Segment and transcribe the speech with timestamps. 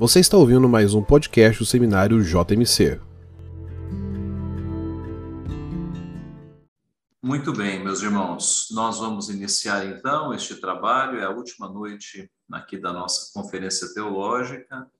[0.00, 2.98] Você está ouvindo mais um podcast do Seminário JMC.
[7.22, 8.68] Muito bem, meus irmãos.
[8.70, 14.90] Nós vamos iniciar então este trabalho, é a última noite aqui da nossa conferência teológica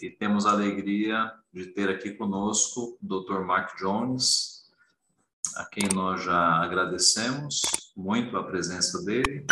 [0.00, 3.44] e temos a alegria de ter aqui conosco o Dr.
[3.44, 4.64] Mark Jones,
[5.54, 7.62] a quem nós já agradecemos
[7.96, 9.46] muito a presença dele.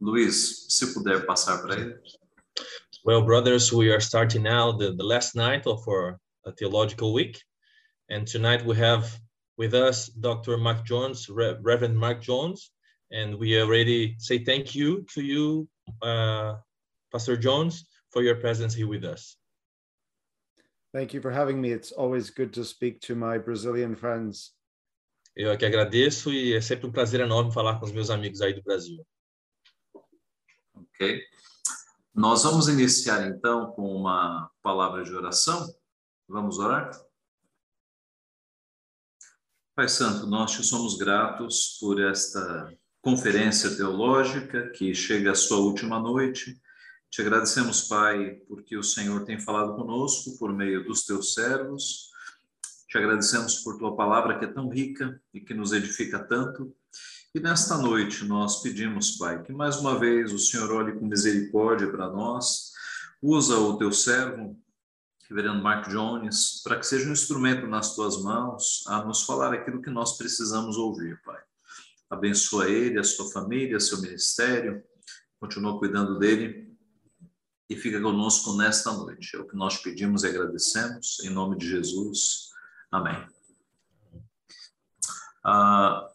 [0.00, 2.19] Luiz, se puder passar para ele.
[3.02, 6.20] Well, brothers, we are starting now the, the last night of our
[6.58, 7.40] theological week.
[8.10, 9.18] And tonight we have
[9.56, 10.58] with us Dr.
[10.58, 12.70] Mark Jones, Re Reverend Mark Jones.
[13.10, 15.66] And we already say thank you to you,
[16.02, 16.56] uh,
[17.10, 19.34] Pastor Jones, for your presence here with us.
[20.92, 21.72] Thank you for having me.
[21.72, 24.52] It's always good to speak to my Brazilian friends.
[25.34, 28.52] Eu aqui agradeço e é sempre um prazer enorme falar com os meus amigos aí
[28.52, 29.02] do Brasil.
[30.74, 31.22] Ok.
[32.14, 35.72] Nós vamos iniciar então com uma palavra de oração.
[36.28, 36.90] Vamos orar?
[39.76, 46.00] Pai Santo, nós te somos gratos por esta conferência teológica que chega à sua última
[46.00, 46.60] noite.
[47.08, 52.10] Te agradecemos, Pai, porque o Senhor tem falado conosco por meio dos teus servos.
[52.88, 56.76] Te agradecemos por tua palavra que é tão rica e que nos edifica tanto.
[57.32, 61.88] E nesta noite nós pedimos, Pai, que mais uma vez o Senhor olhe com misericórdia
[61.88, 62.72] para nós,
[63.22, 64.58] usa o teu servo,
[65.28, 69.80] Reverendo Mark Jones, para que seja um instrumento nas tuas mãos a nos falar aquilo
[69.80, 71.40] que nós precisamos ouvir, Pai.
[72.10, 74.82] Abençoa ele, a sua família, seu ministério,
[75.38, 76.76] continua cuidando dele
[77.68, 79.36] e fica conosco nesta noite.
[79.36, 82.50] É o que nós pedimos e agradecemos, em nome de Jesus.
[82.90, 83.24] Amém.
[85.44, 86.10] Ah,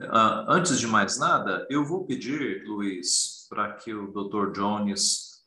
[0.00, 4.52] antes de mais nada, eu vou pedir, Luiz, para que o Dr.
[4.52, 5.44] Jones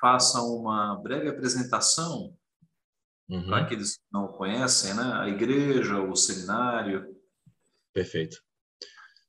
[0.00, 2.36] faça uma breve apresentação
[3.28, 3.46] uhum.
[3.46, 5.12] para aqueles que não conhecem, né?
[5.14, 7.16] A igreja, o seminário.
[7.92, 8.36] Perfeito.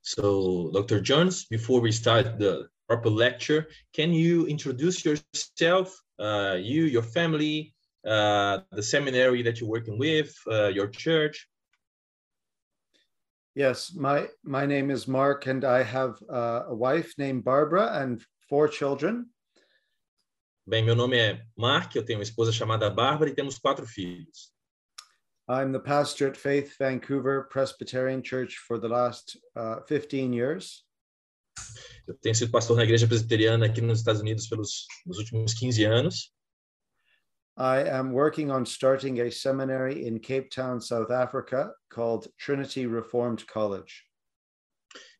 [0.02, 1.02] So, Dr.
[1.02, 7.74] Jones, before we start the proper lecture, can you introduce yourself, uh, you, your family,
[8.06, 11.48] uh, the seminary that you're working with, uh, your church?
[13.60, 18.24] Yes, my my name is Mark, and I have uh, a wife named Barbara and
[18.48, 19.26] four children.
[20.66, 24.54] Bem, meu nome é Mark, eu tenho uma esposa chamada Bárbara e temos quatro filhos.
[25.50, 30.86] I'm the pastor at Faith Vancouver Presbyterian Church for the last uh, 15 years.
[32.08, 35.84] Eu tenho sido pastor na igreja presbiteriana aqui nos Estados Unidos pelos nos últimos 15
[35.84, 36.32] anos.
[37.60, 43.46] I am working on starting a seminary in Cape Town, South Africa, called Trinity Reformed
[43.48, 44.06] College.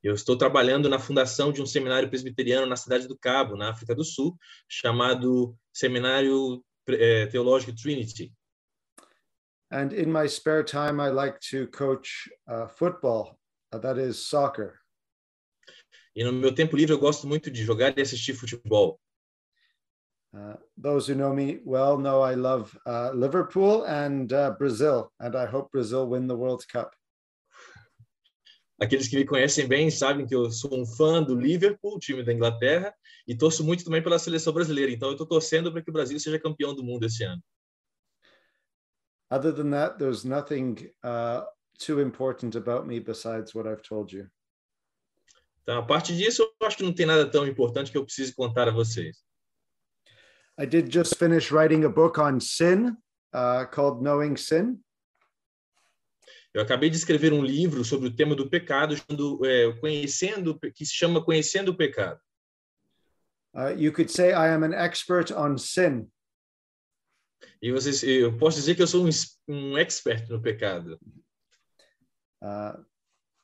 [0.02, 3.94] Eu estou trabalhando na fundação de um seminário presbiteriano na cidade do Cabo, na África
[3.94, 4.38] do Sul,
[4.70, 8.32] chamado Seminário eh, Teológico Trinity.
[9.70, 13.38] And in my spare time, I like to coach uh, football,
[13.74, 14.80] uh, that is soccer.
[16.16, 18.98] E no meu tempo livre eu gosto muito de jogar e assistir futebol.
[20.32, 25.36] Uh, those who know me well know I love uh, Liverpool and uh, Brazil, and
[25.36, 26.94] I hope Brazil win the World Cup.
[28.82, 32.32] Aqueles que me conhecem bem sabem que eu sou um fã do Liverpool, time da
[32.32, 32.94] Inglaterra,
[33.28, 34.92] e torço muito também pela seleção brasileira.
[34.92, 37.42] Então, eu estou torcendo para que o Brasil seja campeão do mundo esse ano.
[39.32, 41.46] Other than that, there's nothing uh,
[41.78, 44.28] too important about me besides what I've told you.
[45.64, 48.34] Então, a parte disso, eu acho que não tem nada tão importante que eu precise
[48.34, 49.18] contar a vocês.
[50.60, 52.98] I did just finish writing a book on sin
[53.34, 54.84] uh, called Knowing Sin.
[56.54, 58.96] Eu acabei de escrever um livro sobre o tema do pecado,
[59.46, 62.20] é, conhecendo, que se chama Conhecendo o Pecado.
[63.56, 66.12] Uh, you could say I am an expert on sin.
[67.62, 69.10] E vocês, eu posso dizer que eu sou um,
[69.48, 71.00] um expert no pecado.
[72.42, 72.84] Uh,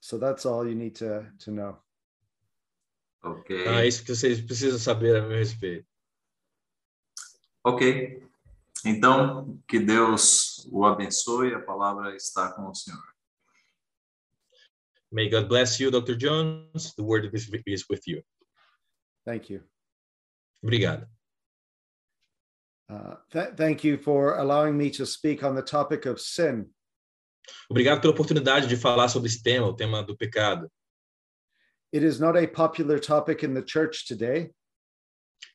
[0.02, 1.78] so that's all you need to, to know.
[3.24, 3.68] Ok.
[3.68, 5.95] Ah, isso que vocês precisam saber a meu respeito.
[7.66, 8.22] Ok.
[8.86, 13.02] Então, que Deus o abençoe, a palavra está com o Senhor.
[15.12, 16.16] May God bless you, Dr.
[16.16, 16.94] Jones.
[16.94, 17.50] The word is
[17.90, 18.22] with you.
[19.26, 19.64] Thank you.
[20.62, 21.08] Obrigado.
[22.88, 26.70] Uh, th thank you for allowing me to speak on the topic of sin.
[27.68, 30.70] Obrigado pela oportunidade de falar sobre esse tema, o tema do pecado.
[31.92, 34.52] It is not a popular topic in the church today.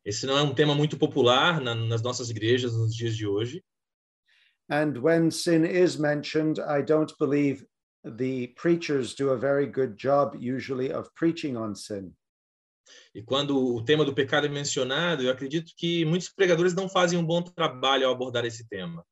[0.04, 3.64] Esse não é um tema muito popular na, nas nossas igrejas nos dias de hoje.
[4.70, 7.66] And when sin is mentioned, I don't believe
[8.04, 12.14] the preachers do a very good job usually of preaching on sin.
[13.14, 17.18] E quando o tema do pecado é mencionado, eu acredito que muitos pregadores não fazem
[17.18, 19.04] um bom trabalho ao abordar esse tema.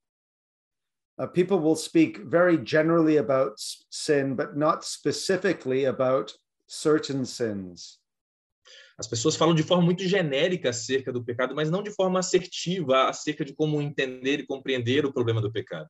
[1.19, 3.55] Uh, people will speak very generally about
[3.91, 6.32] sin, but not specifically about
[6.69, 8.00] certain sins.
[8.99, 13.09] As pessoas falam de forma muito genérica acerca do pecado, mas não de forma assertiva
[13.09, 15.89] acerca de como entender e compreender o problema do pecado.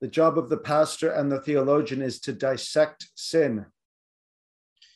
[0.00, 3.64] The job of the pastor and the theologian is to dissect sin.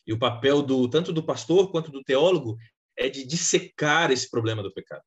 [0.06, 2.56] E o papel do tanto do pastor quanto do teólogo
[2.96, 5.02] é de dissecar esse problema do pecado.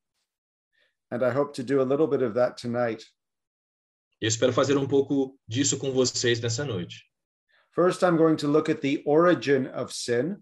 [1.10, 3.04] And I hope to do a little bit of that tonight.
[4.20, 7.10] E eu espero fazer um pouco disso com vocês nessa noite.
[7.74, 10.36] First, I'm going to look at the origin of sin,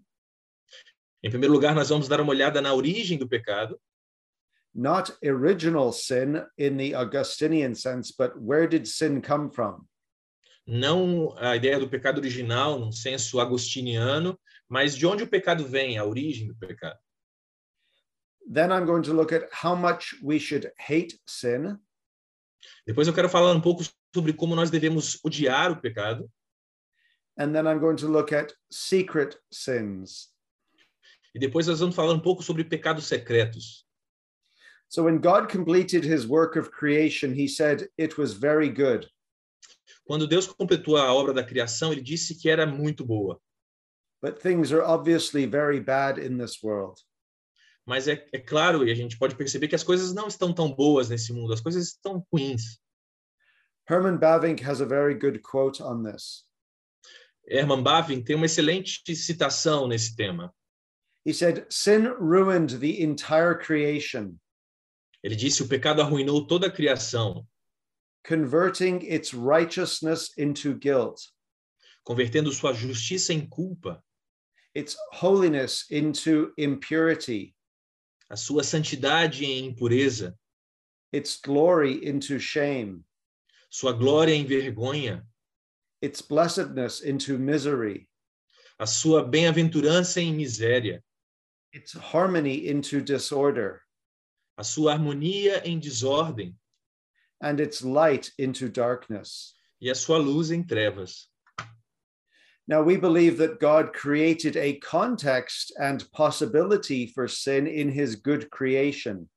[1.23, 3.79] Em primeiro lugar, nós vamos dar uma olhada na origem do pecado,
[4.73, 9.85] not original sin in the Augustinian sense, but where did sin come from?
[10.69, 15.97] não a ideia do pecado original, num senso agostiniano, mas de onde o pecado vem,
[15.97, 16.99] a origem do pecado.
[18.51, 21.79] Then I'm going to look at how much we should hate sin.
[22.85, 23.83] Depois eu quero falar um pouco
[24.13, 26.29] sobre como nós devemos odiar o pecado.
[27.37, 30.31] And then I'm going to look at secret sins.
[31.33, 33.85] E depois nós vamos falar um pouco sobre pecados secretos.
[34.87, 39.07] So when God completed his work of creation, he said it was very good.
[40.03, 43.39] Quando Deus completou a obra da criação, ele disse que era muito boa.
[44.21, 46.99] But things are obviously very bad in this world.
[47.85, 50.73] Mas é, é claro, e a gente pode perceber que as coisas não estão tão
[50.73, 52.79] boas nesse mundo, as coisas estão ruins.
[53.87, 56.45] Herman Bavinck has a very good quote on this.
[57.47, 60.53] Herman Bavinck tem uma excelente citação nesse tema.
[61.25, 64.39] He said, Sin ruined the entire creation,
[65.23, 67.45] Ele disse: o pecado arruinou toda a criação,
[68.23, 71.19] converting its righteousness into guilt,
[72.05, 74.01] convertendo sua justiça em culpa,
[74.73, 77.53] its holiness into impurity,
[78.29, 80.37] a sua santidade em impureza,
[81.11, 83.03] its glory into shame,
[83.69, 85.27] sua glória em vergonha,
[86.01, 88.07] its blessedness into misery,
[88.77, 91.03] a sua bem-aventurança em miséria,
[91.73, 93.81] its harmony into disorder,
[94.57, 96.55] a sua harmonia em desordem
[97.41, 99.53] and its light into darkness.
[99.81, 101.27] e a sua luz em trevas.
[102.67, 108.49] Now, we believe that God created a context and possibility for sin in his good
[108.51, 109.27] creation.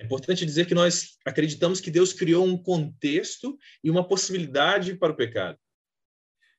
[0.00, 5.12] É importante dizer que nós acreditamos que Deus criou um contexto e uma possibilidade para
[5.12, 5.56] o pecado.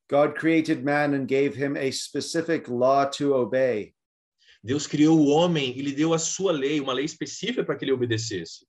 [0.10, 3.94] God created man and gave him a specific law to obey.
[4.68, 7.86] Deus criou o homem e lhe deu a sua lei, uma lei específica para que
[7.86, 8.68] ele obedecesse.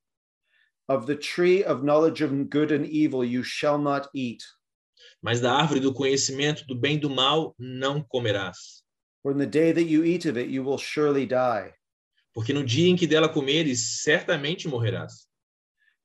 [0.89, 4.45] Of the tree of knowledge of good and evil you shall not eat,
[5.21, 8.85] Mas da árvore do conhecimento do bem e do mal não comerás,
[9.25, 11.75] for in the day that you eat of it, you will surely die.
[12.33, 15.27] porque no dia em que dela comeres, certamente morrerás.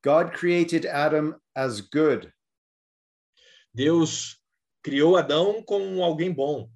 [0.04, 2.34] God created Adam as good,
[3.72, 4.40] Deus
[4.82, 6.68] criou Adão como alguém bom,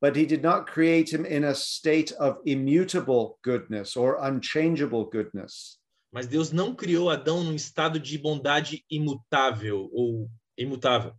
[0.00, 5.78] but he did not create him in a state of immutable goodness or unchangeable goodness.
[6.16, 11.14] mas Deus não criou Adão num estado de bondade imutável ou imutável.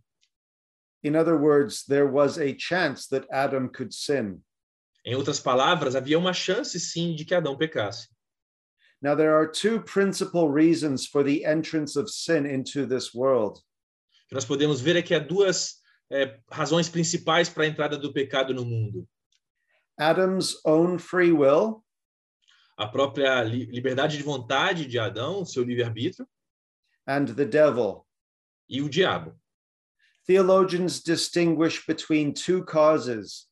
[1.04, 4.42] In other words, there was a chance that Adam could sin.
[5.06, 8.08] Em outras palavras, havia uma chance sim de que Adão pecasse.
[9.00, 13.58] Now, there are two principal reasons for the entrance of sin into this world.
[13.58, 15.77] O que nós podemos ver é que há duas
[16.10, 19.08] eh, razões principais para a entrada do pecado no mundo:
[19.98, 21.84] Adam's own free will
[22.78, 26.26] a própria li liberdade de vontade de Adão, seu livre-arbítrio,
[27.06, 28.06] and the devil.
[28.68, 29.36] e o diabo.
[30.26, 33.48] Theologians distinguish between two causes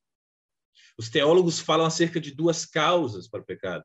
[0.99, 3.85] Os teólogos falam acerca de duas causas para o pecado.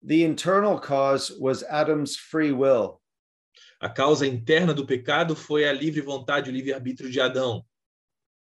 [0.00, 3.00] the internal cause was Adam's free will,
[3.80, 7.64] A causa interna do pecado foi a livre vontade, o livre-arbítrio de Adão.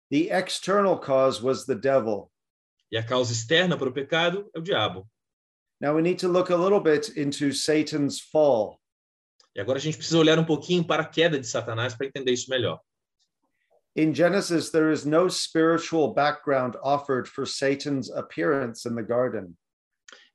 [0.10, 2.32] The external cause was the devil.
[2.92, 5.08] E a causa externa para o pecado é o diabo.
[5.80, 8.80] Now, we need to look a little bit into Satan's fall.
[9.56, 12.32] E agora a gente precisa olhar um pouquinho para a queda de Satanás para entender
[12.32, 12.80] isso melhor.
[13.96, 19.58] In Genesis, there is no spiritual background offered for Satan's appearance in the garden.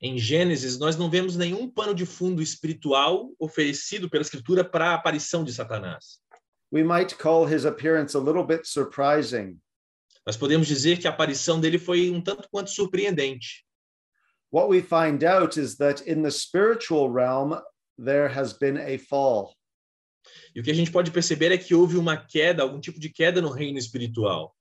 [0.00, 4.94] Em Gênesis, nós não vemos nenhum pano de fundo espiritual oferecido pela Escritura para a
[4.94, 6.18] aparição de Satanás.
[6.72, 9.60] We might call his appearance a little bit surprising.
[10.26, 13.66] Nós podemos dizer que a aparição dele foi um tanto quanto surpreendente.
[14.50, 17.60] What we find out is that in the spiritual realm,
[17.98, 19.54] there has been a fall.
[20.54, 23.08] E o que a gente pode perceber é que houve uma queda, algum tipo de
[23.08, 24.54] queda no reino espiritual.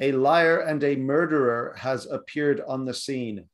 [0.00, 3.48] A liar and a murderer has appeared on the scene.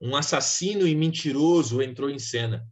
[0.00, 2.66] um assassino e mentiroso entrou em cena.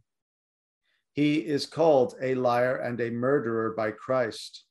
[1.15, 4.65] He is called a liar and a murderer by Christ.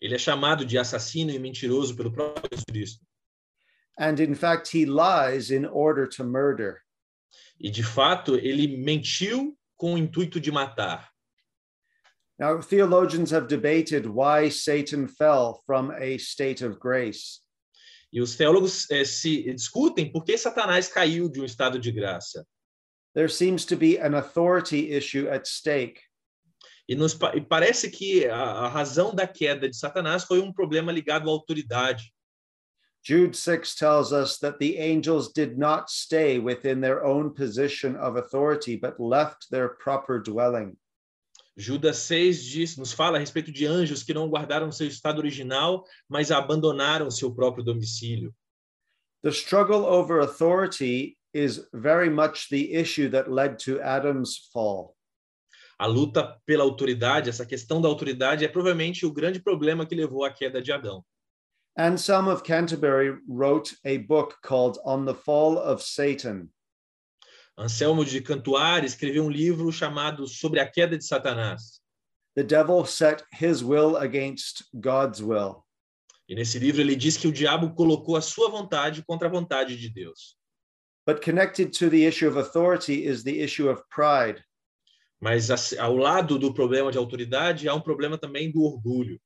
[0.00, 3.06] Ele é chamado de assassino e mentiroso pelo próprio Jesus Cristo.
[3.98, 6.80] And in fact, he lies in order to murder.
[7.58, 11.10] E de fato, ele mentiu com o intuito de matar.
[12.38, 17.42] Now, theologians have debated why Satan fell from a state of grace.
[18.10, 22.46] E os teólogos eh, se discutem por que Satanás caiu de um estado de graça.
[23.14, 26.00] There seems to be an authority issue at stake.
[26.90, 30.90] E, nos, e parece que a, a razão da queda de Satanás foi um problema
[30.90, 32.12] ligado à autoridade.
[33.00, 38.18] Jude 6 tells us that the angels did not stay within their own position of
[38.18, 40.76] authority, but left their proper dwelling.
[41.56, 45.84] Judas 6 diz, nos fala a respeito de anjos que não guardaram seu estado original,
[46.08, 48.34] mas abandonaram seu próprio domicílio.
[49.22, 54.96] The struggle over authority is very much the issue that led to Adam's fall.
[55.80, 60.26] A luta pela autoridade, essa questão da autoridade, é provavelmente o grande problema que levou
[60.26, 61.02] à queda de Adão.
[61.74, 66.50] Anselm of Canterbury wrote a book called On the Fall of Satan.
[67.56, 71.80] Anselmo de Cantuária escreveu um livro chamado Sobre a Queda de Satanás.
[72.36, 75.64] The devil set his will against God's will.
[76.28, 79.78] E nesse livro ele diz que o diabo colocou a sua vontade contra a vontade
[79.78, 80.36] de Deus.
[81.06, 84.44] But connected to the issue of authority is the issue of pride.
[85.20, 89.20] Mas ao lado do problema de autoridade há um problema também do orgulho.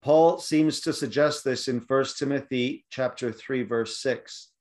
[0.00, 1.84] Paul seems to suggest this in 1
[2.16, 4.52] Timothy chapter 3 verse 6.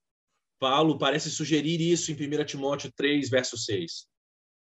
[0.61, 4.05] Paulo parece sugerir isso em 1 Timóteo 3, verso 6,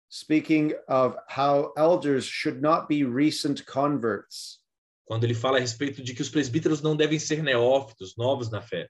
[0.09, 4.61] speaking of how elders should not be recent converts,
[5.05, 8.63] quando ele fala a respeito de que os presbíteros não devem ser neófitos, novos na
[8.63, 8.89] fé,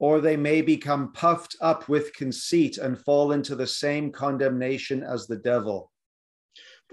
[0.00, 5.28] or they may become puffed up with conceit and fall into the same condemnation as
[5.28, 5.88] the devil.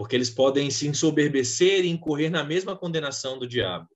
[0.02, 3.88] Porque eles podem se ensoberbecer e incorrer na mesma condenação do diabo.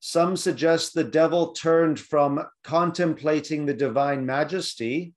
[0.00, 5.14] Some suggest the devil turned from contemplating the divine majesty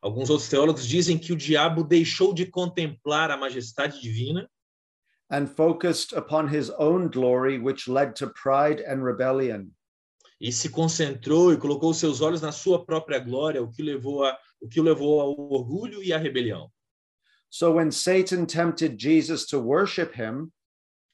[0.00, 4.48] Alguns outros teólogos dizem que o diabo deixou de contemplar a majestade divina
[5.32, 9.68] and focused upon his own glory, which led to pride and rebellion.
[10.40, 14.38] e se concentrou e colocou seus olhos na sua própria glória, o que levou a,
[14.60, 16.70] o que levou ao orgulho e à rebelião.
[17.56, 20.52] So when Satan tempted Jesus to worship him,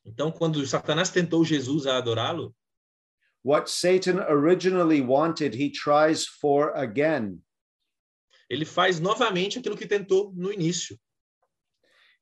[0.05, 2.53] Então, quando Satanás tentou Jesus a adorá-lo,
[3.45, 7.41] what Satan originally wanted, he tries for again.
[8.51, 10.99] ele faz novamente aquilo que tentou no início.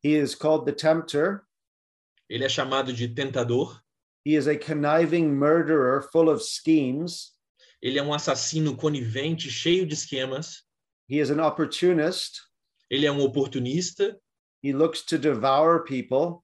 [0.02, 1.42] He is called the tempter.
[2.28, 3.80] Ele é chamado de tentador,
[4.22, 7.32] He is a conniving murderer full of schemes.
[7.82, 10.62] ele é um assassino conivente, cheio de esquemas,
[11.08, 12.49] He is an opportunist.
[12.90, 14.18] Ele é um oportunista,
[14.62, 16.42] He looks to devour people.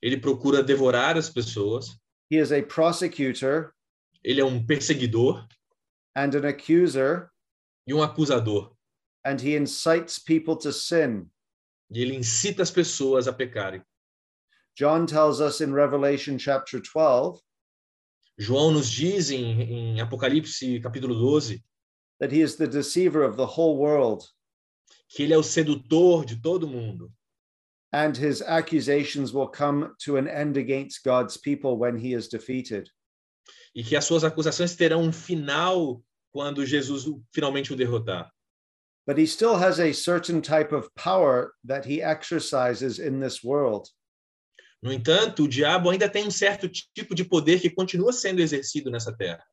[0.00, 1.96] ele procura devorar as pessoas,
[2.30, 3.72] He is a prosecutor
[4.24, 5.46] ele é um perseguidor
[6.16, 7.28] and an accuser,
[7.86, 8.74] e um acusador.
[9.24, 11.28] and he incites people to sin.
[11.90, 13.82] E ele incita as pessoas a pecarem.
[14.76, 17.38] John tells us in Revelation chapter 12
[18.38, 21.62] João nos diz em, em Apocalipse capítulo 12
[22.18, 24.24] that he is the deceiver of the whole world,
[25.14, 27.12] que ele é o sedutor de todo mundo
[27.92, 32.90] and his accusations will come to an end against God's people when he is defeated.
[33.74, 38.30] e que as suas acusações terão um final quando Jesus finalmente o derrotar.
[39.06, 43.88] But he still has a certain type of power that he exercises in this world.
[44.80, 48.90] No entanto, o diabo ainda tem um certo tipo de poder que continua sendo exercido
[48.90, 49.44] nessa terra.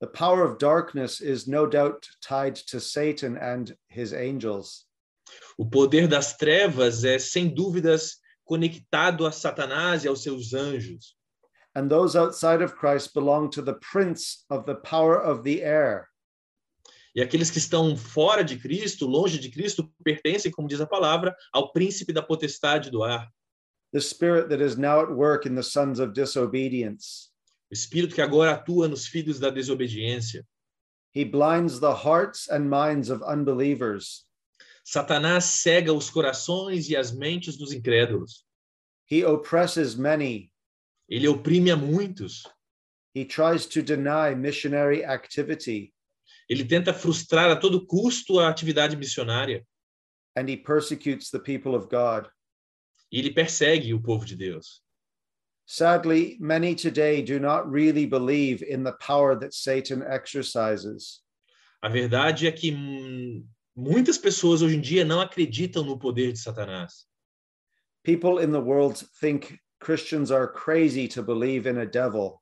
[0.00, 4.86] The power of darkness is no doubt tied to Satan and his angels.
[5.58, 11.16] O poder das trevas é, sem dúvidas, conectado a Satanás e aos seus anjos.
[11.76, 16.08] And those outside of Christ belong to the prince of the power of the air.
[17.14, 21.34] E aqueles que estão fora de Cristo, longe de Cristo, pertencem, como diz a palavra,
[21.52, 23.28] ao príncipe da potestade do ar.
[23.94, 27.30] the spirit that is now at work in the sons of disobedience.
[27.70, 30.44] O espírito que agora atua nos filhos da desobediência.
[31.12, 34.23] He blinds the hearts and minds of unbelievers.
[34.84, 38.44] Satanás cega os corações e as mentes dos incrédulos.
[39.10, 40.52] He oppresses many.
[41.08, 42.42] Ele oprime a muitos.
[43.16, 45.94] He tries to deny missionary activity
[46.48, 49.64] Ele tenta frustrar a todo custo a atividade missionária.
[50.36, 52.28] and he persecutes the people of God.
[53.12, 54.82] E ele persegue o povo de Deus.
[55.64, 61.22] Sadly, many today do not really believe in the power that Satan exercises.
[61.82, 62.72] A verdade é que
[63.74, 67.06] muitas pessoas hoje em dia não acreditam no poder de Satanás.
[68.02, 72.40] People in the world think Christians are crazy to believe in a devil.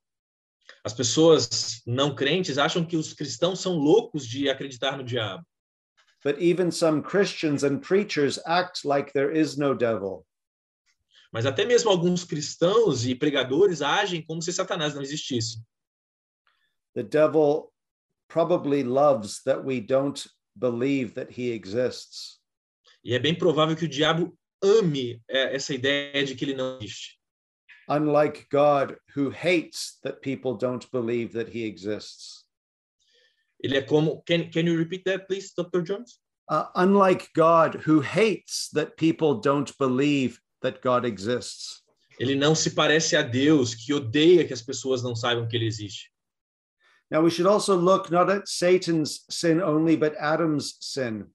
[0.84, 5.44] As pessoas não crentes acham que os cristãos são loucos de acreditar no diabo.
[6.24, 10.24] But even some Christians and preachers act like there is no devil.
[11.32, 15.60] Mas até mesmo alguns cristãos e pregadores agem como se Satanás não existisse.
[16.94, 17.72] The devil
[18.28, 20.22] probably loves that we don't
[20.54, 22.40] believe that he exists.
[23.04, 26.76] E é bem provável que o diabo ame é, essa ideia de que ele não
[26.76, 27.18] existe.
[27.88, 32.46] Unlike God, who hates that people don't believe that he exists.
[33.62, 35.82] Ele é como Can can you repeat that please, Dr.
[35.82, 36.20] Jones?
[36.48, 41.82] Uh, unlike God, who hates that people don't believe that God exists.
[42.18, 45.66] Ele não se parece a Deus, que odeia que as pessoas não saibam que ele
[45.66, 46.11] existe.
[47.12, 51.26] Now, we should also look not at Satan's sin only, but Adam's sin.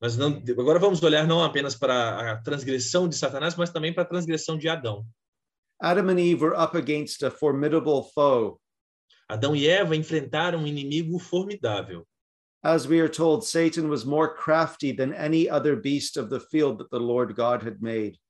[0.00, 4.04] Mas não, agora vamos olhar não apenas para a transgressão de Satanás, mas também para
[4.04, 5.04] a transgressão de Adão.
[5.80, 8.60] Adam and Eve were up against a formidable foe.
[9.28, 12.06] Adão e Eva enfrentaram um inimigo formidável.
[12.62, 16.78] As we are told, Satan was more crafty than any other beast of the field
[16.78, 18.20] that the Lord God had made.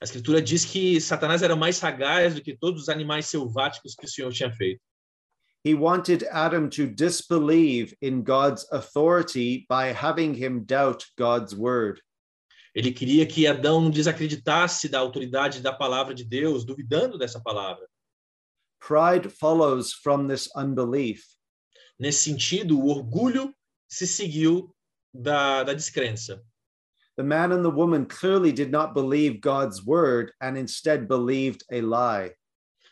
[0.00, 4.06] A escritura diz que Satanás era mais sagaz do que todos os animais selváticos que
[4.06, 4.80] o Senhor tinha feito.
[5.66, 12.00] He wanted Adam to disbelieve in God's authority by having him doubt God's word.
[12.72, 17.84] Ele queria que Adão desacreditasse da autoridade da palavra de Deus, duvidando dessa palavra.
[18.78, 21.24] Pride follows from this unbelief.
[21.98, 23.52] Nesse sentido, o orgulho
[23.88, 24.72] se seguiu
[25.12, 26.44] da, da descrença.
[27.16, 31.80] The man and the woman clearly did not believe God's word and instead believed a
[31.80, 32.36] lie.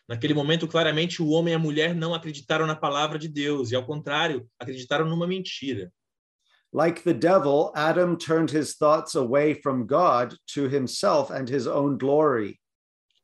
[0.08, 3.76] Naquele momento, claramente, o homem e a mulher não acreditaram na palavra de Deus e,
[3.76, 5.90] ao contrário, acreditaram numa mentira.
[6.72, 11.96] Like the devil, Adam turned his thoughts away from God to himself and his own
[11.96, 12.60] glory.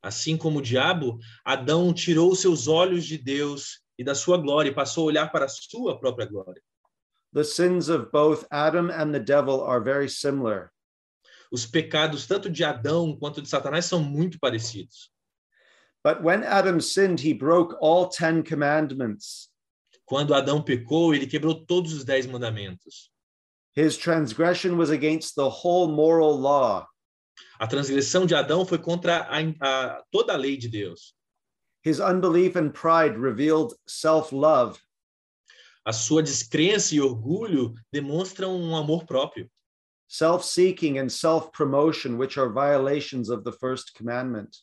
[0.01, 4.73] Assim como o diabo, Adão tirou seus olhos de Deus e da sua glória e
[4.73, 6.61] passou a olhar para a sua própria glória.
[7.33, 10.71] The sins of both Adam and the devil are very similar.
[11.51, 15.10] Os pecados tanto de Adão quanto de Satanás são muito parecidos.
[16.03, 19.49] But when Adam sinned, he broke all 10 commandments.
[20.05, 23.09] Quando Adão pecou, ele quebrou todos os dez mandamentos.
[23.73, 26.87] His transgression was against the whole moral law.
[27.59, 31.13] A transgressão de Adão foi contra a, a, toda a lei de Deus.
[31.83, 34.79] His unbelief and pride revealed self love.
[35.85, 39.49] A sua descrença e orgulho demonstram um amor próprio.
[40.11, 44.57] self seeking and self promotion, which are violations of the first commandment.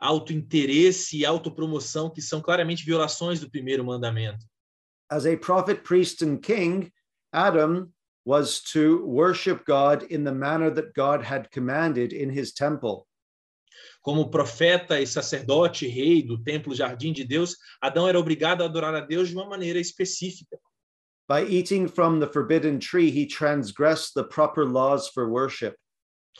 [0.00, 4.44] Autointeresse e autopromoção, que são claramente violações do primeiro mandamento.
[5.10, 6.90] As a prophet, priest, and king,
[7.32, 7.92] Adam
[8.24, 13.06] was to worship God in the manner that God had commanded in his temple.
[14.02, 18.94] Como profeta e sacerdote, rei do templo jardim de Deus, Adão era obrigado a adorar
[18.94, 20.58] a Deus de uma maneira específica.
[21.28, 25.76] By eating from the forbidden tree, he transgressed the proper laws for worship.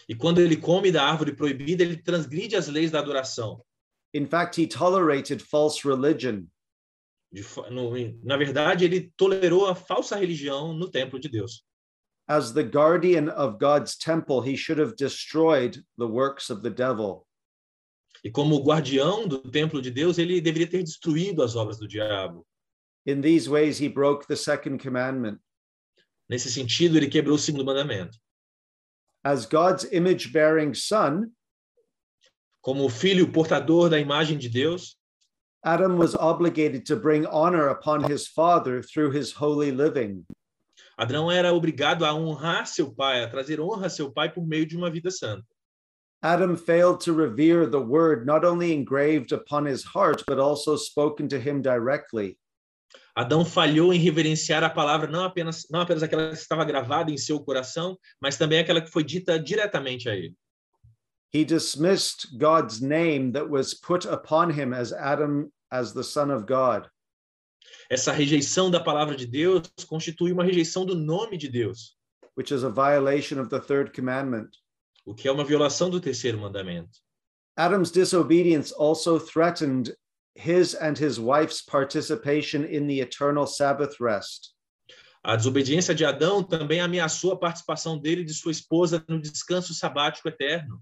[0.09, 3.64] E quando ele come da árvore proibida, ele transgride as leis da adoração.
[4.12, 6.46] In fact, he tolerated false religion.
[7.33, 7.92] De, no,
[8.24, 11.64] na verdade, ele tolerou a falsa religião no templo de Deus.
[12.26, 17.26] As the guardian of God's temple, he should have destroyed the works of the devil.
[18.22, 22.46] E como guardião do templo de Deus, ele deveria ter destruído as obras do diabo.
[23.07, 25.38] In these ways, he broke the second commandment.
[26.29, 28.18] Nesse sentido, ele quebrou o segundo mandamento.
[29.24, 31.33] As God's image bearing son,
[32.62, 34.96] Como filho portador da imagem de Deus,
[35.64, 40.24] Adam was obligated to bring honor upon his father through his holy living.
[40.98, 44.66] Adão era obrigado a honrar seu pai, a trazer honra a seu pai por meio
[44.66, 45.44] de uma vida santa.
[46.22, 51.28] Adam failed to revere the word not only engraved upon his heart, but also spoken
[51.28, 52.38] to him directly.
[53.14, 57.16] Adão falhou em reverenciar a palavra não apenas não apenas aquela que estava gravada em
[57.16, 60.35] seu coração, mas também aquela que foi dita diretamente a ele.
[61.33, 66.44] He dismissed God's name that was put upon him as Adam as the son of
[66.46, 66.88] God.
[67.88, 71.96] Essa rejeição da palavra de Deus constitui uma rejeição do nome de Deus,
[72.37, 74.51] which is a violation of the third commandment.
[75.05, 76.99] o que é uma violação do terceiro mandamento.
[77.57, 79.94] Adam's disobedience also threatened
[80.34, 84.54] his and his wife's participation in the eternal Sabbath rest.
[85.22, 89.74] A desobediência de Adão também ameaçou a participação dele e de sua esposa no descanso
[89.74, 90.80] sabático eterno.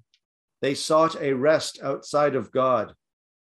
[0.61, 2.95] They sought a rest outside of God.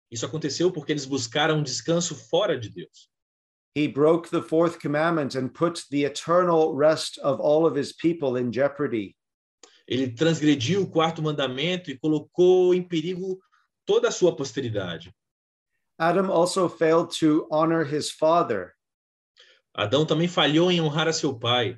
[0.09, 3.11] Isso aconteceu porque eles buscaram um descanso fora de Deus.
[3.73, 8.35] he broke the fourth commandment and put the eternal rest of all of his people
[8.35, 9.15] in jeopardy.
[9.87, 13.39] Ele transgrediu o quarto mandamento e colocou em perigo
[13.85, 15.13] toda a sua posteridade.
[16.01, 18.73] Adam also failed to honor his father.
[19.77, 21.77] Adão também falhou em honrar a seu pai.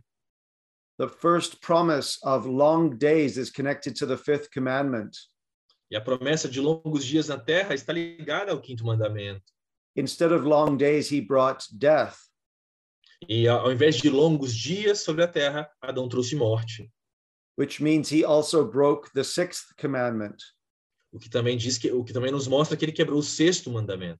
[0.97, 5.17] The first promise of long days is connected to the fifth commandment.
[5.91, 9.43] E a promessa de longos dias na terra está ligada ao quinto mandamento.
[9.95, 12.17] Instead of long days, he brought death.
[13.27, 16.89] E ao invés de longos dias sobre a terra, Adão trouxe morte.
[17.55, 20.41] which means he also broke the sixth commandment.
[21.13, 23.69] O que também diz que o que também nos mostra que ele quebrou o sexto
[23.69, 24.19] mandamento.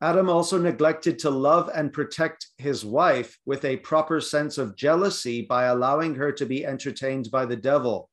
[0.00, 5.42] Adam also neglected to love and protect his wife with a proper sense of jealousy
[5.42, 8.08] by allowing her to be entertained by the devil.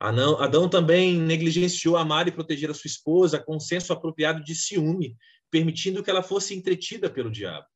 [0.00, 5.16] Adão, Adão também negligenciou amar e proteger a sua esposa com senso apropriado de ciúme,
[5.50, 7.66] permitindo que ela fosse entretida pelo diabo.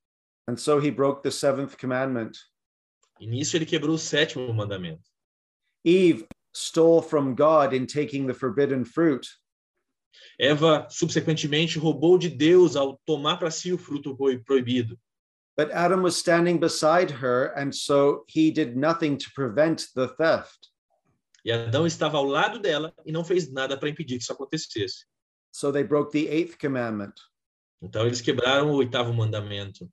[0.48, 2.32] And so he broke the seventh commandment.
[3.18, 5.04] E nisso ele quebrou o sétimo mandamento.
[5.84, 9.26] Eve stole from God in taking the forbidden fruit.
[10.38, 14.98] Eva subsequentemente roubou de Deus ao tomar para si o fruto proibido.
[15.56, 20.70] But Adam was standing beside her, and so he did nothing to prevent the theft.
[21.44, 25.04] E Adão estava ao lado dela e não fez nada para impedir que isso acontecesse.
[25.52, 27.14] So they broke the eighth commandment.
[27.82, 29.90] Então eles quebraram o oitavo mandamento.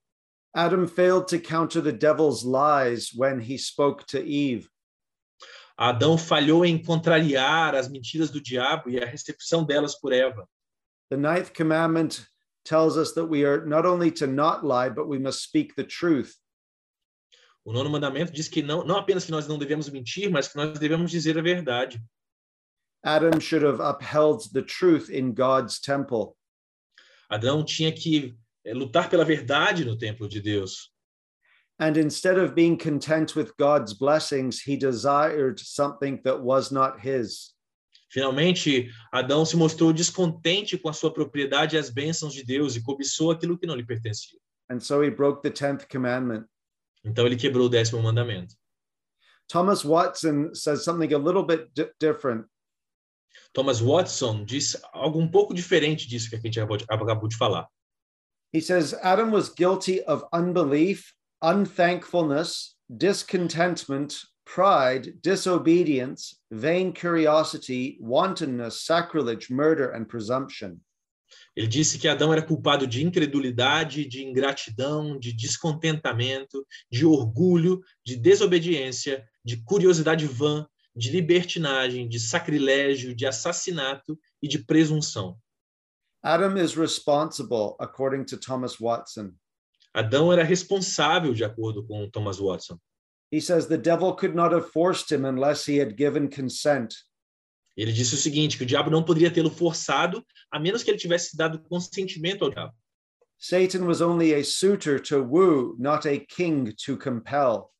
[0.53, 4.69] Adam failed to counter the devil's lies when he spoke to Eve.
[5.77, 10.49] Adão falhou em contrariar as mentiras do diabo e a recepção delas por Eva.
[11.09, 12.27] The ninth commandment
[12.65, 15.83] tells us that we are not only to not lie, but we must speak the
[15.83, 16.33] truth.
[17.63, 20.57] O nono mandamento diz que não, não apenas que nós não devemos mentir, mas que
[20.57, 22.01] nós devemos dizer a verdade.
[23.03, 26.35] Adam should have upheld the truth in God's temple.
[27.29, 30.91] Adão tinha que é, lutar pela verdade no templo de Deus.
[31.79, 37.53] And instead of being content with God's blessings, he desired something that was not his.
[38.09, 42.81] Finalmente, Adão se mostrou descontente com a sua propriedade e as bênçãos de Deus e
[42.81, 44.39] cobiçou aquilo que não lhe pertencia.
[44.69, 46.45] And so he broke the 10th commandment.
[47.03, 48.55] Então ele quebrou o décimo mandamento.
[49.47, 52.45] Thomas Watson says something a little bit di different.
[53.53, 57.37] Thomas Watson diz algo um pouco diferente disso que a gente acabou de, acabou de
[57.37, 57.67] falar.
[58.53, 69.49] He says Adam was guilty of unbelief, unthankfulness, discontentment, pride, disobedience, vain curiosity, wantonness, sacrilege,
[69.51, 70.79] murder, and presumption.
[71.55, 78.15] Ele disse que Adão era culpado de incredulidade, de ingratidão, de descontentamento, de orgulho, de
[78.15, 85.37] desobediência, de curiosidade vã, de libertinagem, de sacrilégio, de assassinato e de presunção.
[86.23, 89.33] Adam is responsible, according to Thomas Watson.
[89.97, 92.77] Adão era responsável, de acordo com Thomas Watson.
[93.33, 96.93] He says the devil could not have forced him unless he had given consent.
[97.75, 100.99] Ele disse o seguinte, que o diabo não poderia tê-lo forçado, a menos que ele
[100.99, 102.75] tivesse dado consentimento ao diabo.
[103.39, 107.71] Satan was only a suitor to woo, not a king to compel.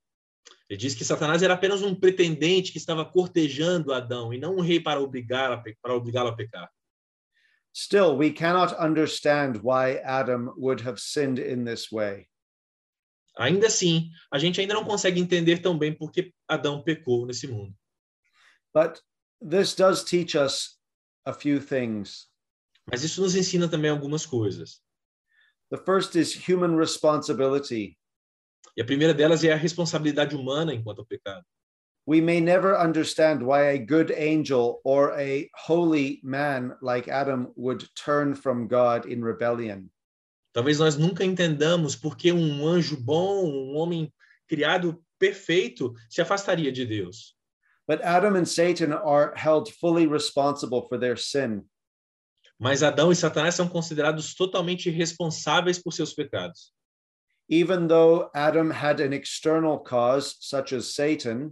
[0.67, 4.61] Ele diz que Satanás era apenas um pretendente que estava cortejando Adão e não um
[4.61, 6.67] rei para obrigar para obrigá-lo a pecar.
[7.79, 12.27] Still, we cannot understand why Adam would have sinned in this way.
[13.37, 17.45] Ainda assim, a gente ainda não consegue entender tão bem por que Adão pecou nesse
[17.45, 17.75] mundo.
[18.73, 18.99] But
[19.39, 20.79] this does teach us
[21.23, 22.27] a few things.
[22.89, 24.81] Mas isso nos ensina também algumas coisas.
[25.69, 27.95] The first is human responsibility.
[28.75, 31.45] E a primeira delas é a responsabilidade humana enquanto ao pecado.
[32.07, 37.83] We may never understand why a good angel or a holy man like Adam would
[37.95, 39.91] turn from God in rebellion.
[40.53, 44.09] Talvez nós nunca entendamos por que um anjo bom, um homem
[44.47, 47.35] criado perfeito, se afastaria de Deus.
[47.85, 51.65] But Adam and Satan are held fully responsible for their sin.
[52.57, 56.71] Mas Adão e Satanás são considerados totalmente responsáveis por seus pecados.
[57.49, 61.51] Even though Adam had an external cause, such as Satan,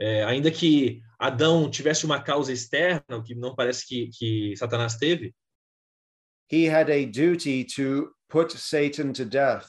[0.00, 4.96] É, ainda que Adão tivesse uma causa externa, o que não parece que, que Satanás
[4.96, 5.34] teve,
[6.50, 9.66] he had a duty to put Satan to death.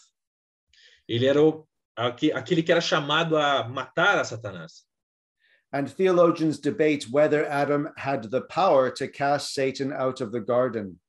[1.08, 4.84] ele era o, aque- aquele que era chamado a matar a Satanás.
[5.72, 11.00] And theologians debate whether Adam had the power to cast Satan out of the garden.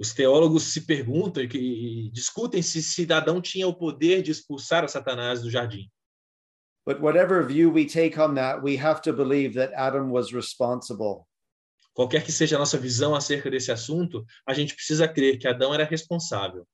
[0.00, 4.84] Os teólogos se perguntam e, e discutem se, se Adão tinha o poder de expulsar
[4.84, 5.90] a Satanás do jardim.
[6.88, 11.28] But whatever view we take on that, we have to believe that Adam was responsible.
[11.94, 15.74] Qualquer que seja a nossa visão acerca desse assunto, a gente precisa crer que Adão
[15.74, 16.66] era responsável.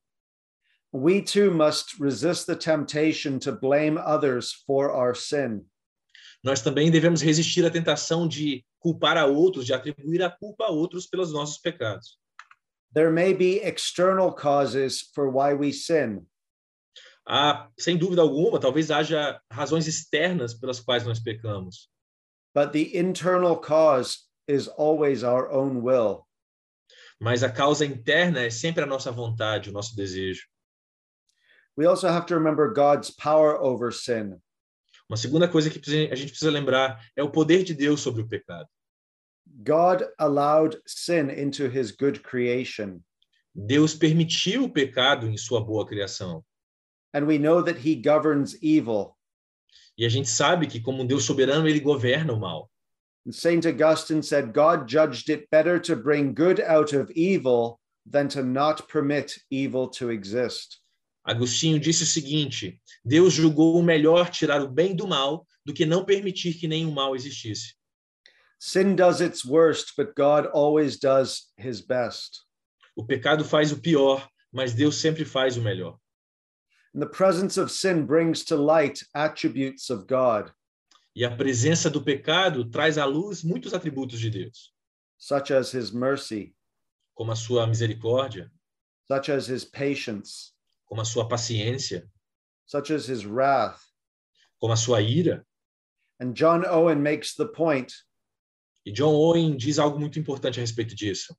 [0.95, 5.67] we too must resist the temptation to blame others for our sin.
[6.45, 10.71] Nós também devemos resistir à tentação de culpar a outros, de atribuir a culpa a
[10.71, 12.17] outros pelos nossos pecados.
[12.95, 16.25] There may be external causes for why we sin,
[17.27, 21.89] Há, sem dúvida alguma, talvez haja razões externas pelas quais nós pecamos,
[22.55, 26.27] but the internal cause is always our own will.
[27.21, 30.43] mas a causa interna é sempre a nossa vontade, o nosso desejo.
[31.77, 34.41] We also have to remember God's power over sin.
[35.09, 35.79] Uma segunda coisa que
[36.11, 38.69] a gente precisa lembrar é o poder de Deus sobre o pecado.
[39.47, 43.01] God allowed sin into his good creation,
[43.55, 46.45] Deus permitiu o pecado em sua boa criação.
[47.15, 49.17] And we know that he governs evil.
[49.97, 52.69] E a gente sabe que, como um Deus soberano, ele governa o mal.
[53.25, 53.65] And St.
[53.67, 58.87] Augustine said, God judged it better to bring good out of evil than to not
[58.89, 60.81] permit evil to exist.
[61.27, 65.87] Agostinho disse o seguinte: Deus julgou o melhor tirar o bem do mal do que
[65.87, 67.75] não permitir que nenhum mal existisse.
[68.59, 72.43] Sin does its worst, but God always does his best.
[72.97, 75.99] O pecado faz o pior, mas Deus sempre faz o melhor.
[76.95, 80.53] And the presence of sin brings to light attributes of God,
[81.17, 84.73] E a presença do pecado traz à luz muitos atributos de Deus,
[85.19, 86.55] such as his mercy,
[87.17, 88.51] como a sua misericórdia,
[89.07, 90.53] such as his patience,
[90.89, 92.09] como a sua paciência,
[92.67, 93.81] such as his wrath.
[94.61, 95.45] como a sua ira.
[96.21, 97.93] And John Owen makes the point
[98.87, 101.35] E John Owen diz algo muito importante a respeito disso.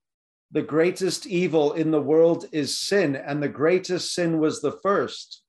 [0.52, 5.42] the greatest evil in the world is sin, and the greatest sin was the first.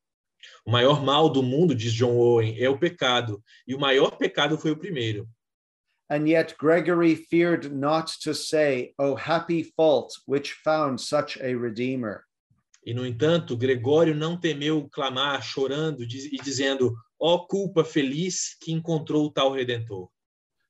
[0.66, 4.59] O maior mal do mundo, diz John Owen, é o pecado, e o maior pecado
[4.59, 5.29] foi o primeiro.
[6.11, 12.24] And yet Gregory feared not to say, Oh, happy fault which found such a Redeemer.
[12.85, 19.31] E, no entanto, Gregório não temeu clamar, chorando e dizendo: Ó culpa feliz que encontrou
[19.33, 20.09] tal redentor.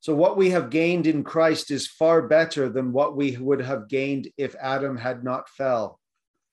[0.00, 3.86] So, what we have gained in Christ is far better than what we would have
[3.88, 6.00] gained if Adam had not fell.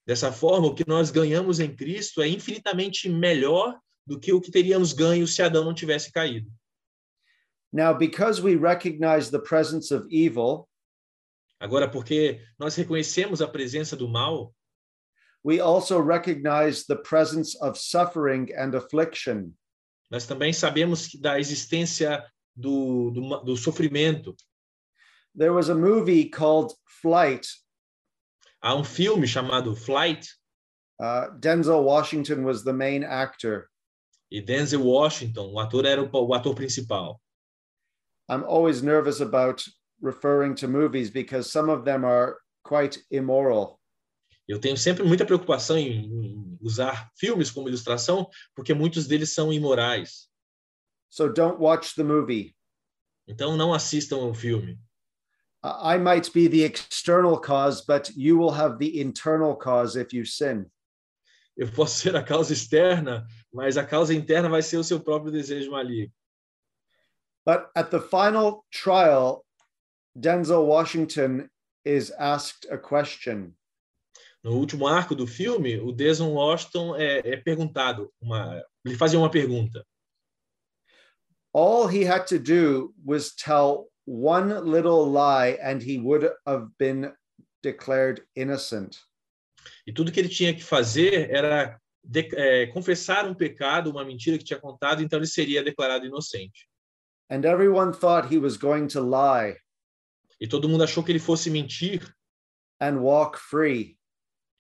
[0.06, 4.52] Dessa forma, o que nós ganhamos em Cristo é infinitamente melhor do que o que
[4.52, 6.52] teríamos ganho se Adão não tivesse caído.
[7.72, 10.68] Now, because we recognize the presence of evil,
[11.64, 14.54] Agora, porque nós reconhecemos a presença do mal,
[15.46, 19.54] we also recognize the presence of suffering and affliction.
[20.12, 22.22] nós também sabemos da existência
[22.54, 24.36] do, do, do sofrimento.
[25.36, 27.48] There was a movie called Flight.
[28.64, 30.28] Há um filme chamado Flight,
[31.00, 33.68] Uh, Denzel Washington was the main actor.
[34.32, 37.20] e Denzel Washington, o ator, era o, o ator principal.
[38.30, 39.64] I'm always nervous about
[40.02, 43.80] referring to movies because some of them are quite immoral.
[44.48, 50.30] Eu tenho sempre muita preocupação em, usar filmes como ilustração, porque muitos deles são imorais.
[51.10, 52.56] So don't watch the movie.
[53.28, 54.80] Então, não assistam o filme.
[55.64, 60.26] I might be the external cause, but you will have the internal cause if you
[60.26, 60.70] sin.
[61.56, 65.32] Eu posso ser a causa externa, mas a causa interna vai ser o seu próprio
[65.32, 66.12] desejo maligno.
[67.46, 69.46] But at the final trial,
[70.18, 71.50] Denzel Washington
[71.86, 73.56] is asked a question.
[74.44, 79.32] No último arco do filme, o Denzel Washington é, é perguntado, uma, ele fazia uma
[79.32, 79.86] pergunta.
[81.54, 87.14] All he had to do was tell one little lie, and he would have been
[87.62, 88.98] declared innocent.
[89.88, 94.38] E tudo que ele tinha que fazer era de- é, confessar um pecado, uma mentira
[94.38, 96.68] que tinha contado, então ele seria declarado inocente.
[97.30, 99.56] And everyone thought he was going to lie
[100.40, 102.14] E todo mundo achou que ele fosse mentir
[102.82, 103.98] and walk free.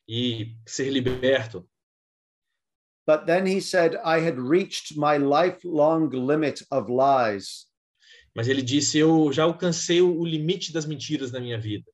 [0.07, 1.67] e ser liberto.
[3.05, 7.67] But then he said, I had reached my lifelong limit of lies.
[8.35, 11.89] Mas ele disse: Eu já alcancei o limite das mentiras na minha vida.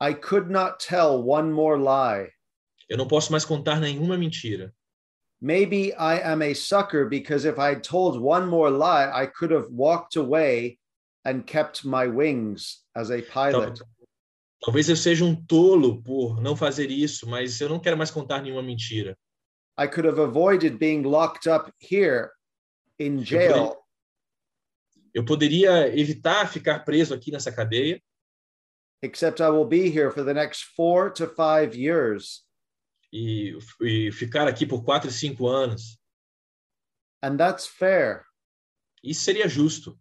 [0.00, 2.30] I could not tell one more lie.
[2.88, 4.74] Eu não posso mais contar nenhuma mentira.
[5.40, 9.68] Maybe I am a sucker because if I'd told one more lie, I could have
[9.70, 10.78] walked away
[11.24, 13.80] and kept my wings as a pilot.
[14.60, 18.40] Talvez eu seja um tolo por não fazer isso, mas eu não quero mais contar
[18.40, 19.16] nenhuma mentira.
[19.78, 22.30] I could have avoided being locked up here
[22.98, 23.83] in jail
[25.14, 28.02] Eu poderia evitar ficar preso aqui nessa cadeia,
[29.00, 32.44] except I will be here for the next four to five years.
[33.14, 35.96] e, e ficar aqui por quatro e cinco anos.
[37.22, 38.24] And that's fair.
[39.02, 39.96] Isso seria justo.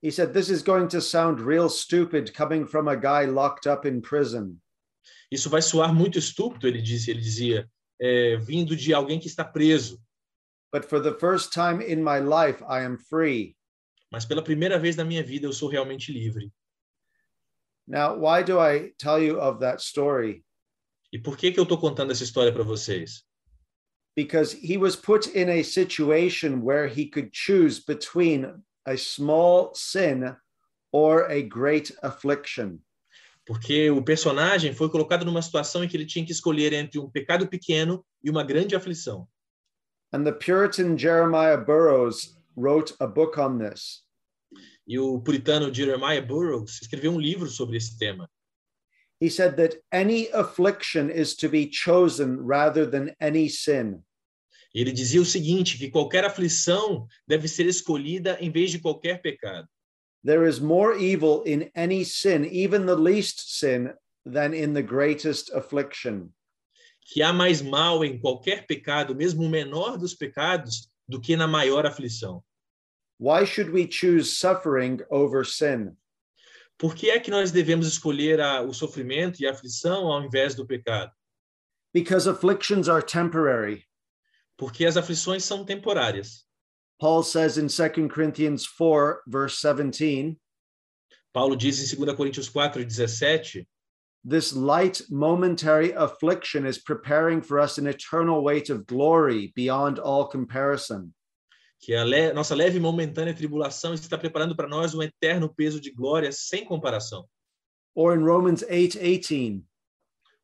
[0.00, 3.86] He said, This is going to sound real stupid coming from a guy locked up
[3.86, 4.60] in prison.
[5.30, 7.10] Isso vai soar muito estúpido, ele disse.
[7.10, 7.68] Ele dizia:
[8.00, 10.00] é, vindo de alguém que está preso.
[10.72, 13.56] But for the first time in my life, I am free.
[14.14, 16.52] Mas pela primeira vez na minha vida eu sou realmente livre.
[17.84, 20.44] Now, why do I tell you of that story?
[21.12, 23.24] E por que que eu estou contando essa história para vocês?
[24.14, 30.36] Because he was put in a situation where he could choose between a small sin
[30.92, 32.78] or a great affliction.
[33.44, 37.10] Porque o personagem foi colocado numa situação em que ele tinha que escolher entre um
[37.10, 39.26] pecado pequeno e uma grande aflição.
[40.12, 44.03] And the Puritan Jeremiah Burroughs wrote a book on this.
[44.86, 48.30] E o puritano Jeremiah Burroughs escreveu um livro sobre esse tema.
[49.20, 54.02] He said that any affliction is to be chosen rather than any sin.
[54.74, 59.68] Ele dizia o seguinte, que qualquer aflição deve ser escolhida em vez de qualquer pecado.
[60.24, 63.94] There is more evil in any sin, even the least sin,
[64.24, 66.30] than in the greatest affliction.
[67.06, 71.46] Que há mais mal em qualquer pecado, mesmo o menor dos pecados, do que na
[71.46, 72.42] maior aflição.
[73.24, 75.96] Why should we choose suffering over sin?
[76.78, 80.54] Por que é que nós devemos escolher a, o sofrimento e a aflição ao invés
[80.54, 81.10] do pecado?
[81.94, 83.86] Because afflictions are temporary.
[84.58, 86.44] Porque as aflições são temporárias.
[87.00, 90.38] Paul says in 2 Corinthians 4, verse 17,
[91.32, 93.66] Paulo diz em 2 Coríntios 4, 17,
[94.22, 100.26] this light momentary affliction is preparing for us an eternal weight of glory beyond all
[100.26, 101.14] comparison.
[101.84, 105.78] Que a le nossa leve e momentânea tribulação está preparando para nós um eterno peso
[105.78, 107.28] de glória sem comparação.
[107.94, 109.62] Or in Romans 8, 18,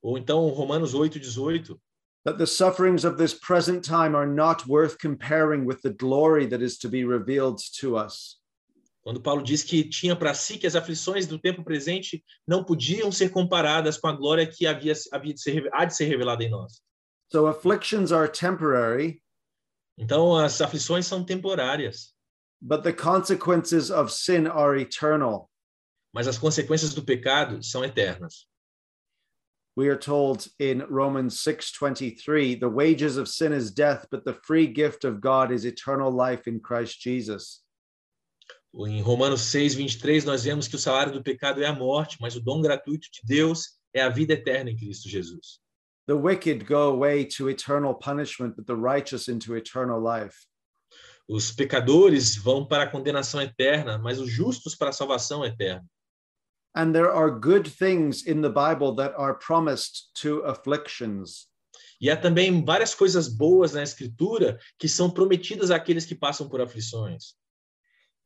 [0.02, 1.80] Ou então Romanos 8, 18,
[2.24, 6.62] that the sufferings of this present time are not worth comparing with the glory that
[6.62, 8.38] is to be revealed to us.
[9.02, 13.10] quando Paulo diz que tinha para si que as aflições do tempo presente não podiam
[13.10, 16.50] ser comparadas com a glória que havia, havia de ser, há de ser revelada em
[16.50, 16.82] nós.
[17.32, 19.22] So afflictions are temporary,
[20.00, 22.14] Então, as aflições são temporárias,
[22.60, 25.50] but the consequences of sin are eternal.
[26.12, 28.48] mas as consequências do pecado são eternas.
[29.76, 34.66] We are told in Romans 6:23, the wages of sin is death, but the free
[34.66, 37.62] gift of God is eternal life in Christ Jesus.
[38.74, 42.36] Em Romanos 6, 23, nós vemos que o salário do pecado é a morte, mas
[42.36, 45.60] o dom gratuito de Deus é a vida eterna em Cristo Jesus.
[46.10, 50.44] The wicked go away to eternal punishment, but the righteous into eternal life.
[51.28, 55.88] Os pecadores vão para a condenação eterna, mas os justos para a salvação eterna.
[56.74, 61.46] And there are good things in the Bible that are promised to afflictions.
[62.00, 66.60] E há também várias coisas boas na Escritura que são prometidas àqueles que passam por
[66.60, 67.36] aflições.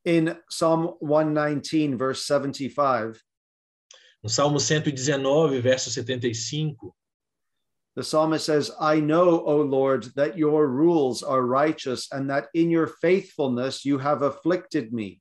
[0.06, 3.20] In Psalm 119, verse 75,
[4.22, 6.93] No Salmo 119, verso 75,
[7.96, 12.70] the psalmist says, I know, O Lord, that your rules are righteous and that in
[12.70, 15.20] your faithfulness you have afflicted me.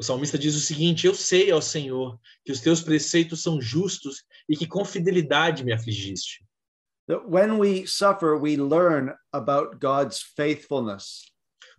[0.00, 4.24] o salmista diz o seguinte: Eu sei, ó Senhor, que os teus preceitos são justos
[4.48, 6.42] e que com fidelidade me afligiste.
[7.06, 11.30] That when we suffer, we learn about God's faithfulness.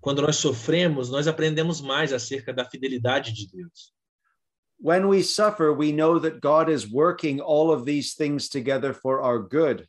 [0.01, 3.91] Quando nós sofremos, nós aprendemos mais acerca da fidelidade de Deus.
[4.79, 9.21] When we suffer, we know that God is working all of these things together for
[9.21, 9.87] our good.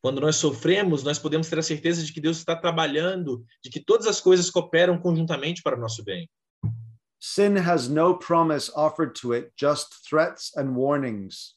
[0.00, 3.84] Quando nós sofremos, nós podemos ter a certeza de que Deus está trabalhando, de que
[3.84, 6.28] todas as coisas cooperam conjuntamente para o nosso bem.
[7.20, 11.56] Sin has no promise offered to it, just threats and warnings.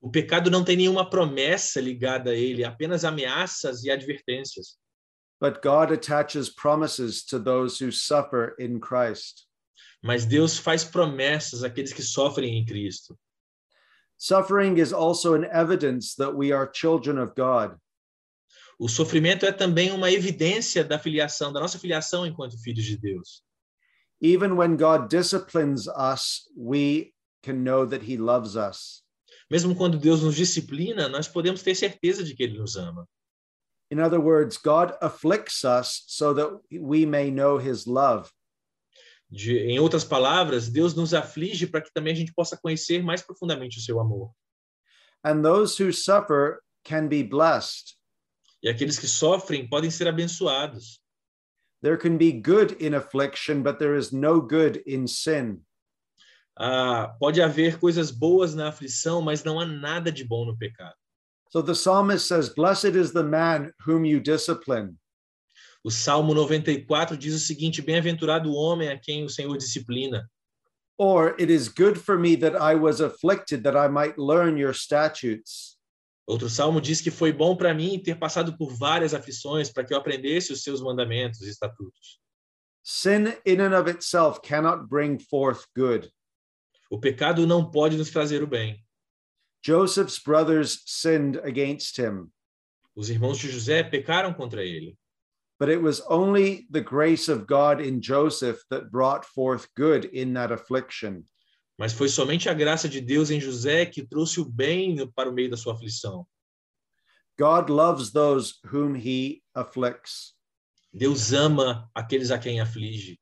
[0.00, 4.78] O pecado não tem nenhuma promessa ligada a ele, apenas ameaças e advertências.
[5.40, 9.46] But God attaches promises to those who suffer in Christ.
[10.02, 13.18] Mas Deus faz promessas àqueles que sofrem em Cristo.
[14.22, 17.74] Suffering is also an evidence that we are children of God.
[18.78, 23.42] O sofrimento é também uma evidência da filiação, da nossa filiação enquanto filhos de Deus.
[24.20, 29.02] Even when God disciplines us, we can know that He loves us.
[29.50, 33.08] Mesmo quando Deus nos disciplina, nós podemos ter certeza de que Ele nos ama.
[33.90, 38.30] In other words, God afflicts us so that we may know His love.
[39.30, 43.22] De, em outras palavras, Deus nos aflige para que também a gente possa conhecer mais
[43.22, 44.32] profundamente o seu amor.
[45.24, 47.96] And those who suffer can be blessed.
[48.62, 51.00] E aqueles que sofrem podem ser abençoados.
[51.82, 55.64] There can be good in affliction, but there is no good in sin.
[56.58, 60.94] Ah, pode haver coisas boas na aflição, mas não há nada de bom no pecado.
[61.50, 64.99] So the psalmist says, Blessed is the man whom you discipline.
[65.82, 70.28] O Salmo 94 diz o seguinte: Bem-aventurado o homem a quem o Senhor disciplina.
[70.98, 74.74] Or it is good for me that I was afflicted, that I might learn your
[74.74, 75.78] statutes.
[76.26, 79.94] Outro salmo diz que foi bom para mim ter passado por várias aflições para que
[79.94, 82.20] eu aprendesse os seus mandamentos e estatutos.
[82.82, 86.12] Sin in and of itself cannot bring forth good.
[86.90, 88.84] O pecado não pode nos trazer o bem.
[89.64, 92.30] Joseph's brothers sinned against him,
[92.94, 94.98] Os irmãos de José pecaram contra ele,
[95.60, 100.32] but it was only the grace of God in Joseph that brought forth good in
[100.32, 101.24] that affliction.
[101.78, 105.32] mas foi somente a graça de Deus em José que trouxe o bem para o
[105.32, 106.26] meio da sua aflição.
[107.38, 110.34] God loves those whom he afflicts,
[110.92, 113.18] Deus ama aqueles a quem aflige.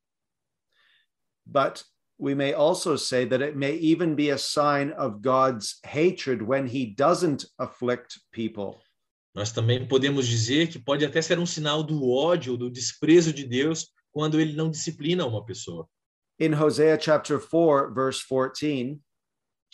[1.45, 1.83] but
[2.17, 6.67] we may also say that it may even be a sign of God's hatred when
[6.67, 8.81] he doesn't afflict people.
[9.39, 13.45] Nós também podemos dizer que pode até ser um sinal do ódio, do desprezo de
[13.45, 15.87] Deus quando ele não disciplina uma pessoa.
[16.37, 18.99] In Hosea chapter 4, verse 14,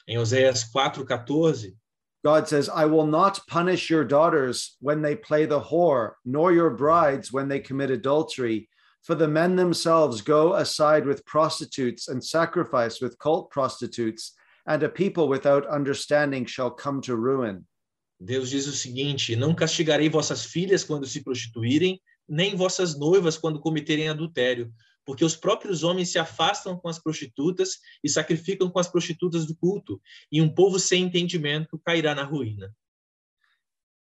[0.07, 1.76] Em Oséias 4:14,
[2.24, 6.70] God says, I will not punish your daughters when they play the whore, nor your
[6.70, 8.70] brides when they commit adultery.
[9.01, 14.36] For the men themselves go aside with prostitutes and sacrifice with cult prostitutes,
[14.68, 17.66] and a people without understanding shall come to ruin.
[18.20, 23.59] Deus diz o seguinte: Não castigarei vossas filhas quando se prostituírem, nem vossas noivas quando
[23.59, 24.74] cometerem adultério,
[25.05, 29.55] porque os próprios homens se afastam com as prostitutas e sacrificam com as prostitutas do
[29.55, 30.01] culto,
[30.32, 32.74] e um povo sem entendimento cairá na ruína.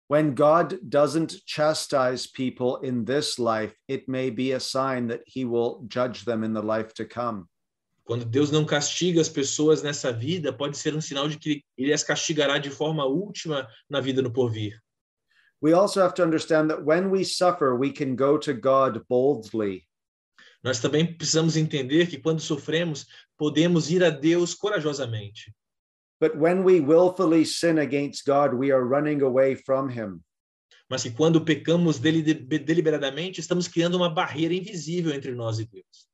[0.06, 5.44] When God doesn't chastise people in this life, it may be a sign that he
[5.46, 7.48] will judge them in the life to come.
[8.04, 11.92] Quando Deus não castiga as pessoas nessa vida, pode ser um sinal de que ele
[11.92, 14.78] as castigará de forma última na vida no porvir.
[15.62, 19.86] We also have to understand that when we suffer, we can go to God boldly.
[20.62, 23.06] Nós também precisamos entender que quando sofremos,
[23.38, 25.54] podemos ir a Deus corajosamente.
[26.20, 30.20] But when we willfully sin against God, we are running away from him.
[30.90, 36.06] Mas que quando pecamos deli- deliberadamente, estamos criando uma barreira invisível entre nós e Deus.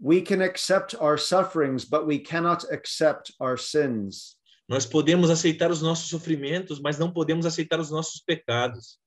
[0.00, 4.36] We can accept our sufferings, but we cannot accept our sins.
[4.68, 8.98] Nós podemos aceitar os nossos sofrimentos, mas não podemos aceitar os nossos pecados.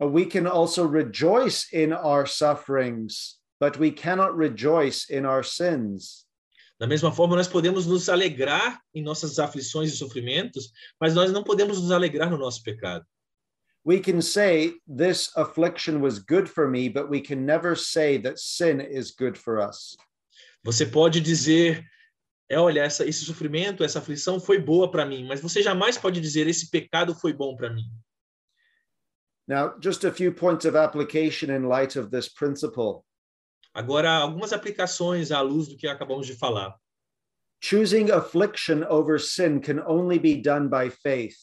[0.00, 6.26] We can also rejoice in our sufferings, but we cannot rejoice in our sins.
[6.78, 11.42] Da mesma forma, nós podemos nos alegrar em nossas aflições e sofrimentos, mas nós não
[11.42, 13.04] podemos nos alegrar no nosso pecado.
[13.84, 18.38] We can say, This affliction was good for me, but we can never say that
[18.38, 19.96] sin is good for us.
[20.64, 21.84] Você pode dizer,
[22.48, 26.20] é, olha, essa, esse sofrimento, essa aflição foi boa para mim, mas você jamais pode
[26.20, 27.84] dizer, esse pecado foi bom para mim.
[29.46, 33.04] Now, just a few points of application in light of this principle.
[33.74, 36.74] Agora, algumas aplicações à luz do que acabamos de falar.
[37.60, 41.36] Choosing affliction over sin can only be done by faith.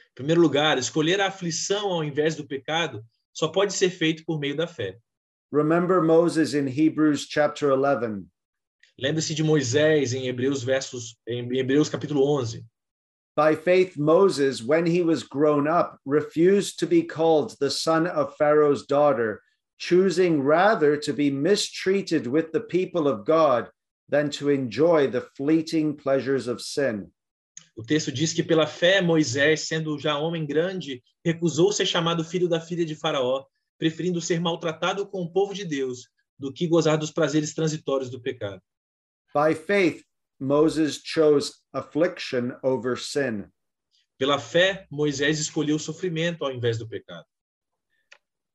[0.00, 4.40] Em primeiro lugar, escolher a aflição ao invés do pecado só pode ser feito por
[4.40, 4.98] meio da fé.
[5.52, 8.26] Remember Moses in Hebrews chapter 11.
[8.98, 12.64] Lembre-se de Moisés em Hebreus versos em Hebreus capítulo 11.
[13.36, 18.34] By faith, Moses, when he was grown up, refused to be called the son of
[18.38, 19.42] Pharaoh's daughter,
[19.76, 23.68] choosing rather to be mistreated with the people of God
[24.08, 27.12] than to enjoy the fleeting pleasures of sin.
[27.76, 32.48] O texto diz que pela fé Moisés, sendo já homem grande, recusou ser chamado filho
[32.48, 33.44] da filha de Faraó,
[33.78, 38.18] preferindo ser maltratado com o povo de Deus do que gozar dos prazeres transitórios do
[38.18, 38.62] pecado.
[39.34, 40.02] By faith,
[40.40, 43.50] Moses chose affliction over sin.
[44.18, 47.24] Pela fé, Moisés escolheu o sofrimento ao invés do pecado.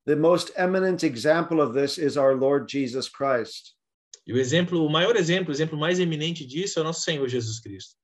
[0.06, 3.76] The most eminent example of this is our Lord Jesus Christ.
[4.26, 7.28] E o exemplo, o maior exemplo, o exemplo mais eminente disso é o nosso Senhor
[7.28, 7.96] Jesus Cristo.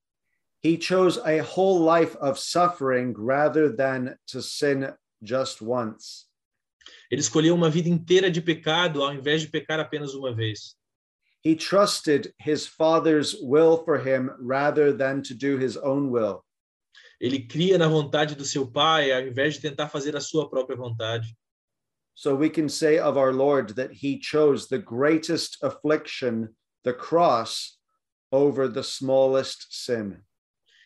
[0.62, 4.92] He chose a whole life of suffering rather than to sin
[5.22, 6.26] just once.
[7.10, 10.77] Ele escolheu uma vida inteira de pecado ao invés de pecar apenas uma vez.
[11.42, 16.44] He trusted his father's will for him rather than to do his own will.
[17.20, 20.76] Ele cria na vontade do seu pai ao invés de tentar fazer a sua própria
[20.76, 21.36] vontade.
[22.14, 26.48] So we can say of our Lord that he chose the greatest affliction,
[26.82, 27.78] the cross,
[28.32, 30.22] over the smallest sin.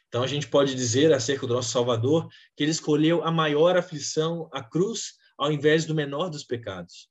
[0.08, 4.48] Então a gente pode dizer acerca do nosso Salvador que ele escolheu a maior aflição,
[4.52, 7.08] a cruz, ao invés do menor dos pecados.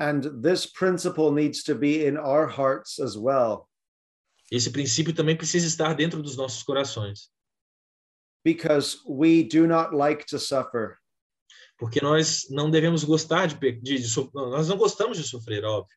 [0.00, 3.68] And this principle needs to be in our hearts as well,
[4.50, 7.30] Esse princípio também precisa estar dentro dos nossos corações,
[8.44, 10.96] because we do not like to suffer.
[11.78, 15.96] porque nós não devemos gostar de, de, de so- nós não gostamos de sofrer, óbvio.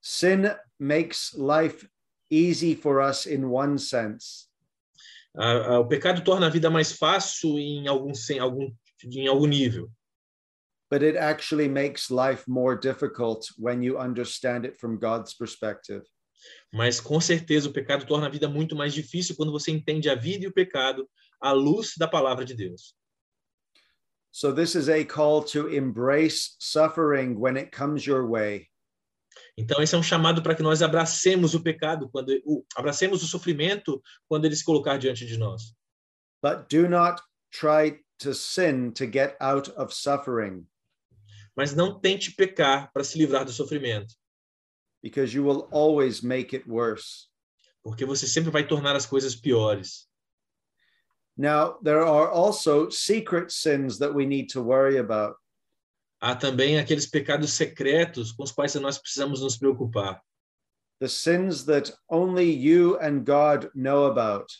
[0.00, 0.44] Sin
[0.78, 1.88] makes life
[2.30, 4.46] easy for us in one sense,
[5.36, 8.72] Ah, ah, o pecado torna a vida mais fácil em algum, sem- algum,
[9.04, 9.90] em algum nível,
[10.90, 16.02] but it actually makes life more difficult when you understand it from God's perspective.
[16.72, 20.14] mas com certeza o pecado torna a vida muito mais difícil quando você entende a
[20.14, 21.08] vida e o pecado
[21.40, 22.94] à luz da palavra de Deus.
[24.30, 28.68] So, this is a call to embrace suffering when it comes your way.
[29.56, 33.26] Então esse é um chamado para que nós abracemos o pecado quando o, abracemos o
[33.26, 35.74] sofrimento quando ele se colocar diante de nós.
[36.42, 37.20] But do not
[37.50, 40.66] try to sin to get out of suffering,
[41.58, 44.14] Mas não tente pecar para se livrar do sofrimento,
[45.02, 47.28] because you will always make it worse.
[47.88, 50.06] porque você sempre vai tornar as coisas piores.
[51.36, 55.36] Now, there are also secret sins that we need to worry about.
[56.20, 60.20] Há também aqueles pecados secretos com os quais nós precisamos nos preocupar.
[61.00, 64.52] The sins that only you and God know about.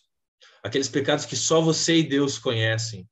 [0.62, 3.06] Aqueles pecados que só você e Deus conhecem.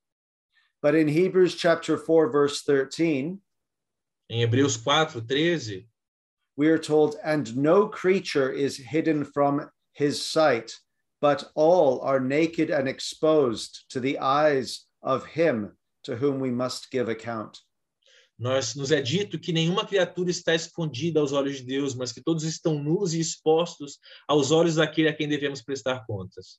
[0.80, 3.38] But in Hebrews chapter 4, verse 13,
[4.28, 5.86] Em Hebreus 4, 13,
[6.56, 10.74] we are told, And no creature is hidden from his sight,
[11.20, 16.90] but all are naked and exposed to the eyes of him to whom we must
[16.90, 17.58] give account.
[18.38, 22.20] nós nos é dito que nenhuma criatura está escondida aos olhos de Deus, mas que
[22.20, 23.98] todos estão nus e expostos
[24.28, 26.58] aos olhos daquele a quem devemos prestar contas.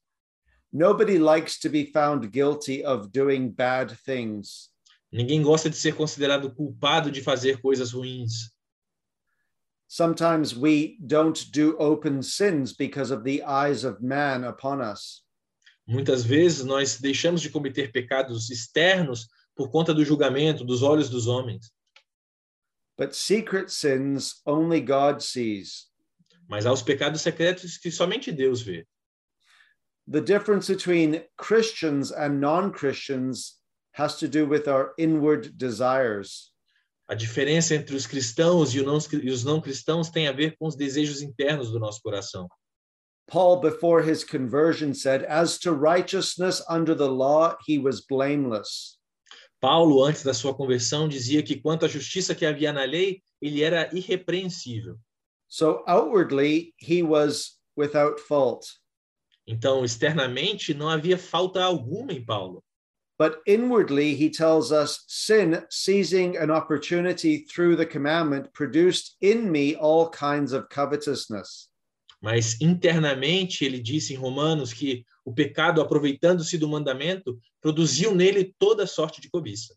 [0.74, 4.72] Nobody likes to be found guilty of doing bad things.
[5.12, 8.52] Ninguém gosta de ser considerado culpado de fazer coisas ruins.
[9.88, 15.24] Sometimes we don't do open sins because of the eyes of man upon us.
[15.88, 21.28] Muitas vezes nós deixamos de cometer pecados externos por conta do julgamento dos olhos dos
[21.28, 21.72] homens,
[22.98, 25.88] But secret sins only God sees.
[26.50, 28.86] mas há os pecados secretos que somente Deus vê.
[30.10, 33.57] The difference between Christians and non Christians
[33.98, 36.52] has to do with our inward desires.
[37.10, 38.82] A diferença entre os cristãos e
[39.30, 42.48] os não cristãos tem a ver com os desejos internos do nosso coração.
[43.28, 48.98] Paul, before his conversion, said, As to righteousness under the law, he was blameless.
[49.60, 53.64] Paulo, antes da sua conversão, dizia que quanto à justiça que havia na lei, ele
[53.64, 54.98] era irrepreensível.
[55.48, 58.68] So outwardly, he was without fault.
[59.48, 62.64] Então, externamente, não havia falta alguma em Paulo.
[63.18, 69.76] But inwardly, he tells us sin, seizing an opportunity through the commandment, produced in me
[69.76, 71.70] all kinds of covetousness.
[72.22, 78.88] Mas internamente, ele disse em Romanos que o pecado, aproveitando-se do mandamento, produziu nele toda
[78.88, 79.74] sorte de cobiça.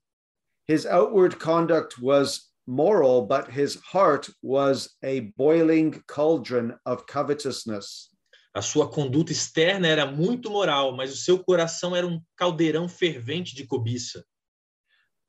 [0.66, 8.09] His outward conduct was moral, but his heart was a boiling cauldron of covetousness.
[8.52, 13.54] A sua conduta externa era muito moral, mas o seu coração era um caldeirão fervente
[13.54, 14.24] de cobiça.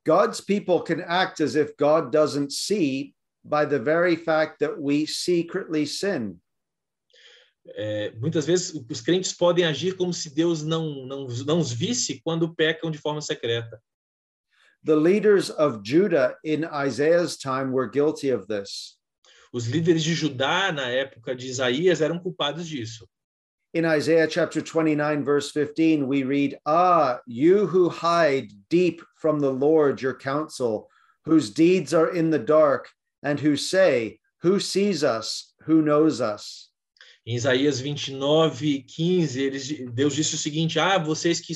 [0.04, 3.14] God's people can act as if God doesn't see
[3.44, 6.40] by the very fact that we secretly sin.
[7.76, 12.20] É, muitas vezes os crentes podem agir como se Deus não, não, não os visse
[12.24, 13.80] quando pecam de forma secreta.
[14.84, 18.98] The leaders of Judah in Isaiah's time were guilty of this.
[19.52, 23.08] Os líderes de Judá na época de Isaías eram culpados disso.
[23.74, 29.50] In Isaiah chapter 29, verse 15, we read, Ah, you who hide deep from the
[29.50, 30.90] Lord your counsel,
[31.24, 32.90] whose deeds are in the dark,
[33.22, 35.54] and who say, Who sees us?
[35.62, 36.68] Who knows us?
[37.26, 41.54] Em Isaías 29, 15, eles, Deus disse o seguinte: Ah, vocês que,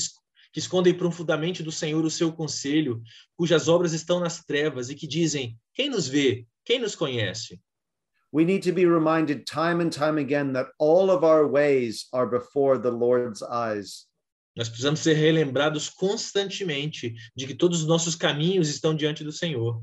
[0.52, 3.02] que escondem profundamente do Senhor o seu conselho,
[3.36, 6.46] cujas obras estão nas trevas, e que dizem: Quem nos vê?
[6.64, 7.60] Quem nos conhece?
[8.32, 12.26] We need to be reminded time and time again that all of our ways are
[12.26, 14.06] before the Lord's eyes.
[14.56, 19.82] Nós precisamos ser relembrados constantemente de que todos os nossos caminhos estão diante do Senhor.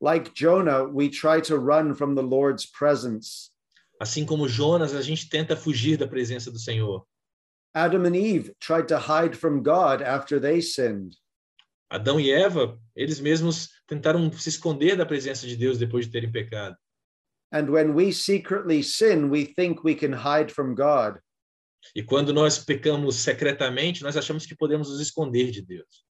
[0.00, 3.50] Like Jonah, we try to run from the Lord's presence.
[4.00, 7.06] Assim como Jonas, a gente tenta fugir da presença do Senhor.
[7.74, 11.16] Adam and Eve tried to hide from God after they sinned.
[11.88, 16.30] Adão e Eva, eles mesmos tentaram se esconder da presença de Deus depois de terem
[16.30, 16.76] pecado.
[17.52, 21.20] And when we secretly sin, we think we can hide from God.
[21.94, 26.04] E quando nós pecamos secretamente, nós achamos que podemos nos esconder de Deus.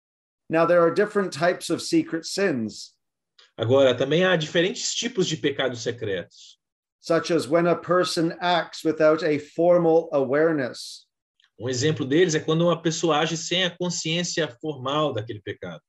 [0.48, 2.92] Now, there are different types of secret sins,
[3.56, 6.58] Agora, também há diferentes tipos de pecados secretos.
[7.00, 11.06] such as when a person acts without a formal awareness,
[11.58, 15.80] Um exemplo deles é quando uma pessoa age sem a consciência formal daquele pecado.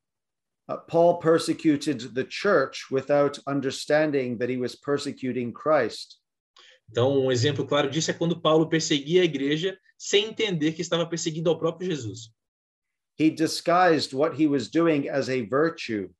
[0.68, 6.18] Uh, Paul persecuted the church without understanding that he was persecuting Christ.
[6.90, 11.06] Então, um exemplo claro disso é quando Paulo perseguia a igreja sem entender que estava
[11.06, 12.32] perseguindo ao próprio Jesus.
[13.18, 16.10] He disguised what he was doing as a virtue.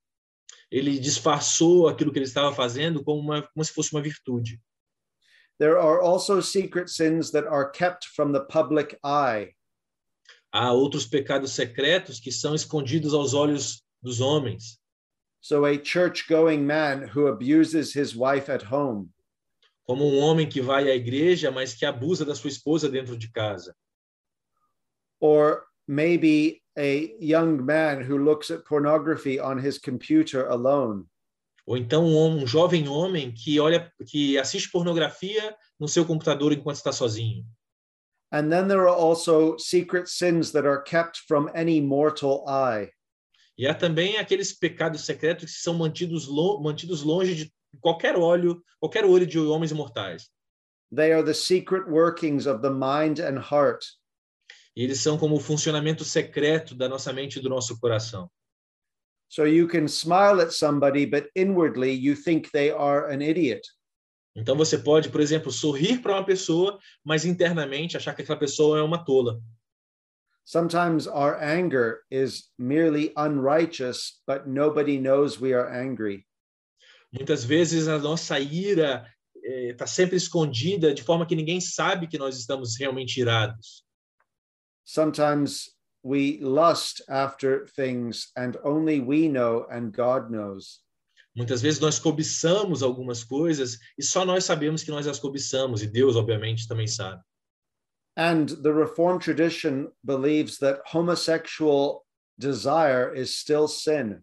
[0.70, 4.61] Ele disfarçou aquilo que ele estava fazendo como, uma, como se fosse uma virtude.
[5.59, 9.55] There are also secret sins that are kept from the public eye.
[10.53, 14.78] Há outros pecados secretos que são escondidos aos olhos dos homens.
[15.40, 19.11] So, a church going man who abuses his wife at home,
[19.86, 23.30] Como um homem que vai à igreja, mas que abusa da sua esposa dentro de
[23.30, 23.74] casa.
[25.20, 31.07] or maybe a young man who looks at pornography on his computer alone.
[31.66, 36.76] Ou então um, um jovem homem que olha, que assiste pornografia no seu computador enquanto
[36.76, 37.44] está sozinho.
[38.30, 42.90] And then there are also secret sins that are kept from any mortal eye.
[43.59, 48.62] E há também aqueles pecados secretos que são mantidos, lo- mantidos longe de qualquer olho,
[48.78, 50.30] qualquer olho de homens mortais.
[50.94, 53.84] They are the secret workings of the mind and heart.
[54.76, 58.30] E eles são como o funcionamento secreto da nossa mente e do nosso coração.
[59.28, 63.66] So you can smile at somebody, but inwardly you think they are an idiot.
[64.36, 68.78] Então você pode, por exemplo, sorrir para uma pessoa, mas internamente achar que aquela pessoa
[68.78, 69.40] é uma tola.
[70.47, 76.24] Sometimes our anger is merely unrighteous, but nobody knows we are angry.
[77.12, 79.05] Muitas vezes a nossa ira
[79.44, 83.84] está sempre escondida de forma que ninguém sabe que nós estamos realmente irados.
[84.84, 85.68] Sometimes
[86.05, 90.78] we lust after things and only we know and God knows.
[91.34, 95.88] Muitas vezes nós cobiçamos algumas coisas e só nós sabemos que nós as cobiçamos e
[95.88, 97.20] Deus, obviamente, também sabe.
[98.16, 102.06] And the Reformed tradition believes that homosexual
[102.38, 104.22] desire is still sin.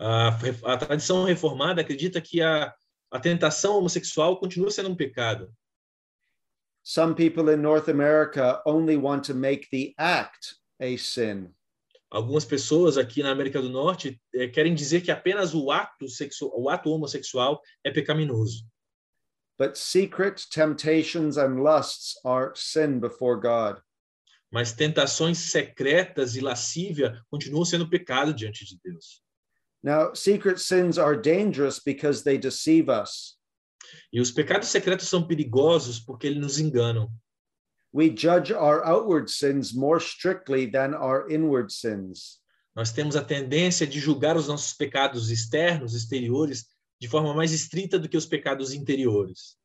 [0.00, 0.28] A,
[0.64, 2.72] a tradição reformada acredita que a,
[3.10, 5.52] a tentação homossexual continua sendo um pecado.
[6.82, 11.50] Some people in North America only want to make the act a sin.
[12.10, 16.52] Algumas pessoas aqui na América do Norte eh, querem dizer que apenas o ato sexual,
[16.54, 18.66] o ato homossexual é pecaminoso.
[19.58, 23.80] But secret temptations and lusts are sin before God.
[24.50, 29.22] Mas tentações secretas e lascívia continuam sendo pecado diante de Deus.
[29.82, 33.36] Now, secret sins are dangerous because they deceive us.
[34.12, 37.10] E os pecados secretos são perigosos porque eles nos enganam.
[37.92, 42.40] We judge our outward sins more strictly than our inward sins.
[42.74, 46.66] Nós temos a tendência de julgar os nossos pecados externos, exteriores,
[47.04, 49.58] de forma mais estrita do que os pecados interiores.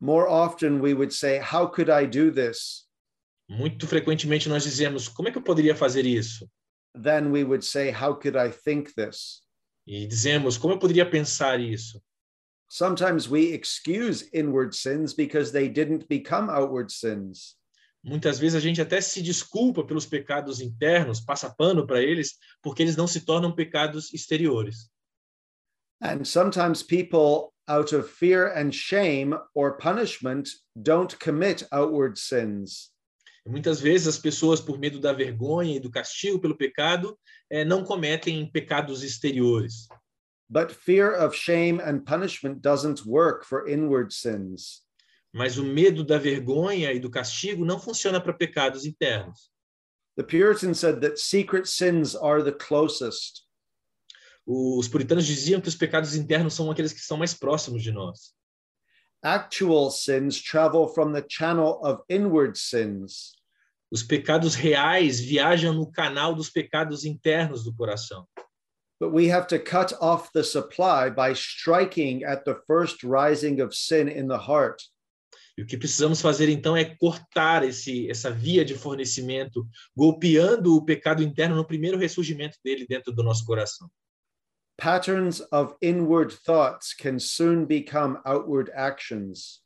[0.00, 2.88] More often, we would say, How could I do this?
[3.46, 6.50] Muito frequentemente nós dizemos: como é que eu poderia fazer isso?
[6.94, 9.42] Then we would say, How could I think this?
[9.86, 12.02] E dizemos: como eu poderia pensar isso?
[12.70, 17.58] Sometimes we excuse inward sins because they didn't become outward sins.
[18.02, 22.82] Muitas vezes a gente até se desculpa pelos pecados internos, passa pano para eles, porque
[22.82, 24.90] eles não se tornam pecados exteriores.
[26.00, 30.48] And sometimes people, out of fear and shame or punishment,
[30.80, 32.90] don't commit outward sins.
[33.46, 37.18] Muitas vezes as pessoas, por medo da vergonha e do castigo pelo pecado,
[37.50, 39.86] eh, não cometem pecados exteriores.
[40.48, 44.82] But fear of shame and punishment doesn't work for inward sins.
[45.32, 49.50] Mas o medo da vergonha e do castigo não funciona para pecados internos.
[50.16, 53.43] The Puritan said that secret sins are the closest.
[54.46, 58.34] Os puritanos diziam que os pecados internos são aqueles que são mais próximos de nós.
[59.22, 63.32] Actual sins travel from the channel of inward sins.
[63.90, 68.26] Os pecados reais viajam no canal dos pecados internos do coração.
[69.00, 73.74] But we have to cut off the supply by striking at the first rising of
[73.74, 74.82] sin in the heart.
[75.56, 79.66] E o que precisamos fazer então é cortar esse, essa via de fornecimento,
[79.96, 83.88] golpeando o pecado interno no primeiro ressurgimento dele dentro do nosso coração.
[84.76, 89.60] Patterns of inward thoughts can soon become outward actions.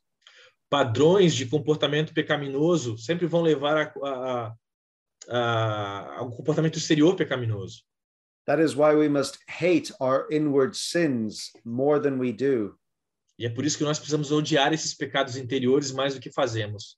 [0.69, 4.55] Padrões de comportamento pecaminoso sempre vão levar a, a,
[5.29, 7.81] a, ao um comportamento exterior pecaminoso.
[8.45, 12.75] That is why we must hate our inward sins more than we do.
[13.37, 16.97] E é por isso que nós precisamos odiar esses pecados interiores mais do que fazemos.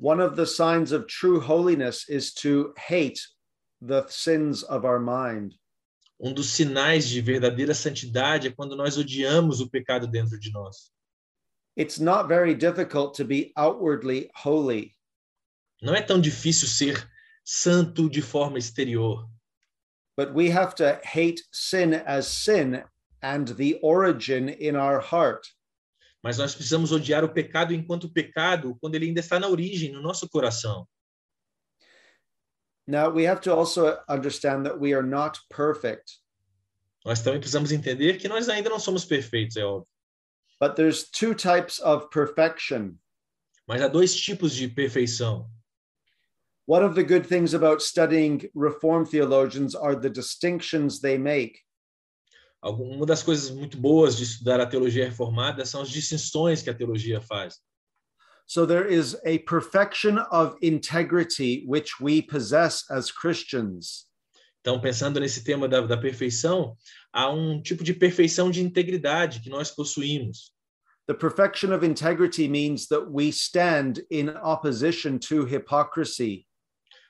[0.00, 3.20] One of the signs of true holiness is to hate
[3.80, 5.54] the sins of our mind.
[6.20, 10.90] Um dos sinais de verdadeira santidade é quando nós odiamos o pecado dentro de nós.
[11.78, 14.96] It's not very difficult to be outwardly holy.
[15.80, 17.08] Não é tão difícil ser
[17.44, 19.28] santo de forma exterior,
[20.16, 22.82] but we have to hate sin as sin
[23.22, 25.46] and the origin in our heart.
[26.20, 30.02] Mas nós precisamos odiar o pecado enquanto pecado, quando ele ainda está na origem, no
[30.02, 30.84] nosso coração.
[32.90, 36.10] Now, we have to also understand that we are not perfect,
[37.04, 39.86] Nós também precisamos entender que nós ainda não somos perfeitos, é óbvio.
[40.58, 42.98] but there's two types of perfection.
[43.66, 45.48] Mas há dois tipos de perfeição.
[46.66, 51.60] One of the good things about studying Reformed theologians are the distinctions they make.
[52.62, 56.74] Uma das coisas muito boas de estudar a teologia reformada são as distinções que a
[56.74, 57.58] teologia faz.
[58.48, 64.06] So there is a perfection of integrity which we possess as Christians.
[64.62, 66.74] Então, pensando nesse tema da, da perfeição,
[67.12, 70.54] há um tipo de perfeição de integridade que nós possuímos.
[71.06, 76.46] The perfection of integrity means that we stand in opposition to hypocrisy.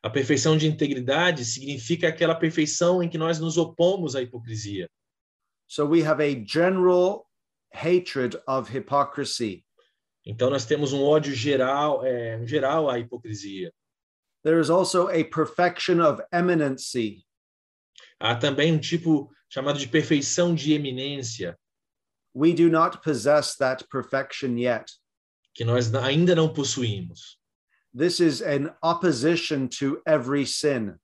[0.03, 4.89] A perfeição de integridade significa aquela perfeição em que nós nos opomos à hipocrisia.
[5.69, 7.29] So we have a general
[7.73, 9.65] hatred of hypocrisy.
[10.31, 13.73] Então, nós temos um ódio geral, é, geral à hipocrisia.
[14.45, 17.25] There is also a perfection of eminency.
[18.21, 21.59] Há também um tipo chamado de perfeição de eminência,
[22.35, 24.85] We do not possess that perfection yet.
[25.55, 27.39] que nós ainda não possuímos,
[27.97, 30.95] This is an opposition to every sin.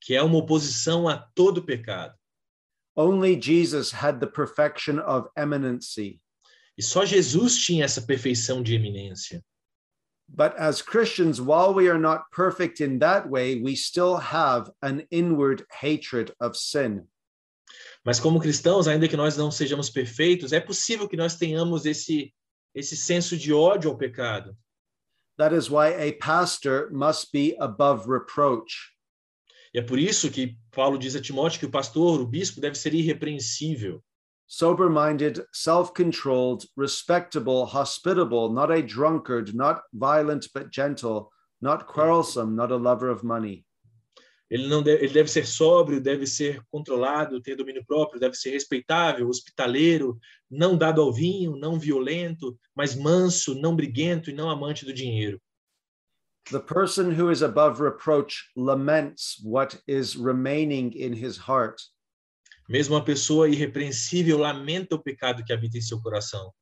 [0.00, 2.14] que é uma oposição a todo pecado.
[2.96, 6.20] Only Jesus had the perfection of eminency.
[6.76, 9.42] E só Jesus tinha essa perfeição de eminência.
[10.28, 15.06] But as Christians, while we are not perfect in that way, we still have an
[15.10, 17.06] inward hatred of sin.
[18.04, 22.32] Mas como cristãos, ainda que nós não sejamos perfeitos, é possível que nós tenhamos esse
[22.74, 24.56] esse senso de ódio ao pecado.
[25.38, 28.92] That is why a pastor must be above reproach.
[29.72, 32.76] E é por isso que Paulo diz a Timóteo que o pastor, o bispo, deve
[32.76, 34.02] ser irrepreensível,
[34.56, 42.54] sober minded, self controlled, respectable, hospitable, not a drunkard, not violent but gentle, not quarrelsome,
[42.54, 43.64] not a lover of money.
[44.48, 48.50] Ele não deve, ele deve ser sóbrio, deve ser controlado, ter domínio próprio, deve ser
[48.50, 50.16] respeitável, hospitaleiro,
[50.48, 55.40] não dado ao vinho, não violento, mas manso, não briguento e não amante do dinheiro.
[56.52, 61.80] The person who is above reproach laments what is remaining in his heart.
[62.68, 66.52] Mesmo uma pessoa irrepreensível lamenta o pecado que habita em seu coração.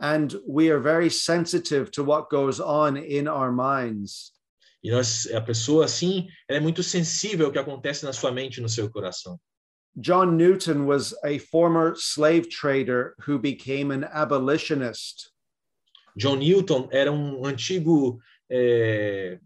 [0.00, 4.32] And we are very sensitive to what goes on in our minds.
[4.82, 8.68] E nós, a pessoa assim, é muito sensível ao que acontece na sua mente no
[8.68, 9.40] seu coração.
[9.96, 15.30] John Newton was a former slave trader who became an abolitionist.
[16.16, 19.38] John Newton era um antigo é,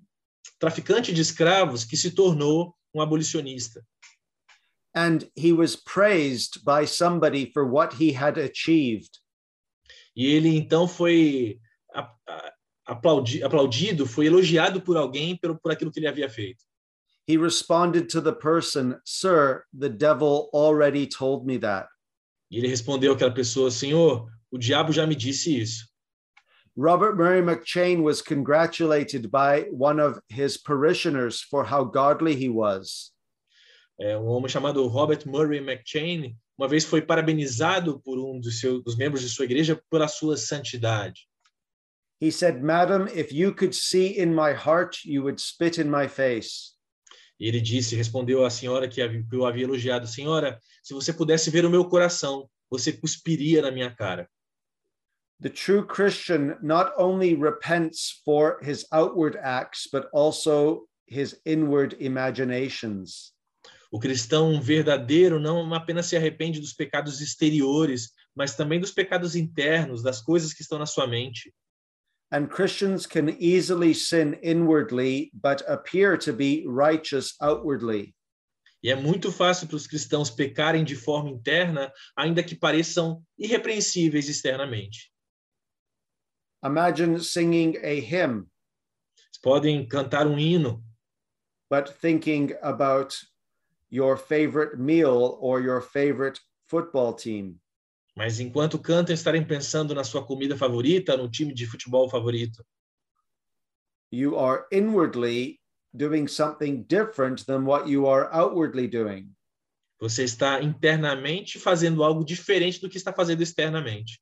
[0.59, 3.85] traficante de escravos que se tornou um abolicionista.
[4.99, 9.13] And he was praised by somebody for what he had achieved.
[10.17, 11.61] E ele então foi
[12.85, 16.65] aplaudi- aplaudido, foi elogiado por alguém por, por aquilo que ele havia feito.
[17.29, 21.87] He responded to the person, Sir, the devil already told me that.
[22.51, 25.87] E ele respondeu àquela pessoa: Senhor, o diabo já me disse isso.
[26.77, 33.13] Robert Murray McChain was congratulated by one of his parishioners for how godly he was.
[34.01, 38.83] É, um homem chamado Robert Murray McChain, uma vez foi parabenizado por um dos, seus,
[38.85, 41.29] dos membros de sua igreja pela sua santidade.
[42.21, 46.09] He said, Madam, if you could see in my heart, you would spit in my
[46.09, 46.77] face.
[47.39, 51.65] E ele disse, respondeu à senhora que eu havia elogiado: Senhora, se você pudesse ver
[51.65, 54.29] o meu coração, você cuspiria na minha cara.
[55.41, 63.33] The true Christian not only repents for his outward acts, but also his inward imaginations.
[63.91, 70.03] O cristão verdadeiro não apenas se arrepende dos pecados exteriores, mas também dos pecados internos,
[70.03, 71.55] das coisas que estão na sua mente.
[72.31, 78.15] And Christians can easily sin inwardly, but appear to be righteous outwardly.
[78.83, 84.29] E é muito fácil para os cristãos pecarem de forma interna, ainda que pareçam irrepreensíveis
[84.29, 85.11] externamente.
[86.65, 88.47] Imagine singing a hymn,
[89.17, 90.85] Vocês podem cantar um hino,
[91.71, 93.15] but thinking about
[93.91, 97.61] your favorite meal or your favorite football team.
[98.19, 102.67] mas enquanto cantam estarem pensando na sua comida favorita, no time de futebol favorito.
[104.11, 105.61] You are inwardly
[105.95, 109.31] doing something different than what you are outwardly doing.
[110.01, 114.21] Você está internamente fazendo algo diferente do que está fazendo externamente.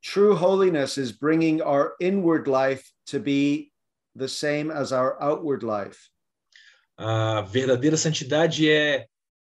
[0.00, 3.72] True holiness is bringing our inward life to be
[4.14, 5.98] the same as our outward life.
[7.02, 9.08] A verdadeira santidade é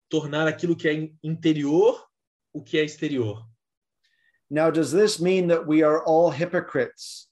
[0.08, 2.02] tornar aquilo que é in- interior
[2.54, 3.46] o que é exterior.
[4.50, 7.28] Now, does this mean that we are all hypocrites?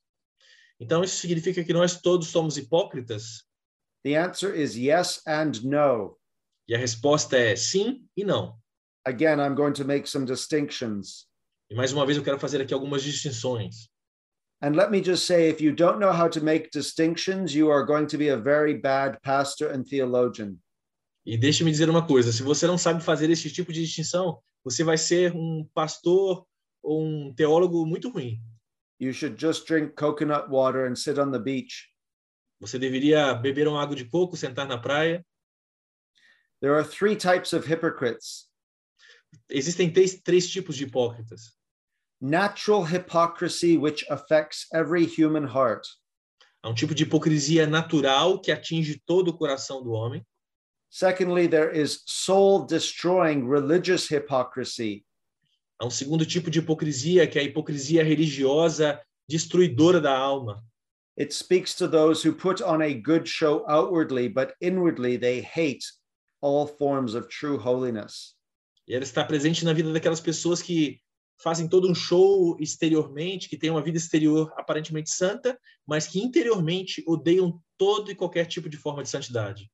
[0.79, 3.45] Então isso significa que nós todos somos hipócritas?
[4.05, 6.19] The answer is yes and no.
[6.69, 8.59] E a resposta é sim e não.
[9.07, 11.27] Again, I'm going to make some distinctions.
[11.71, 13.89] E mais uma vez eu quero fazer aqui algumas distinções.
[14.63, 17.85] And let me just say if you don't know how to make distinctions, you are
[17.85, 20.59] going to be a very bad pastor and theologian.
[21.27, 24.85] E deixe-me dizer uma coisa: se você não sabe fazer esse tipo de distinção, você
[24.85, 26.47] vai ser um pastor
[26.83, 28.41] ou um teólogo muito ruim.
[29.01, 31.89] You should just drink coconut water and sit on the beach.
[32.61, 35.27] Você deveria beber uma água de coco, sentar na praia.
[36.61, 38.53] There are three types of hypocrites
[39.49, 41.53] Existem três, três tipos de hipócritas.
[42.23, 45.87] Natural hypocrisy, which affects every human heart,
[46.65, 50.25] Há um tipo de hipocrisia natural que atinge todo o coração do homem.
[50.89, 55.05] secondly, there is soul destroying religious hypocrisy,
[55.81, 60.65] Há um segundo tipo de hipocrisia, que é a hipocrisia religiosa destruidora da alma.
[61.19, 65.85] It speaks to those who put on a good show outwardly, but inwardly they hate
[66.41, 68.37] all forms of true holiness.
[68.87, 71.02] E ela está presente na vida daquelas pessoas que
[71.43, 77.03] fazem todo um show exteriormente, que têm uma vida exterior aparentemente santa, mas que interiormente
[77.07, 79.71] odeiam todo e qualquer tipo de forma de santidade.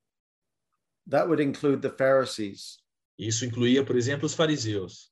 [1.08, 2.78] That would include the Pharisees.
[3.18, 5.10] Isso incluía, por exemplo, os fariseus.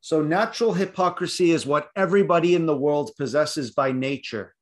[0.00, 4.52] So, natural hypocrisy is what everybody in the world possesses by nature.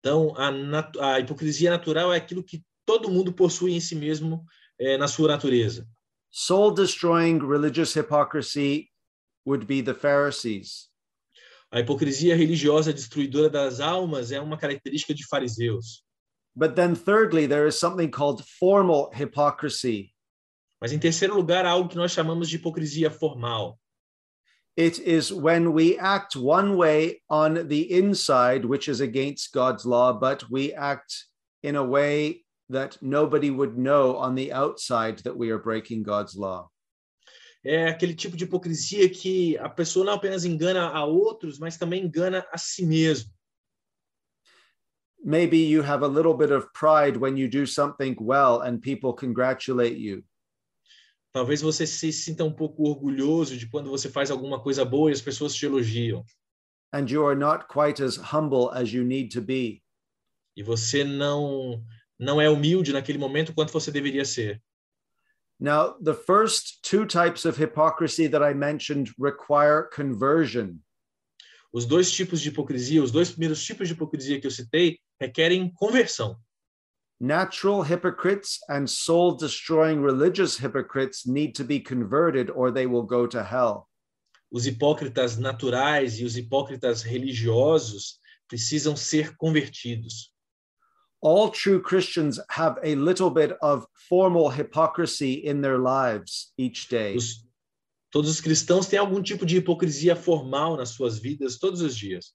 [0.00, 4.44] Então, a, nat- a hipocrisia natural é aquilo que todo mundo possui em si mesmo,
[4.78, 5.86] eh, na sua natureza.
[6.30, 8.89] Soul destroying religious hypocrisy
[9.44, 10.88] would be the Pharisees.
[11.72, 16.02] A hipocrisia religiosa destruidora das almas é uma característica de fariseus.
[16.56, 20.12] But then, thirdly, there is something called formal hypocrisy.
[20.80, 23.78] Mas, em terceiro lugar, há algo que nós chamamos de hipocrisia formal.
[24.76, 30.12] It is when we act one way on the inside, which is against God's law,
[30.12, 31.26] but we act
[31.62, 36.36] in a way that nobody would know on the outside that we are breaking God's
[36.36, 36.70] law.
[37.62, 42.04] É aquele tipo de hipocrisia que a pessoa não apenas engana a outros, mas também
[42.04, 43.30] engana a si mesmo.
[45.22, 49.12] Maybe you have a little bit of pride when you do something well and people
[49.12, 50.24] congratulate you.
[51.32, 55.12] Talvez você se sinta um pouco orgulhoso de quando você faz alguma coisa boa e
[55.12, 56.24] as pessoas te elogiam.
[56.92, 59.82] and you are not quite as humble as you need to be.
[60.56, 61.84] E você não
[62.18, 64.62] não é humilde naquele momento quanto você deveria ser.
[65.60, 70.80] Now, the first two types of hypocrisy that I mentioned require conversion.
[71.70, 75.70] Os dois tipos de hipocrisia, os dois primeiros tipos de hipocrisia que eu citei, requerem
[75.74, 76.36] conversão.
[77.20, 83.26] Natural hypocrites and soul destroying religious hypocrites need to be converted or they will go
[83.26, 83.86] to hell.
[84.50, 90.32] Os hipócritas naturais e os hipócritas religiosos precisam ser convertidos.
[91.22, 97.14] All true Christians have a little bit of formal hypocrisy in their lives each day.
[97.16, 97.44] Os-
[98.10, 102.32] todos os cristãos têm algum tipo de hipocrisia formal nas suas vidas todos os dias.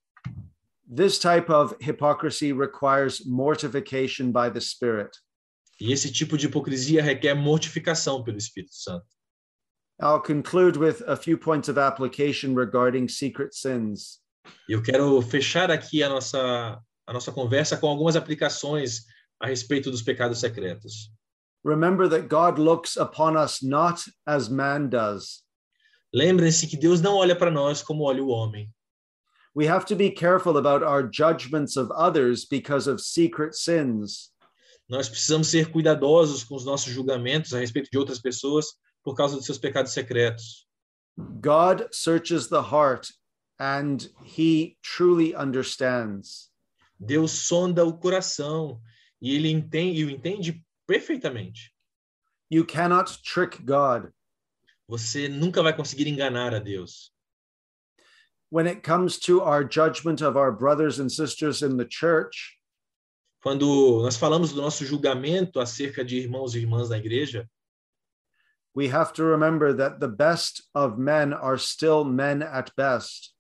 [0.88, 5.18] This type of hypocrisy requires mortification by the Spirit.
[5.82, 9.06] E esse tipo de hipocrisia requer mortificação pelo Espírito Santo.
[10.00, 14.22] I'll conclude with a few points of application regarding secret sins.
[14.70, 19.06] Eu quero fechar aqui a nossa a nossa conversa com algumas aplicações
[19.40, 21.12] a respeito dos pecados secretos.
[21.64, 25.44] Remember that God looks upon us not as man does.
[26.14, 28.72] Lembrem-se que Deus não olha para nós como olha o homem.
[29.56, 34.32] We have to be careful about our judgments of others because of secret sins.
[34.88, 38.68] Nós precisamos ser cuidadosos com os nossos julgamentos a respeito de outras pessoas
[39.04, 40.68] por causa dos seus pecados secretos.
[41.18, 43.08] God searches the heart
[43.60, 46.52] and he truly understands.
[47.00, 48.82] Deus sonda o coração
[49.22, 51.74] e ele entende, e o entende perfeitamente.
[52.50, 54.12] You cannot trick God.
[54.88, 57.12] Você nunca vai conseguir enganar a Deus.
[58.52, 62.56] When it comes to our judgment of our brothers and sisters in the church,
[63.46, 67.48] Quando nós falamos do nosso julgamento acerca de irmãos e irmãs na igreja,
[68.76, 73.35] we have to remember that the best of men are still men at best.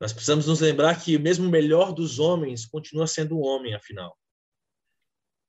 [0.00, 4.16] Nós precisamos nos lembrar que mesmo o melhor dos homens continua sendo um homem, afinal.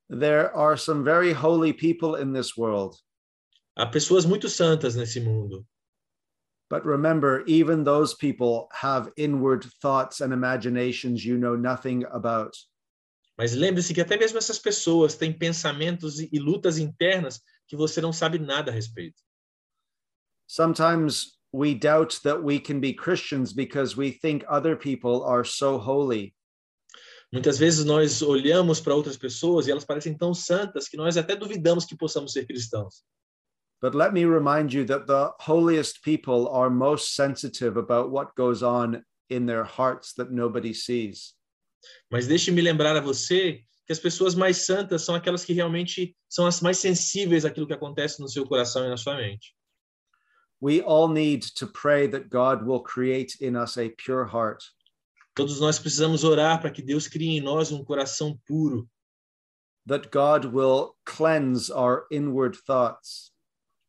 [0.10, 2.98] There are some very holy people in this world,
[3.78, 5.66] Há pessoas muito santas nesse mundo,
[6.70, 12.56] but remember, even those people have inward thoughts and imaginations you know nothing about.
[13.38, 18.14] mas lembre-se que até mesmo essas pessoas têm pensamentos e lutas internas que você não
[18.14, 19.20] sabe nada a respeito.
[20.46, 25.78] Sometimes we doubt that we can be Christians because we think other people are so
[25.78, 26.34] holy.
[27.34, 31.36] Muitas vezes nós olhamos para outras pessoas e elas parecem tão santas que nós até
[31.36, 33.04] duvidamos que possamos ser cristãos.
[33.82, 38.62] But let me remind you that the holiest people are most sensitive about what goes
[38.62, 41.34] on in their hearts that nobody sees.
[42.12, 46.46] Mas deixe-me lembrar a você que as pessoas mais santas são aquelas que realmente são
[46.46, 49.56] as mais sensíveis àquilo que acontece no seu coração e na sua mente.
[50.62, 54.64] We all need to pray that God will create in us a pure heart.
[55.36, 58.88] Todos nós precisamos orar para que Deus crie em nós um coração puro,
[59.88, 63.32] that God will cleanse our inward thoughts,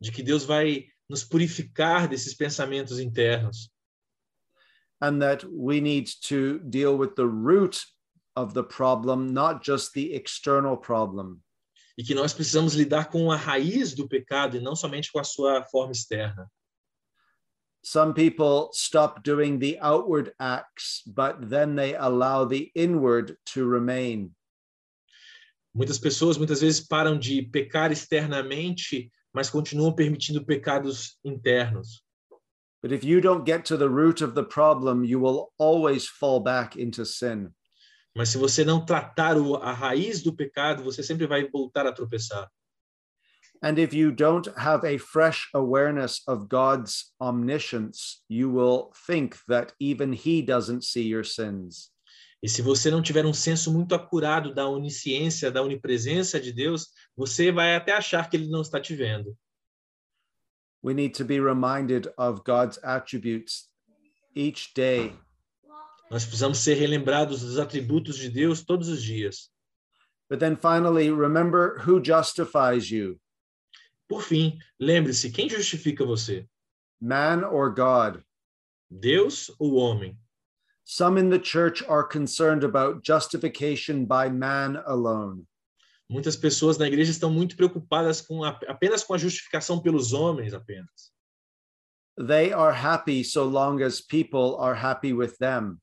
[0.00, 3.70] de que Deus vai nos purificar desses pensamentos internos
[5.02, 7.84] and that we need to deal with the root
[8.34, 11.42] of the problem, not just the external problem.
[11.96, 15.24] e que nós precisamos lidar com a raiz do pecado e não somente com a
[15.24, 16.50] sua forma externa.
[17.85, 24.30] Some people stop doing the outward acts, but then they allow the inward to remain.
[25.74, 32.05] Muitas pessoas muitas vezes param de pecar externamente, mas continuam permitindo pecados internos.
[32.83, 36.41] But if you don't get to the root of the problem, you will always fall
[36.41, 37.53] back into sin.
[38.14, 42.49] Mas se você não tratar a raiz do pecado, você sempre vai voltar a tropeçar.
[43.62, 49.72] And if you don't have a fresh awareness of God's omniscience, you will think that
[49.78, 51.92] even He doesn't see your sins.
[52.42, 56.88] E se você não tiver um senso muito acurado da onisciência, da onipresença de Deus,
[57.16, 59.36] você vai até achar que ele não está te vendo.
[60.82, 63.68] We need to be reminded of God's attributes
[64.34, 65.16] each day.
[66.10, 69.48] Nós precisamos ser relembrados dos atributos de Deus todos os dias.
[70.28, 73.20] But then finally, remember who justifies you,
[74.12, 76.46] Por fim, lembre-se, quem justifica você?
[77.00, 78.22] man or God?
[78.90, 80.18] Deus ou homem?
[80.84, 85.46] Some in the church are concerned about justification by man alone.
[86.10, 91.10] Muitas pessoas na igreja estão muito preocupadas com apenas com a justificação pelos homens apenas.
[92.18, 95.78] They are happy so long as people are happy with them.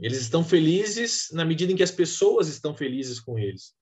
[0.00, 3.72] Eles estão felizes na medida em que as pessoas estão felizes com eles.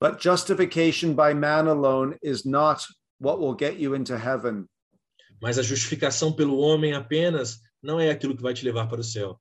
[0.00, 2.84] But justification by man alone is not
[3.18, 4.68] what will get you into heaven.
[5.40, 9.04] Mas a justificação pelo homem apenas não é aquilo que vai te levar para o
[9.04, 9.40] céu.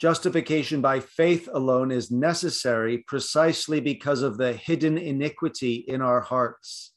[0.00, 6.94] Justification by faith alone is necessary precisely because of the hidden iniquity in our hearts.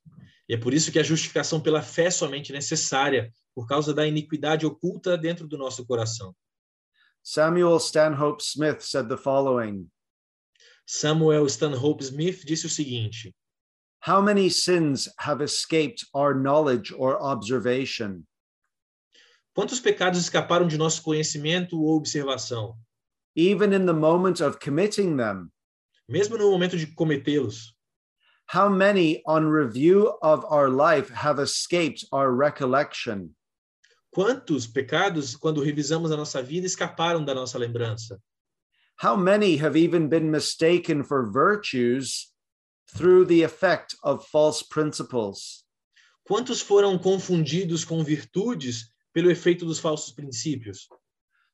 [0.48, 4.06] E é por isso que a justificação pela fé é somente necessária, por causa da
[4.06, 6.36] iniquidade oculta dentro do nosso coração.
[7.24, 9.90] Samuel Stanhope Smith said the following
[10.94, 13.34] Samuel Stanhope Smith disse o seguinte:
[14.02, 18.28] How many sins have escaped our knowledge or observation?
[19.56, 22.76] Quantos pecados escaparam de nosso conhecimento ou observação?
[23.38, 25.50] Even in the moment of committing them,
[26.10, 27.74] Mesmo no momento de cometê-los,
[28.48, 33.34] how many on review of our life have escaped our recollection?
[34.14, 38.22] quantos pecados, quando revisamos a nossa vida, escaparam da nossa lembrança?
[39.02, 42.32] How many have even been mistaken for virtues
[42.96, 45.64] through the effect of false principles?
[46.30, 50.88] Quantos foram confundidos com virtudes pelo efeito dos falsos princípios?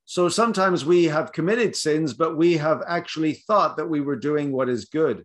[0.04, 4.52] So sometimes we have committed sins, but we have actually thought that we were doing
[4.52, 5.24] what is good.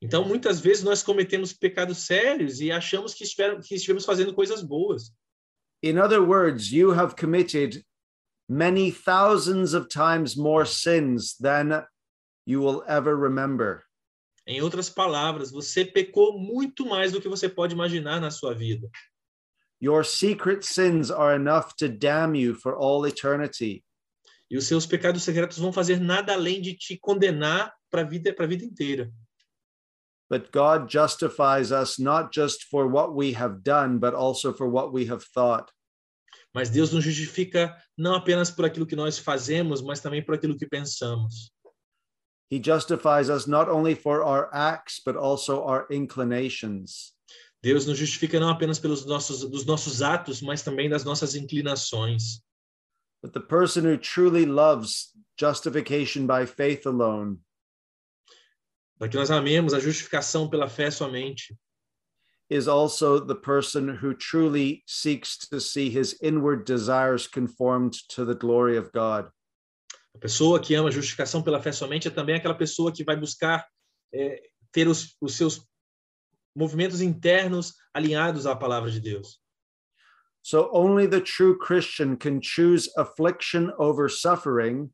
[0.00, 4.62] Então, muitas vezes nós cometemos pecados sérios e achamos que, estiver, que estivemos fazendo coisas
[4.62, 5.10] boas.
[5.82, 7.84] In other words, you have committed
[8.50, 11.86] many thousands of times more sins than
[12.44, 13.84] you will ever remember.
[14.44, 18.90] Em outras palavras, você pecou muito mais do que você pode imaginar na sua vida.
[19.80, 23.84] Your secret sins are enough to damn you for all eternity.
[24.50, 28.34] E os seus pecados secretos vão fazer nada além de te condenar para a vida,
[28.34, 29.12] para a vida inteira.
[30.28, 34.92] But God justifies us not just for what we have done, but also for what
[34.92, 35.70] we have thought.
[36.54, 40.56] Mas Deus nos justifica não apenas por aquilo que nós fazemos, mas também por aquilo
[40.56, 41.52] que pensamos.
[42.50, 47.14] He justifies us not only for our acts, but also our inclinations.
[47.62, 52.42] Deus nos justifica não apenas pelos nossos dos nossos atos, mas também das nossas inclinações.
[53.22, 57.38] But the person who truly loves justification by faith alone
[59.00, 61.56] Para que nós amemos a justificação pela fé somente.
[62.50, 68.34] Is also the person who truly seeks to see his inward desires conformed to the
[68.34, 69.30] glory of God.
[70.14, 73.16] A pessoa que ama a justificação pela fé somente é também aquela pessoa que vai
[73.16, 73.66] buscar
[74.12, 74.42] é,
[74.72, 75.64] ter os, os seus
[76.54, 79.40] movimentos internos alinhados à palavra de Deus.
[80.42, 84.90] So only the true Christian can choose affliction over suffering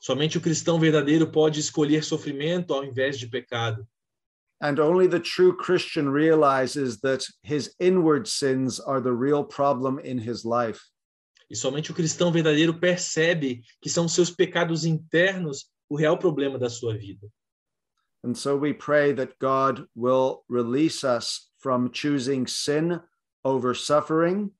[0.00, 3.86] Somente o cristão verdadeiro pode escolher sofrimento ao invés de pecado.
[4.60, 10.18] And only the true Christian realizes that his inward sins are the real problem in
[10.18, 10.80] his life.
[11.50, 16.68] E somente o cristão verdadeiro percebe que são seus pecados internos o real problema da
[16.68, 17.26] sua vida.
[18.24, 23.00] And so we pray that God will release us from choosing sin
[23.44, 24.52] over suffering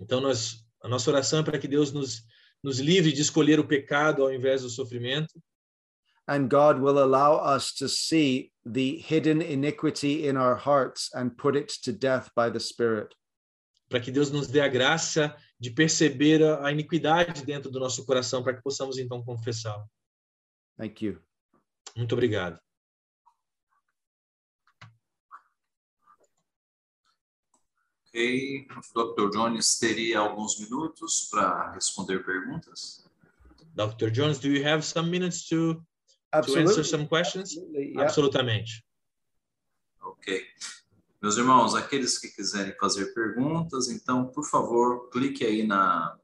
[0.00, 2.22] Então nós a nossa oração é para que Deus nos
[2.62, 5.40] nos livre de escolher o pecado ao invés do sofrimento
[6.30, 11.56] and God will allow us to see the hidden iniquity in our hearts and put
[11.56, 13.14] it to death by the Spirit.
[13.90, 18.42] para que Deus nos dê a graça de perceber a, iniquidade dentro do nosso coração,
[18.42, 19.84] para que possamos então confessá-la.
[20.78, 21.20] Thank you.
[21.96, 22.58] Muito obrigado.
[28.06, 29.30] Ok, Dr.
[29.32, 33.04] Jones teria alguns minutos para responder perguntas.
[33.74, 34.10] Dr.
[34.10, 35.84] Jones, do you have some minutes to,
[36.30, 37.52] to answer some questions?
[37.52, 38.02] Absolutely, yeah.
[38.02, 38.84] Absolutamente.
[40.02, 40.46] Ok.
[41.22, 46.16] Meus irmãos, aqueles que quiserem fazer perguntas, então, por favor, clique aí na,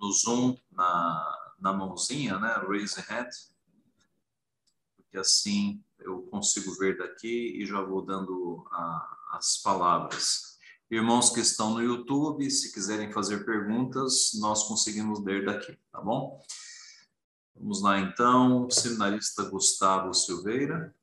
[0.00, 2.54] no Zoom, na, na mãozinha, né?
[2.66, 3.28] Raise a hand.
[4.96, 10.58] Porque assim eu consigo ver daqui e já vou dando a, as palavras.
[10.90, 16.40] Irmãos que estão no YouTube, se quiserem fazer perguntas, nós conseguimos ler daqui, tá bom?
[17.60, 18.70] Vamos lá, então.
[18.70, 20.94] Seminarista Gustavo Silveira.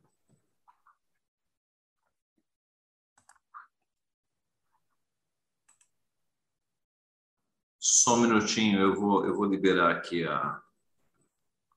[7.78, 10.62] Só um minutinho, eu vou, eu vou liberar aqui a.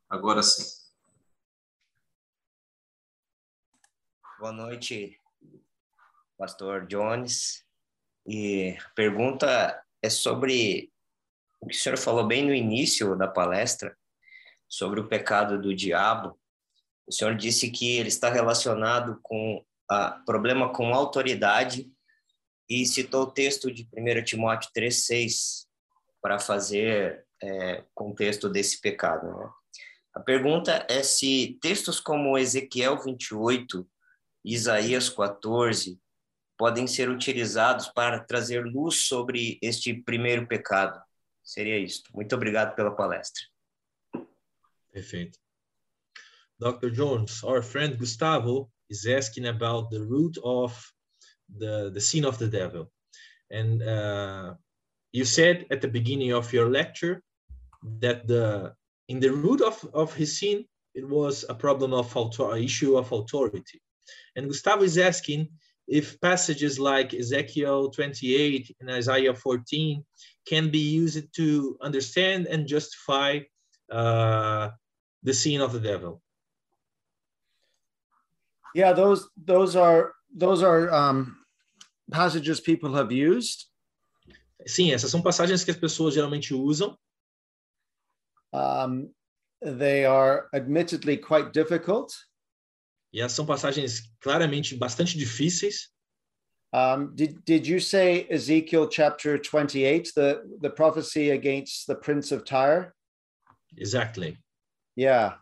[0.09, 0.65] Agora sim.
[4.39, 5.21] Boa noite,
[6.39, 7.67] Pastor Jones.
[8.25, 10.93] E a pergunta é sobre
[11.61, 13.98] o que o senhor falou bem no início da palestra,
[14.69, 16.39] sobre o pecado do diabo.
[17.07, 21.91] O senhor disse que ele está relacionado com o problema com autoridade
[22.69, 25.67] e citou o texto de 1 Timóteo 3,6
[26.21, 29.27] para fazer é, contexto desse pecado.
[29.27, 29.51] Né?
[30.15, 33.89] A pergunta é se textos como Ezequiel 28,
[34.45, 35.99] Isaías 14,
[36.59, 41.01] podem ser utilizados para trazer luz sobre este primeiro pecado.
[41.43, 42.11] Seria isto.
[42.15, 43.43] Muito obrigado pela palestra.
[46.61, 46.91] Dr.
[46.91, 50.93] Jones, our friend Gustavo is asking about the root of
[51.57, 52.91] the, the sin of the devil.
[53.51, 54.55] And uh,
[55.13, 57.23] you said at the beginning of your lecture
[58.01, 58.75] that the
[59.09, 63.11] in the root of, of his sin, it was a problem of author, issue of
[63.11, 63.81] authority.
[64.37, 65.49] And Gustavo is asking
[65.87, 70.05] if passages like Ezekiel 28 and Isaiah 14
[70.47, 73.41] can be used to understand and justify
[73.91, 74.69] uh,
[75.23, 76.23] the scene of the devil.
[78.75, 81.37] Yeah, those those are those are um,
[82.11, 83.67] passages people have used.
[84.67, 86.97] Sim, essas são passagens que as pessoas geralmente usam.
[88.53, 89.13] Um,
[89.63, 92.13] they are admittedly quite difficult.
[93.13, 95.91] E essas são passagens claramente bastante difíceis.
[96.73, 102.45] Um, did, did you say Ezekiel chapter 28, the, the prophecy against the prince of
[102.45, 102.95] Tyre?
[103.79, 104.37] Exactly.
[104.99, 105.35] Yeah.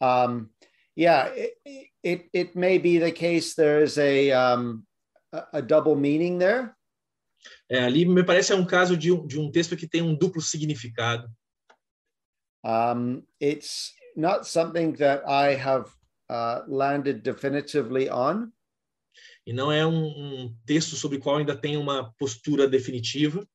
[0.00, 0.48] Um,
[0.96, 1.52] yeah, it,
[2.02, 4.86] it, it may be the case there is a, um,
[5.52, 6.74] a, double meaning there.
[7.70, 10.16] É, ali me parece é um caso de um, de um texto que tem um
[10.16, 11.28] duplo significado.
[12.64, 15.90] Um, it's not something that I have
[16.30, 18.50] uh, landed definitively on.
[19.46, 23.46] E não é um, um texto sobre o qual ainda tem uma postura definitiva.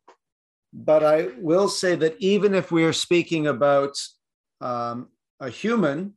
[0.71, 3.93] But I will say that even if we are speaking about
[4.61, 5.07] um,
[5.39, 6.13] a human,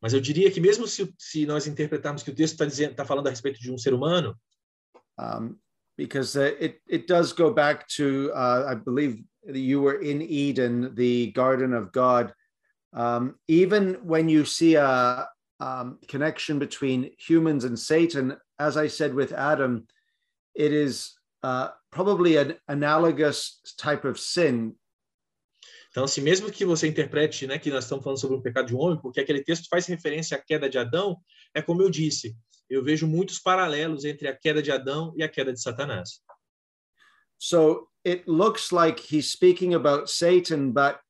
[0.00, 3.04] Mas eu diria que mesmo se, se nós interpretarmos que o texto está dizendo, está
[3.04, 4.36] falando a respeito de um ser humano,
[5.18, 5.56] um,
[5.96, 10.94] because uh, it it does go back to uh, I believe you were in Eden,
[10.94, 12.32] the Garden of God.
[12.92, 15.28] Um, even when you see a
[15.60, 19.86] um, connection between humans and Satan, as I said with Adam,
[20.54, 24.74] it is uh, probably an analogous type of sin.
[25.90, 28.76] Então, assim, mesmo que você interprete né, que nós estamos falando sobre o pecado de
[28.76, 31.16] um homem, porque aquele texto faz referência à queda de Adão,
[31.54, 32.36] é como eu disse,
[32.68, 36.20] eu vejo muitos paralelos entre a queda de Adão e a queda de Satanás.
[37.38, 41.00] So it looks like he's speaking about Satan, but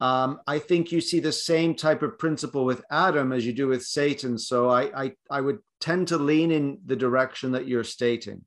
[0.00, 3.68] um, I think you see the same type of principle with Adam as you do
[3.68, 4.38] with Satan.
[4.38, 8.44] So I, I, I would tend to lean in the direction that you're stating.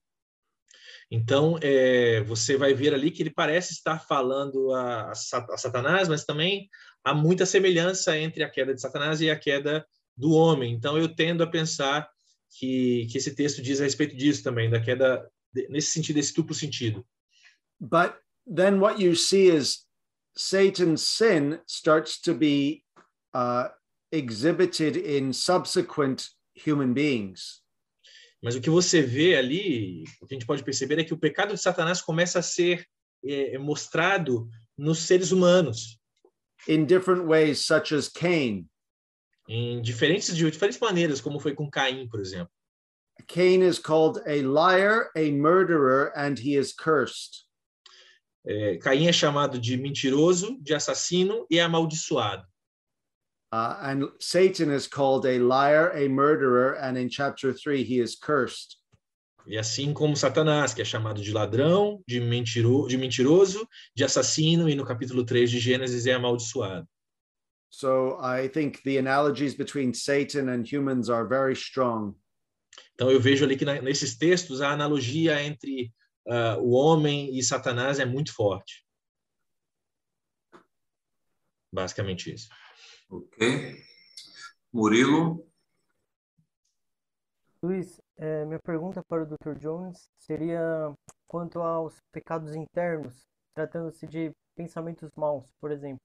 [1.13, 5.15] Então, é, você vai ver ali que ele parece estar falando a, a,
[5.57, 6.69] Satanás, mas também
[7.03, 9.85] há muita semelhança entre a queda de Satanás e a queda
[10.15, 10.73] do homem.
[10.73, 12.09] Então, eu tendo a pensar
[12.57, 15.29] que, que esse texto diz a respeito disso também, da queda,
[15.69, 17.05] nesse sentido, esse duplo sentido.
[17.77, 18.13] But
[18.47, 19.85] then what you see is
[20.37, 22.85] Satan's sin starts to be
[23.33, 23.67] uh,
[24.13, 27.60] exhibited in subsequent human beings.
[28.41, 31.19] Mas o que você vê ali, o que a gente pode perceber é que o
[31.19, 32.87] pecado de Satanás começa a ser
[33.23, 35.99] é, mostrado nos seres humanos.
[36.67, 38.65] In different ways, such as Cain.
[39.47, 42.51] Em diferentes de diferentes maneiras, como foi com Caim, por exemplo.
[43.27, 47.45] Cain is called a liar, a murderer, and he is cursed.
[48.45, 52.43] É, Caim é chamado de mentiroso, de assassino e amaldiçoado.
[53.51, 58.15] Uh, and Satan is called a liar, a murderer, and in chapter 3 he is
[58.15, 58.77] cursed.
[59.45, 64.69] E assim como Satanás, que é chamado de ladrão, de, mentiro, de mentiroso, de assassino,
[64.69, 66.87] e no capítulo 3 de Gênesis é amaldiçoado.
[67.69, 72.15] So I think the analogies between Satan and humans are very strong.
[72.93, 75.91] Então eu vejo ali que na, nesses textos a analogia entre
[76.27, 78.85] uh, o homem e Satanás é muito forte.
[81.73, 82.49] Basicamente isso.
[83.11, 83.75] Ok.
[84.71, 85.45] Murilo?
[87.61, 89.59] Luiz, é, minha pergunta para o Dr.
[89.59, 90.61] Jones seria
[91.27, 95.99] quanto aos pecados internos, tratando-se de pensamentos maus, por exemplo.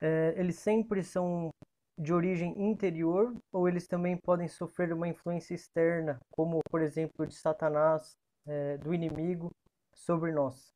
[0.00, 1.50] É, eles sempre são
[1.96, 7.36] de origem interior ou eles também podem sofrer uma influência externa, como, por exemplo, de
[7.36, 9.48] Satanás, é, do inimigo,
[9.94, 10.74] sobre nós?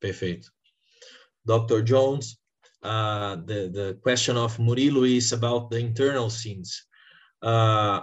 [0.00, 0.50] Perfeito.
[1.44, 1.82] Dr.
[1.84, 2.41] Jones,
[2.82, 6.84] uh, the, the question of Murilo is about the internal sins.
[7.40, 8.00] Uh,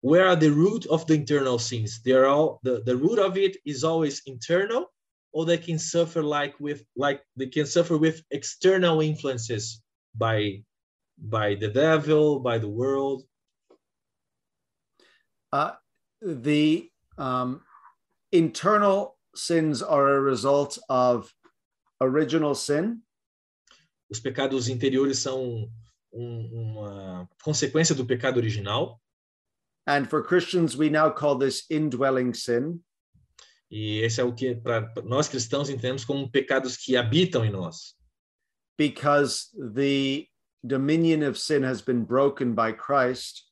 [0.00, 2.00] where are the root of the internal sins?
[2.04, 4.92] They're all the, the root of it is always internal,
[5.32, 9.82] or they can suffer like with like they can suffer with external influences
[10.14, 10.62] by
[11.18, 13.24] by the devil, by the world.
[15.52, 15.72] Uh,
[16.20, 17.62] the um,
[18.32, 21.32] internal sins are a result of
[22.00, 23.02] original sin
[24.08, 25.70] os pecados interiores são
[26.12, 29.00] um, uma consequência do pecado original.
[29.86, 32.80] And for Christians, we now call this indwelling sin.
[33.70, 37.96] E esse é o que para nós cristãos entendemos como pecados que habitam em nós.
[38.78, 40.28] Because the
[40.62, 43.44] dominion of sin has been broken by Christ.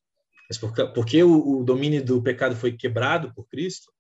[0.48, 3.92] Mas porque, porque o, o domínio do pecado foi quebrado por Cristo.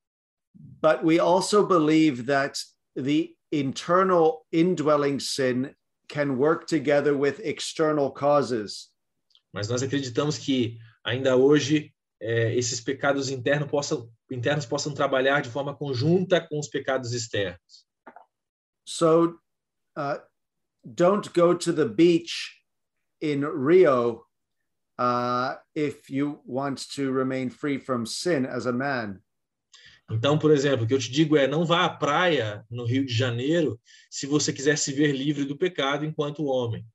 [0.54, 2.60] But we also believe that
[2.94, 5.74] the internal indwelling sin
[6.14, 8.88] can work together with external causes.
[9.52, 11.92] Mas nós acreditamos que ainda hoje
[12.22, 17.84] é, esses pecados internos possam, internos possam trabalhar de forma conjunta com os pecados externos.
[18.86, 19.40] So,
[19.96, 20.20] uh,
[20.84, 22.62] don't go to the beach
[23.20, 24.24] in Rio
[24.98, 29.20] uh, if you want to remain free from sin as a man.
[30.10, 33.04] Então, por exemplo, o que eu te digo é: não vá à praia no Rio
[33.04, 36.86] de Janeiro se você quiser se ver livre do pecado enquanto homem.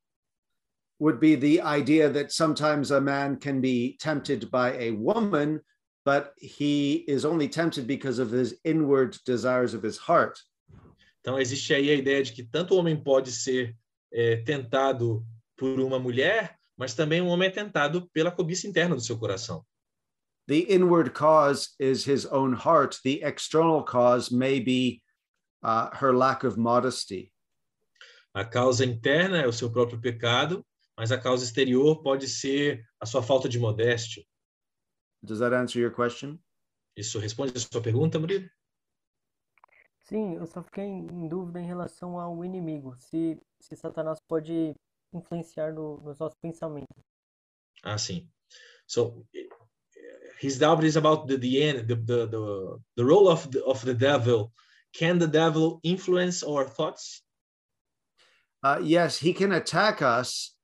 [1.00, 5.62] Would be the idea that sometimes a man can be tempted by a woman,
[6.06, 10.38] but he is only tempted because of his inward desires of his heart.
[11.22, 13.76] Então, existe aí a ideia de que tanto o homem pode ser
[14.12, 15.26] é, tentado
[15.58, 19.18] por uma mulher, mas também o um homem é tentado pela cobiça interna do seu
[19.18, 19.66] coração.
[20.50, 22.98] The inward cause is his own heart.
[23.04, 25.04] The external cause may be
[25.62, 27.32] uh, her lack of modesty.
[28.34, 30.66] A causa interna é o seu próprio pecado,
[30.98, 34.24] mas a causa exterior pode ser a sua falta de modéstia.
[35.22, 36.40] Does that answer your question?
[36.98, 38.50] Isso responde a sua pergunta, Murilo?
[40.06, 44.74] Sim, eu só fiquei em dúvida em relação ao inimigo, se, se Satanás pode
[45.14, 47.04] influenciar no, nos nossos pensamentos.
[47.84, 48.28] Ah, sim.
[48.88, 49.24] So,
[50.40, 53.84] his doubt is about the the end, the the the, the role of the, of
[53.84, 54.52] the devil.
[54.94, 57.22] Can the devil influence our thoughts?
[58.64, 60.56] Uh, yes, he can attack us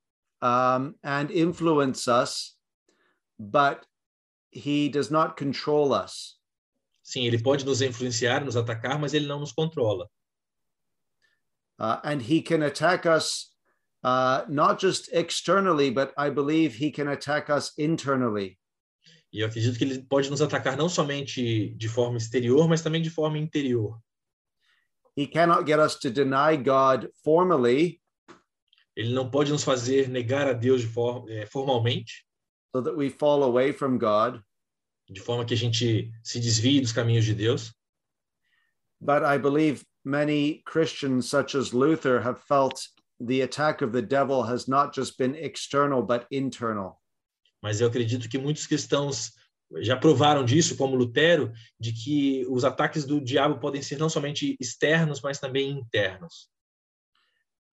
[0.42, 2.56] um, and influence us,
[3.40, 3.86] but
[4.50, 6.38] he does not control us.
[7.04, 10.08] Sim, ele pode nos influenciar, nos atacar, mas ele não nos controla.
[11.78, 13.52] Uh, and he can attack us
[14.04, 18.58] uh, not just externally, but I believe he can attack us internally.
[19.36, 23.02] E eu acredito que ele pode nos atacar não somente de forma exterior, mas também
[23.02, 24.00] de forma interior.
[25.18, 28.02] He cannot get us to deny God formally.
[28.96, 32.26] Ele não pode nos fazer negar a Deus de forma, é, formalmente.
[32.74, 34.42] So that we fall away from God.
[35.10, 37.74] de forma que a gente se desvie dos caminhos de Deus.
[39.02, 42.88] But I believe many Christians, such as Luther, have felt
[43.20, 47.02] the attack of the devil has not just been external, but internal.
[47.66, 49.34] Mas eu acredito que muitos cristãos
[49.78, 54.56] já provaram disso, como Lutero, de que os ataques do diabo podem ser não somente
[54.60, 56.48] externos, mas também internos.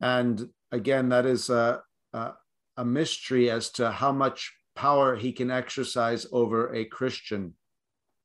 [0.01, 2.39] And again, that is a, a,
[2.75, 7.53] a mystery as to how much power he can exercise over a Christian.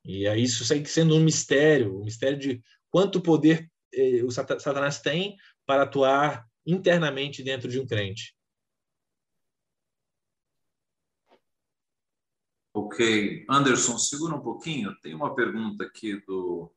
[0.05, 4.57] E aí isso segue sendo um mistério, um mistério de quanto poder eh, o sata-
[4.57, 5.35] Satanás tem
[5.65, 8.36] para atuar internamente dentro de um crente.
[12.87, 13.45] Ok.
[13.49, 14.97] Anderson, segura um pouquinho.
[15.01, 16.73] Tem uma pergunta aqui do,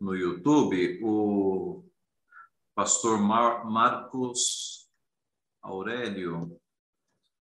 [0.00, 0.98] no YouTube.
[1.00, 1.88] O
[2.74, 4.90] pastor Mar- Marcos
[5.62, 6.60] Aurélio.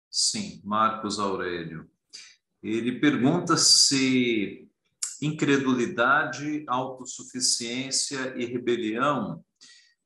[0.09, 1.91] Sim, Marcos Aurélio.
[2.63, 4.71] Ele pergunta se
[5.21, 9.45] incredulidade, autossuficiência e rebelião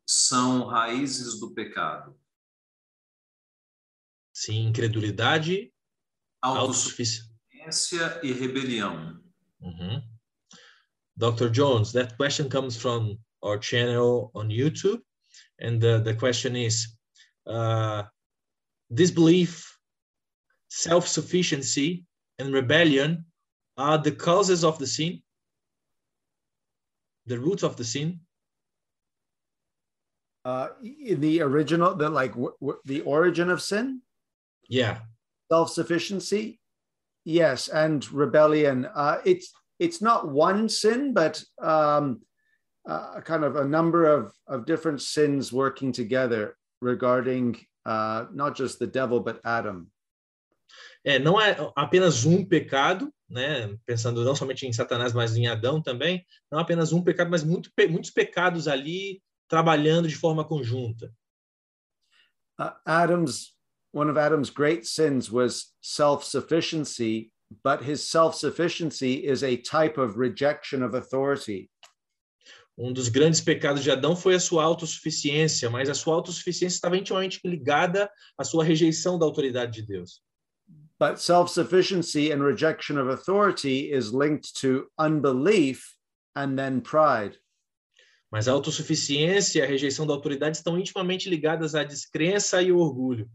[0.06, 2.18] são raízes do pecado.
[4.32, 5.70] Sim, incredulidade,
[6.40, 7.29] Autossuficiência
[7.70, 8.20] autossuficiência.
[8.22, 9.20] e rebelião.
[9.60, 10.02] Mhm.
[11.16, 11.50] Dr.
[11.50, 15.02] Jones, that question comes from our channel on YouTube.
[15.58, 16.96] And the, the question is
[17.46, 18.04] uh,
[18.92, 19.66] disbelief,
[20.68, 22.04] self sufficiency,
[22.38, 23.24] and rebellion
[23.76, 25.22] are the causes of the sin,
[27.26, 28.20] the root of the sin.
[30.44, 34.00] Uh, in the original, the like w- w- the origin of sin,
[34.70, 35.02] Yeah.
[35.52, 36.59] self-sufficiency,
[37.24, 38.86] yes, and rebellion.
[38.94, 42.20] Uh, it's it's not one sin, but um,
[42.88, 47.56] uh, kind of a number of of different sins working together regarding
[47.86, 49.90] uh, not just the devil but Adam.
[51.04, 53.74] É, não é apenas um pecado, né?
[53.86, 56.24] Pensando não somente em Satanás, mas em Adão também.
[56.50, 61.12] Não apenas um pecado, mas muito, muitos pecados ali trabalhando de forma conjunta.
[62.60, 63.56] Uh, Adam's
[63.92, 67.32] one of Adam's great sins was self-sufficiency,
[67.64, 71.68] but his self-sufficiency is a type of rejection of authority.
[72.78, 76.96] Um dos grandes pecados de Adão foi a sua autossuficiência, mas a sua autossuficiência estava
[76.96, 80.22] intimamente ligada à sua rejeição da autoridade de Deus.
[80.98, 85.94] But self-sufficiency and rejection of authority is linked to unbelief
[86.36, 87.38] and then pride.
[88.30, 92.78] Mas a autossuficiência e a rejeição da autoridade estão intimamente ligadas à descrença e ao
[92.78, 93.28] orgulho.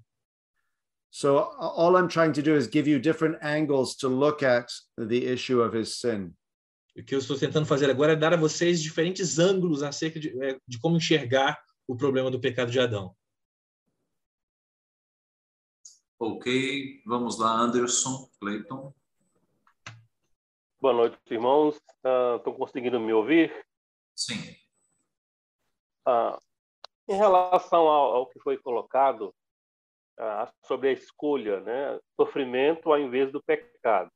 [1.16, 5.26] So all I'm trying to do is give you different angles to look at the
[5.28, 6.36] issue of his sin.
[6.94, 10.38] O que eu estou tentando fazer agora é dar a vocês diferentes ângulos acerca de,
[10.44, 13.16] eh, de como enxergar o problema do pecado de Adão.
[16.20, 18.94] Ok, vamos lá, Anderson, Clayton.
[20.82, 21.80] Boa noite, irmãos.
[22.36, 23.54] Estão conseguindo me ouvir?
[24.14, 24.54] Sim.
[26.06, 26.38] Ah,
[27.08, 29.34] em relação ao, ao que foi colocado
[30.64, 32.00] sobre a escolha, né?
[32.16, 34.12] Sofrimento ao invés do pecado.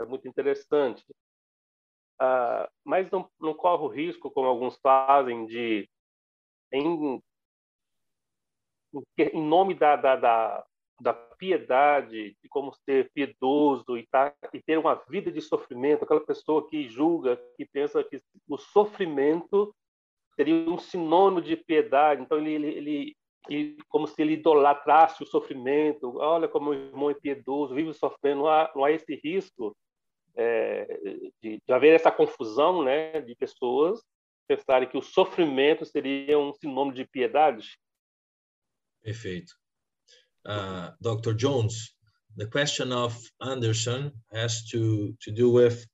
[0.00, 1.04] É muito interessante.
[2.20, 5.88] Ah, mas não, não corre o risco, como alguns fazem, de,
[6.72, 7.20] em,
[9.18, 10.66] em nome da, da, da,
[11.00, 16.24] da piedade, de como ser piedoso e, tá, e ter uma vida de sofrimento, aquela
[16.24, 19.74] pessoa que julga, que pensa que o sofrimento
[20.36, 22.22] seria um sinônimo de piedade.
[22.22, 23.16] Então ele, ele,
[23.48, 26.16] ele como se ele idolatrasse o sofrimento.
[26.18, 28.42] Olha como o irmão é piedoso, vive sofrendo.
[28.42, 29.76] Não há, não há esse risco
[30.36, 34.00] é, de, de haver essa confusão, né, de pessoas
[34.46, 37.78] pensarem que o sofrimento seria um sinônimo de piedade.
[39.02, 39.54] Perfeito.
[40.46, 41.34] Uh, Dr.
[41.34, 41.94] Jones,
[42.36, 45.86] the question of Anderson has to, to do with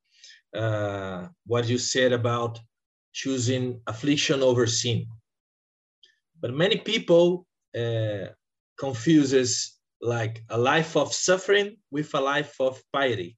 [0.54, 2.58] uh, what you said about
[3.12, 5.06] choosing affliction over sin.
[6.40, 7.46] But many people
[7.76, 8.28] uh,
[8.78, 13.36] confuses like a life of suffering with a life of piety.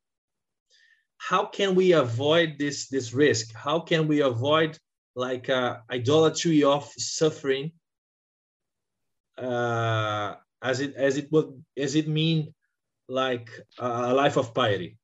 [1.19, 3.55] How can we avoid this this risk?
[3.55, 4.79] How can we avoid
[5.15, 7.73] like uh, idolatry of suffering
[9.39, 12.55] uh, as it as it would as it mean
[13.09, 14.99] like a life of piety?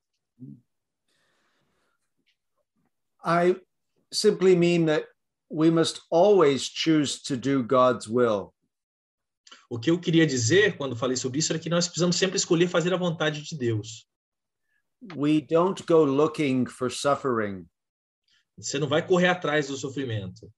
[3.25, 3.57] I
[4.13, 5.05] simply mean that
[5.51, 8.53] we must always choose to do God's will.
[9.71, 12.69] O que eu queria dizer quando falei sobre isso era que nós precisamos sempre escolher
[12.69, 14.09] fazer a vontade de Deus.
[15.15, 17.67] We don't go looking for suffering,
[18.59, 20.51] Você não vai correr atrás do sofrimento,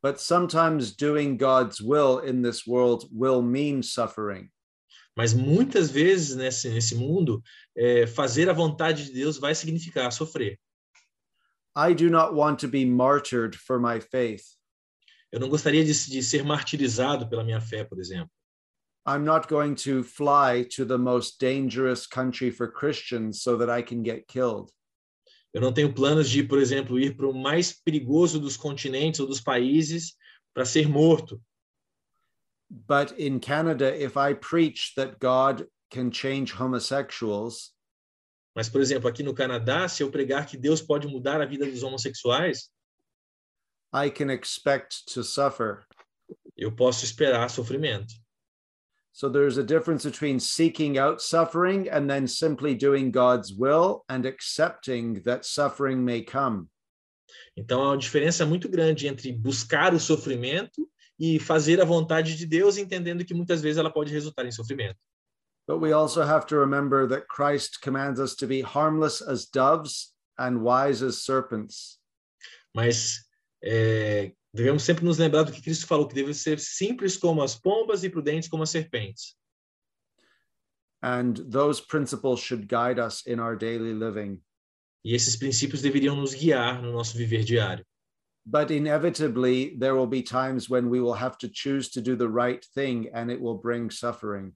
[0.00, 4.50] but sometimes doing God's will in this world will mean suffering.
[5.16, 7.42] Mas muitas vezes nesse, nesse mundo,
[7.76, 10.58] é, fazer a vontade de Deus vai significar sofrer.
[11.76, 14.44] I do not want to be martyred for my faith.
[15.32, 18.30] Eu não gostaria de, de ser martirizado pela minha fé, por exemplo.
[19.06, 23.82] I'm not going to fly to the most dangerous country for Christians so that I
[23.82, 24.70] can get killed.
[25.52, 29.26] Eu não tenho planos de, por exemplo, ir para o mais perigoso dos continentes ou
[29.26, 30.16] dos países
[30.54, 31.40] para ser morto.
[32.70, 37.73] But in Canada, if I preach that God can change homosexuals,
[38.54, 41.66] Mas, por exemplo, aqui no Canadá, se eu pregar que Deus pode mudar a vida
[41.66, 42.70] dos homossexuais,
[43.92, 45.84] I can expect to suffer.
[46.56, 48.14] eu posso esperar sofrimento.
[49.12, 54.26] So there's a difference between seeking out suffering and then simply doing God's will and
[54.26, 56.68] accepting that suffering may come.
[57.56, 62.44] Então, há uma diferença muito grande entre buscar o sofrimento e fazer a vontade de
[62.44, 64.98] Deus, entendendo que muitas vezes ela pode resultar em sofrimento.
[65.66, 70.12] But we also have to remember that Christ commands us to be harmless as doves
[70.38, 71.98] and wise as serpents.
[72.74, 73.24] Mas
[73.64, 77.54] é, devemos sempre nos lembrar do que Cristo falou, que devemos ser simples como as
[77.54, 79.34] pombas e prudentes como as serpentes.
[81.02, 84.40] And those principles should guide us in our daily living.
[85.04, 87.84] E esses princípios deveriam nos guiar no nosso viver diário.
[88.46, 92.28] But inevitably, there will be times when we will have to choose to do the
[92.28, 94.52] right thing and it will bring suffering.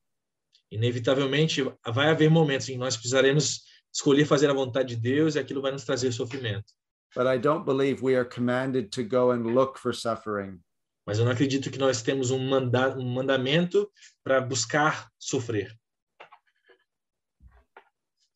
[0.70, 3.62] Inevitavelmente, vai haver momentos em que nós precisaremos
[3.92, 6.72] escolher fazer a vontade de Deus e aquilo vai nos trazer sofrimento.
[7.14, 10.60] But I don't believe we are commanded to go and look for suffering.
[11.06, 13.90] Mas eu não acredito que nós temos um, manda um mandamento
[14.22, 15.74] para buscar sofrer.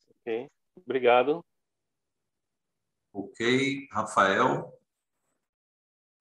[0.08, 1.44] Ok, obrigado.
[3.12, 4.72] Ok, Rafael.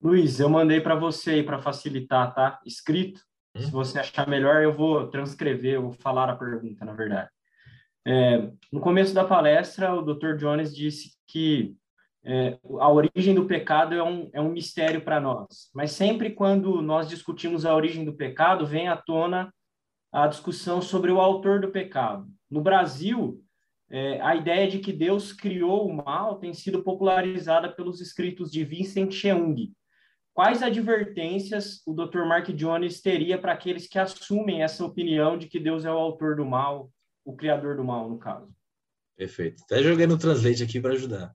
[0.02, 2.60] Luiz, eu mandei para você para facilitar, tá?
[2.66, 3.22] Escrito.
[3.56, 7.30] Se você achar melhor, eu vou transcrever, eu vou falar a pergunta, na verdade.
[8.06, 10.36] É, no começo da palestra, o Dr.
[10.36, 11.76] Jones disse que
[12.24, 15.70] é, a origem do pecado é um, é um mistério para nós.
[15.74, 19.52] Mas sempre quando nós discutimos a origem do pecado, vem à tona
[20.12, 22.26] a discussão sobre o autor do pecado.
[22.50, 23.42] No Brasil,
[23.90, 28.64] é, a ideia de que Deus criou o mal tem sido popularizada pelos escritos de
[28.64, 29.72] Vincent Cheung.
[30.34, 32.24] Quais advertências o Dr.
[32.24, 36.36] Mark Jones teria para aqueles que assumem essa opinião de que Deus é o autor
[36.36, 36.90] do mal,
[37.24, 38.50] o criador do mal, no caso?
[39.16, 39.62] Perfeito.
[39.64, 41.34] Até joguei no Translate aqui para ajudar.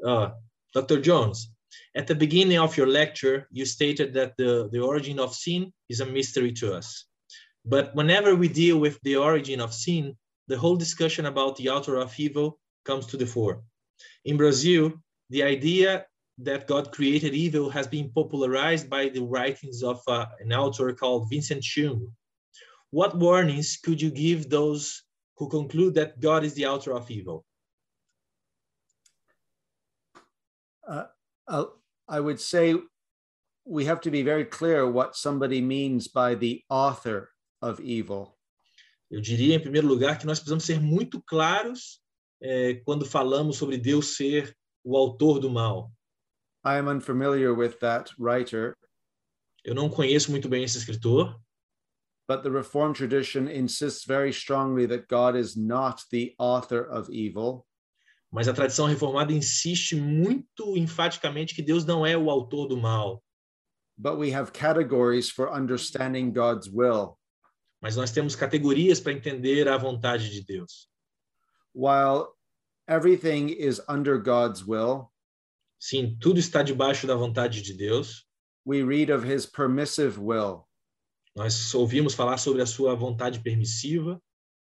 [0.00, 0.30] Uh,
[0.74, 1.00] Dr.
[1.00, 1.50] Jones,
[1.96, 6.00] at the beginning of your lecture, you stated that the, the origin of sin is
[6.00, 7.06] a mystery to us.
[7.64, 10.16] But whenever we deal with the origin of sin,
[10.48, 13.62] the whole discussion about the author of evil comes to the fore.
[14.24, 14.92] In Brazil,
[15.30, 16.04] the idea
[16.38, 21.28] that God created evil has been popularized by the writings of uh, an author called
[21.30, 22.08] Vincent Chung.
[22.90, 25.02] What warnings could you give those
[25.36, 27.44] who conclude that God is the author of evil?
[30.86, 31.04] Uh,
[31.48, 31.64] uh,
[32.08, 32.74] I would say
[33.64, 37.30] we have to be very clear what somebody means by the author
[37.60, 38.36] of evil.
[39.10, 42.00] Eu diria, em primeiro lugar, que nós precisamos ser muito claros
[42.40, 45.92] eh, quando falamos sobre Deus ser o autor do mal.
[46.64, 48.76] I am unfamiliar with that writer,
[49.64, 51.36] Eu não conheço muito bem esse escritor,
[52.28, 57.64] but the Reformed tradition insists very strongly that God is not the author of evil.
[58.32, 63.22] mas a tradição reformada insiste muito enfaticamente que Deus não é o autor do mal.
[63.98, 67.18] But we have categories for understanding God's will.
[67.82, 70.88] Mas nós temos categorias para entender a vontade de Deus.
[71.74, 72.28] While
[72.88, 75.11] everything is under God's will,
[75.84, 78.24] Sim, tudo está debaixo da vontade de Deus.
[78.64, 80.68] we read of his permissive will.
[81.34, 84.22] Nós ouvimos falar sobre a sua vontade permissiva.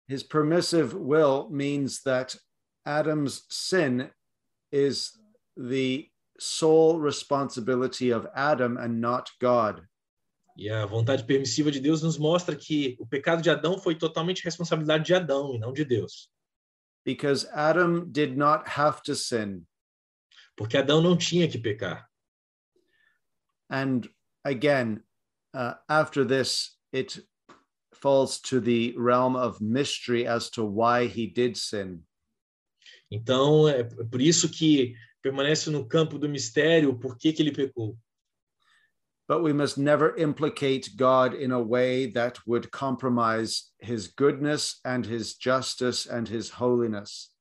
[0.06, 2.36] His permissive will means that
[2.84, 4.10] Adam's sin
[4.70, 5.12] is
[5.56, 6.06] the
[6.38, 9.88] sole responsibility of Adam and not God.
[10.54, 14.44] E a vontade permissiva de Deus nos mostra que o pecado de Adão foi totalmente
[14.44, 16.28] responsabilidade de Adão e não de Deus.
[17.06, 19.64] Because Adam did not have to sin.
[20.56, 22.08] Porque Adão não tinha que pecar.
[23.70, 24.08] And
[24.44, 25.02] again,
[25.54, 27.20] uh, after this, it
[27.92, 32.02] falls to the realm of mystery as to why he did sin.
[33.10, 37.96] Então, é por isso que permanece no campo do mistério o porquê que ele pecou.
[39.28, 45.04] But we must never implicate God in a way that would compromise his goodness and
[45.04, 47.32] his justice and his holiness.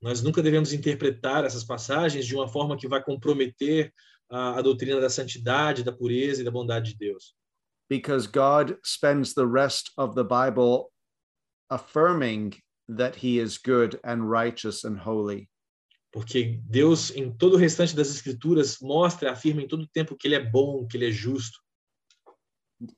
[0.00, 3.92] Nós nunca devemos interpretar essas passagens de uma forma que vai comprometer
[4.30, 7.34] a, a doutrina da santidade, da pureza e da bondade de Deus.
[7.90, 10.90] because God spends the rest of the Bible
[11.68, 12.54] affirming
[12.88, 15.50] that he is good and righteous and holy.
[16.12, 20.26] Porque Deus, em todo o restante das Escrituras, mostra, afirma em todo o tempo que
[20.26, 21.58] Ele é bom, que Ele é justo.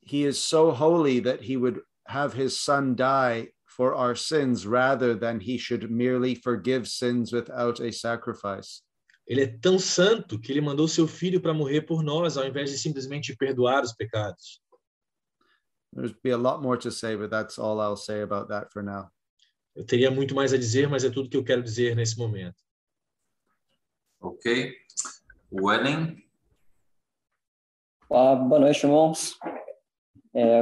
[0.03, 5.19] He is so holy that he would have his son die for our sins rather
[5.19, 8.83] than he should merely forgive sins without a sacrifice.
[9.27, 12.71] Ele é tão santo que Ele mandou seu Filho para morrer por nós, ao invés
[12.71, 14.61] de simplesmente perdoar os pecados.
[15.95, 18.83] There's be a lot more to say, but that's all I'll say about that for
[18.83, 19.11] now.
[19.75, 22.57] Eu teria muito mais a dizer, mas é tudo que eu quero dizer nesse momento.
[24.21, 24.75] Ok?
[25.51, 26.23] Wellen,
[28.15, 29.39] Ah, boa noite, irmãos.
[30.35, 30.61] É,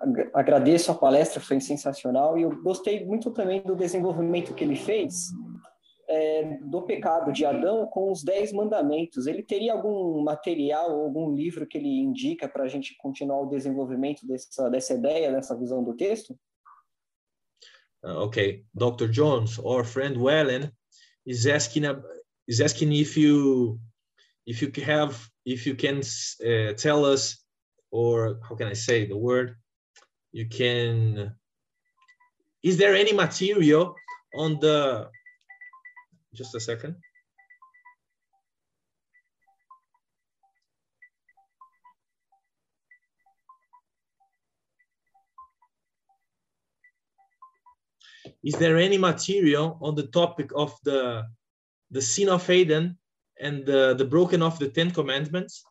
[0.00, 4.76] ag- agradeço a palestra, foi sensacional, e eu gostei muito também do desenvolvimento que ele
[4.76, 5.30] fez
[6.08, 9.26] é, do pecado de Adão com os Dez Mandamentos.
[9.26, 14.26] Ele teria algum material algum livro que ele indica para a gente continuar o desenvolvimento
[14.26, 16.38] dessa, dessa ideia, dessa visão do texto?
[18.04, 19.08] Uh, okay, Dr.
[19.10, 20.70] Jones, our friend Wellen
[21.26, 22.04] is asking ab-
[22.46, 23.80] is asking if you
[24.46, 27.44] if you have if you can uh, tell us
[27.90, 29.56] or how can I say the word
[30.32, 31.34] you can
[32.62, 33.94] is there any material
[34.36, 35.08] on the
[36.34, 36.96] just a second
[48.42, 51.24] is there any material on the topic of the
[51.90, 52.98] the sin of Eden
[53.40, 55.64] and the, the broken of the Ten Commandments?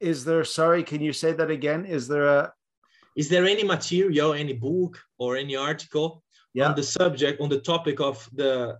[0.00, 1.86] Is there, sorry, can you say that again?
[1.86, 2.52] Is there a,
[3.16, 6.24] Is there any material, any book or any article
[6.54, 8.78] yeah, on the subject, on the topic of the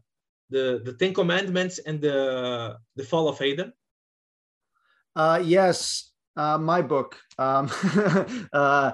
[0.51, 3.73] the, the Ten Commandments and the the fall of adam
[5.15, 7.19] uh, yes, uh, my book.
[7.39, 7.71] Um,
[8.53, 8.93] uh,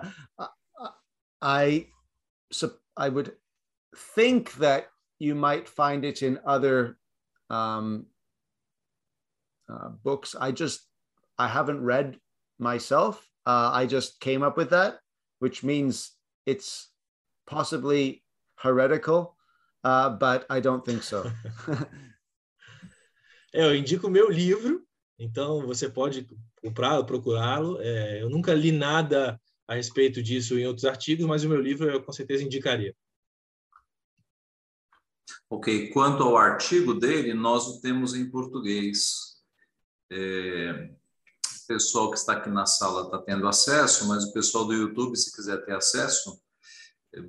[1.41, 1.87] I,
[2.51, 3.33] sup- I would
[4.15, 4.89] think that
[5.19, 6.99] you might find it in other
[7.51, 8.07] um,
[9.73, 10.35] uh, books.
[10.39, 10.87] I just,
[11.39, 12.19] I haven't read
[12.59, 13.25] myself.
[13.47, 14.99] Uh, I just came up with that,
[15.39, 16.13] which means
[16.47, 16.89] it's
[17.47, 18.23] possibly
[18.57, 19.37] heretical,
[19.85, 21.31] uh, but I don't think so.
[23.55, 24.87] É, eu indico o meu livro,
[25.19, 26.29] então você pode
[26.61, 27.81] comprá-lo, procurá-lo.
[27.81, 31.89] É, eu nunca li nada a respeito disso em outros artigos, mas o meu livro
[31.89, 32.95] eu com certeza indicaria.
[35.51, 35.91] ok.
[35.91, 39.39] Quanto ao artigo dele, nós o temos em português.
[40.11, 40.91] É,
[41.69, 45.31] pessoal que está aqui na sala está tendo acesso, mas o pessoal do YouTube, se
[45.31, 46.41] quiser ter acesso,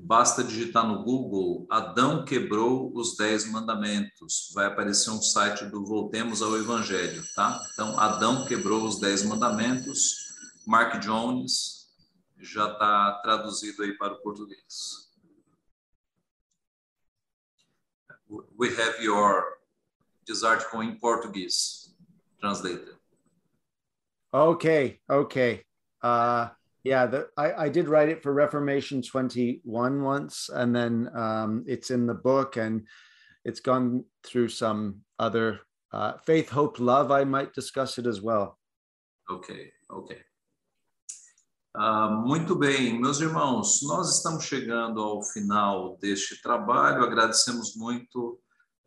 [0.02, 4.52] basta digitar no Google Adão quebrou os dez mandamentos.
[4.53, 7.61] Vai aparecer um site do Voltemos ao Evangelho, tá?
[7.74, 10.16] Então, Adão quebrou os dez mandamentos.
[10.66, 11.90] Mark Jones
[12.40, 15.10] já está traduzido aí para o português.
[18.57, 19.60] We have your
[20.26, 21.95] this article in Portuguese
[22.40, 22.99] translated.
[24.34, 25.64] Okay, okay.
[26.01, 26.49] Uh
[26.84, 31.91] yeah, the, I, I did write it for Reformation 21 once, and then um, it's
[31.91, 32.88] in the book, and
[33.43, 35.60] it's gone through some other
[35.91, 37.11] uh, faith, hope, love.
[37.11, 38.57] I might discuss it as well.
[39.30, 40.18] Ok, ok.
[41.76, 47.03] Ah, muito bem, meus irmãos, nós estamos chegando ao final deste trabalho.
[47.03, 48.39] Agradecemos muito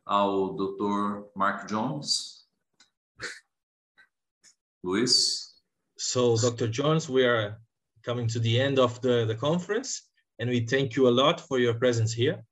[0.04, 1.30] ao Dr.
[1.36, 2.41] Mark Jones.
[4.82, 5.54] Luiz.
[5.96, 6.68] So, Dr.
[6.68, 7.58] Jones, we are
[8.02, 11.58] coming to the end of the, the conference, and we thank you a lot for
[11.58, 12.44] your presence here.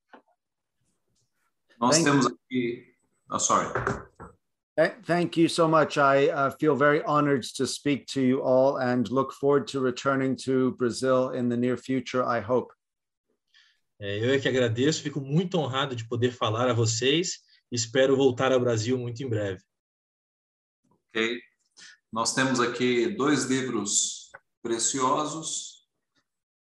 [1.81, 2.85] Nós Thank temos aqui.
[3.31, 3.69] Oh, sorry.
[5.05, 5.99] Thank you so much.
[5.99, 10.37] I uh, feel very honored to speak to you all and look forward to returning
[10.45, 12.73] to Brazil in the near future, I hope.
[13.99, 17.41] Eu é que agradeço, fico muito honrado de poder falar a vocês
[17.71, 19.63] e espero voltar ao Brasil muito em breve.
[21.09, 21.39] Ok.
[22.13, 25.87] Nós temos aqui dois livros preciosos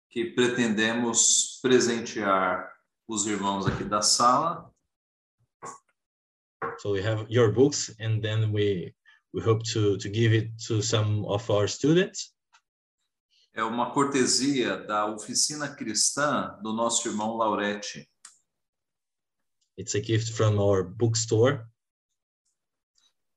[0.09, 2.71] que pretendemos presentear
[3.05, 4.71] os irmãos aqui da sala.
[6.79, 8.95] So we have your books, and then we
[9.33, 12.33] we hope to to give it to some of our students.
[13.53, 18.09] É uma cortesia da oficina cristã do nosso irmão Laurete.
[19.77, 21.65] It's a gift from our bookstore.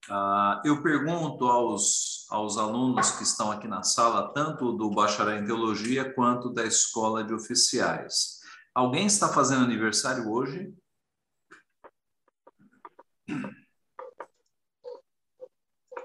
[0.09, 5.47] Ah, eu pergunto aos, aos alunos que estão aqui na sala, tanto do bacharel em
[5.47, 8.41] teologia quanto da escola de oficiais.
[8.73, 10.73] Alguém está fazendo aniversário hoje?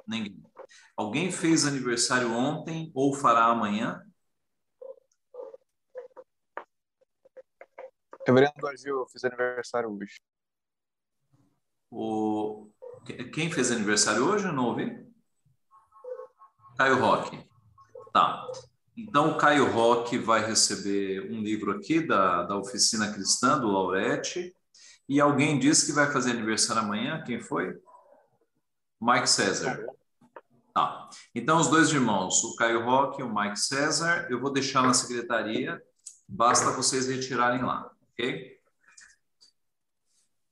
[0.07, 0.43] Ninguém.
[0.97, 4.03] Alguém fez aniversário ontem ou fará amanhã?
[8.25, 10.21] Reverendo Agil fez aniversário hoje.
[11.89, 12.71] O...
[13.33, 14.45] Quem fez aniversário hoje?
[14.45, 15.05] Eu não ouvi.
[16.77, 17.43] Caio Roque.
[18.13, 18.47] Tá.
[18.95, 24.53] Então, o Caio Roque vai receber um livro aqui da, da Oficina Cristã, do Laurete.
[25.07, 27.23] E alguém disse que vai fazer aniversário amanhã.
[27.23, 27.75] Quem foi?
[29.01, 29.85] Mike César.
[30.73, 31.09] Tá.
[31.33, 34.93] Então, os dois irmãos, o Caio Roque e o Mike César, eu vou deixar na
[34.93, 35.81] secretaria.
[36.27, 38.50] Basta vocês retirarem lá, ok?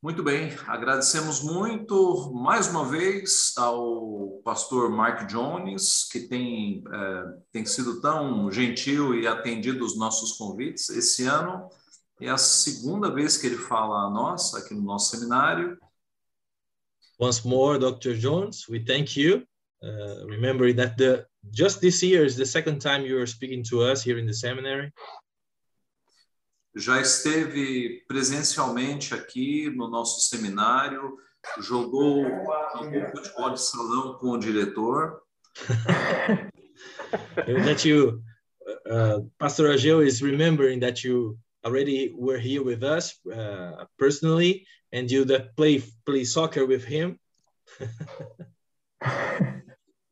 [0.01, 7.65] Muito bem, agradecemos muito mais uma vez ao pastor Mark Jones, que tem, é, tem
[7.65, 10.89] sido tão gentil e atendido os nossos convites.
[10.89, 11.67] Esse ano
[12.21, 15.77] é a segunda vez que ele fala a nós aqui no nosso seminário.
[17.19, 18.13] Once more, Dr.
[18.13, 19.45] Jones, we thank you.
[19.83, 23.81] Uh, remembering that the just this year is the second time you are speaking to
[23.81, 24.93] us here in the seminary
[26.79, 31.17] já esteve presencialmente aqui no nosso seminário,
[31.59, 35.21] jogou um futebol de salão com o diretor.
[37.65, 38.21] that you,
[38.87, 45.11] uh, Pastor Ageu is remembering that you already were here with us uh, personally, and
[45.11, 47.19] you that play play soccer with him.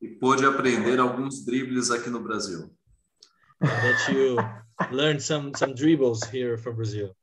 [0.01, 2.69] e pôde aprender alguns dribles aqui no Brasil.
[3.59, 4.37] that you
[4.91, 7.15] learned some some dribbles here from Brazil.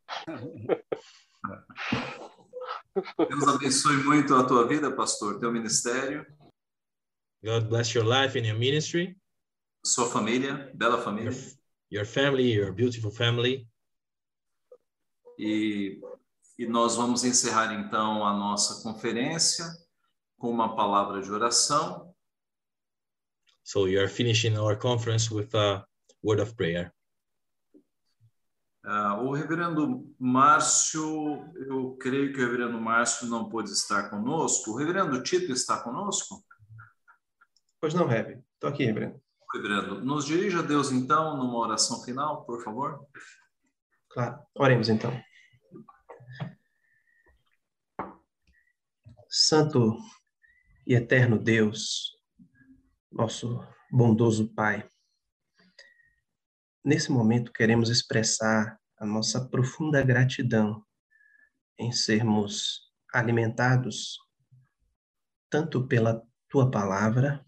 [3.29, 6.25] Deus abençoe muito a tua vida, pastor, teu ministério.
[7.43, 9.17] God bless your life and your ministry.
[9.85, 11.31] Sua família, bela família.
[11.31, 11.43] Your,
[11.91, 13.69] your family, your beautiful family.
[15.39, 16.01] E,
[16.59, 19.67] e nós vamos encerrar então a nossa conferência
[20.39, 22.15] com uma palavra de oração.
[23.65, 25.85] So you are finishing our conference with a
[26.23, 26.95] word of prayer.
[28.85, 34.73] Uh, o reverendo Márcio, eu creio que o reverendo Márcio não pôde estar conosco.
[34.73, 36.45] O reverendo Tito está conosco?
[37.81, 38.45] Pois não, Rebe.
[38.55, 39.19] Estou aqui, reverendo.
[39.55, 43.07] Reverendo, nos dirija a Deus então numa oração final, por favor.
[44.11, 44.39] Claro.
[44.55, 45.19] Oremos então.
[49.29, 49.97] Santo
[50.87, 52.19] e eterno Deus,
[53.11, 54.89] nosso bondoso Pai,
[56.85, 60.85] Nesse momento, queremos expressar a nossa profunda gratidão
[61.79, 64.19] em sermos alimentados
[65.49, 67.43] tanto pela tua palavra,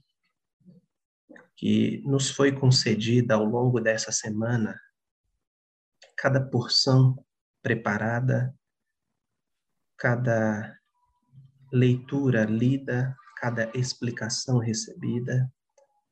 [1.54, 4.80] que nos foi concedida ao longo dessa semana,
[6.16, 7.22] cada porção
[7.60, 8.54] preparada,
[9.98, 10.78] cada
[11.72, 15.52] leitura lida, cada explicação recebida,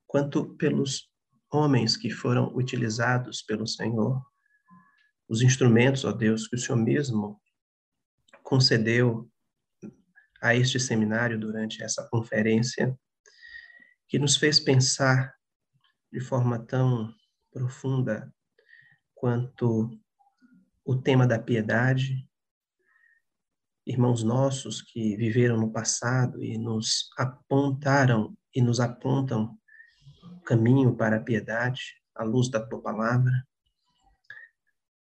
[0.06, 1.13] quanto pelos
[1.54, 4.20] homens que foram utilizados pelo Senhor,
[5.28, 7.40] os instrumentos, ó Deus, que o Senhor mesmo
[8.42, 9.30] concedeu
[10.42, 12.94] a este seminário durante essa conferência,
[14.08, 15.32] que nos fez pensar
[16.12, 17.14] de forma tão
[17.50, 18.32] profunda
[19.14, 19.90] quanto
[20.84, 22.28] o tema da piedade,
[23.86, 29.58] irmãos nossos que viveram no passado e nos apontaram e nos apontam
[30.44, 31.80] caminho para a piedade,
[32.14, 33.32] à luz da tua palavra,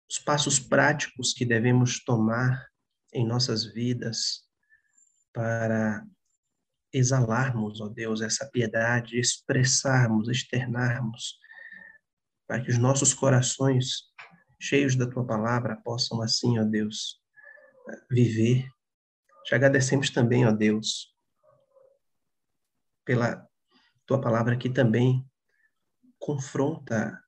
[0.09, 2.69] os passos práticos que devemos tomar
[3.12, 4.44] em nossas vidas
[5.32, 6.05] para
[6.93, 11.39] exalarmos, ó Deus, essa piedade, expressarmos, externarmos,
[12.47, 14.05] para que os nossos corações,
[14.61, 17.20] cheios da tua palavra, possam assim, ó Deus,
[18.09, 18.69] viver.
[19.44, 21.12] Te agradecemos também, ó Deus,
[23.05, 23.48] pela
[24.06, 25.24] tua palavra que também
[26.18, 27.18] confronta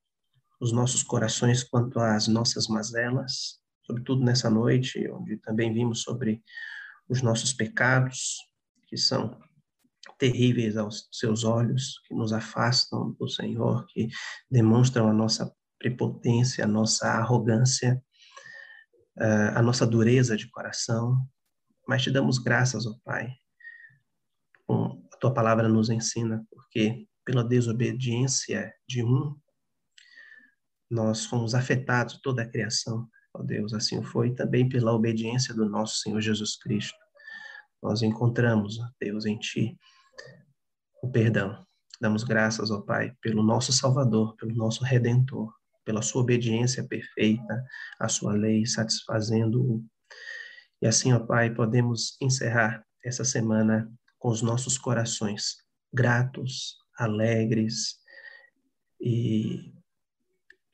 [0.60, 6.42] os nossos corações quanto às nossas mazelas, sobretudo nessa noite, onde também vimos sobre
[7.08, 8.36] os nossos pecados,
[8.88, 9.38] que são
[10.18, 14.08] terríveis aos seus olhos, que nos afastam do Senhor, que
[14.50, 18.02] demonstram a nossa prepotência, a nossa arrogância,
[19.54, 21.26] a nossa dureza de coração.
[21.86, 23.30] Mas te damos graças, ó Pai,
[25.16, 29.34] a tua palavra nos ensina, porque pela desobediência de um,
[30.90, 35.96] nós fomos afetados, toda a criação, ó Deus, assim foi, também pela obediência do nosso
[36.00, 36.98] Senhor Jesus Cristo.
[37.82, 39.76] Nós encontramos, ó Deus, em Ti
[41.02, 41.66] o perdão.
[42.00, 45.52] Damos graças, ó Pai, pelo nosso Salvador, pelo nosso Redentor,
[45.84, 47.64] pela Sua obediência perfeita
[47.98, 49.82] à Sua lei, satisfazendo-o.
[50.82, 55.56] E assim, ó Pai, podemos encerrar essa semana com os nossos corações
[55.92, 57.98] gratos, alegres
[59.00, 59.72] e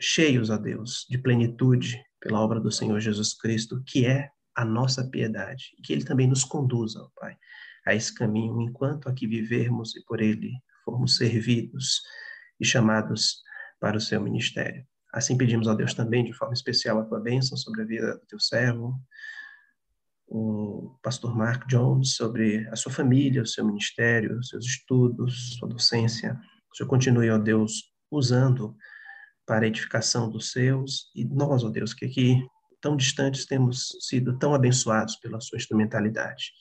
[0.01, 5.09] cheios, a Deus, de plenitude pela obra do Senhor Jesus Cristo, que é a nossa
[5.09, 7.37] piedade, e que Ele também nos conduza, ó Pai,
[7.87, 10.53] a esse caminho, enquanto aqui vivermos e por Ele
[10.85, 12.03] formos servidos
[12.61, 13.43] e chamados
[13.81, 14.87] para o seu ministério.
[15.13, 18.27] Assim pedimos a Deus também, de forma especial, a tua bênção sobre a vida do
[18.27, 18.99] teu servo,
[20.35, 26.33] o pastor Mark Jones, sobre a sua família, o seu ministério, seus estudos, sua docência.
[26.33, 28.75] Que o Senhor continue, ó Deus, usando
[29.47, 32.43] para a edificação dos seus e nós, ó Deus, que aqui
[32.81, 36.53] tão distantes temos sido tão abençoados pela sua instrumentalidade.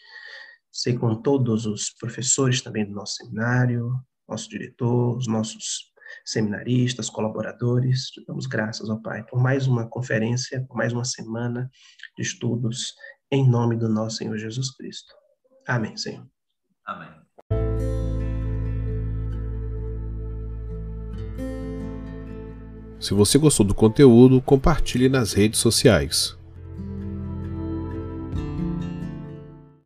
[0.69, 3.93] Sei com todos os professores também do nosso seminário,
[4.27, 5.91] nosso diretor, os nossos
[6.25, 8.07] seminaristas, colaboradores.
[8.07, 11.71] Te damos graças ao Pai por mais uma conferência, por mais uma semana
[12.17, 12.93] de estudos,
[13.31, 15.13] em nome do nosso Senhor Jesus Cristo.
[15.67, 16.27] Amém, Senhor.
[16.85, 17.09] Amém.
[22.99, 26.37] Se você gostou do conteúdo, compartilhe nas redes sociais.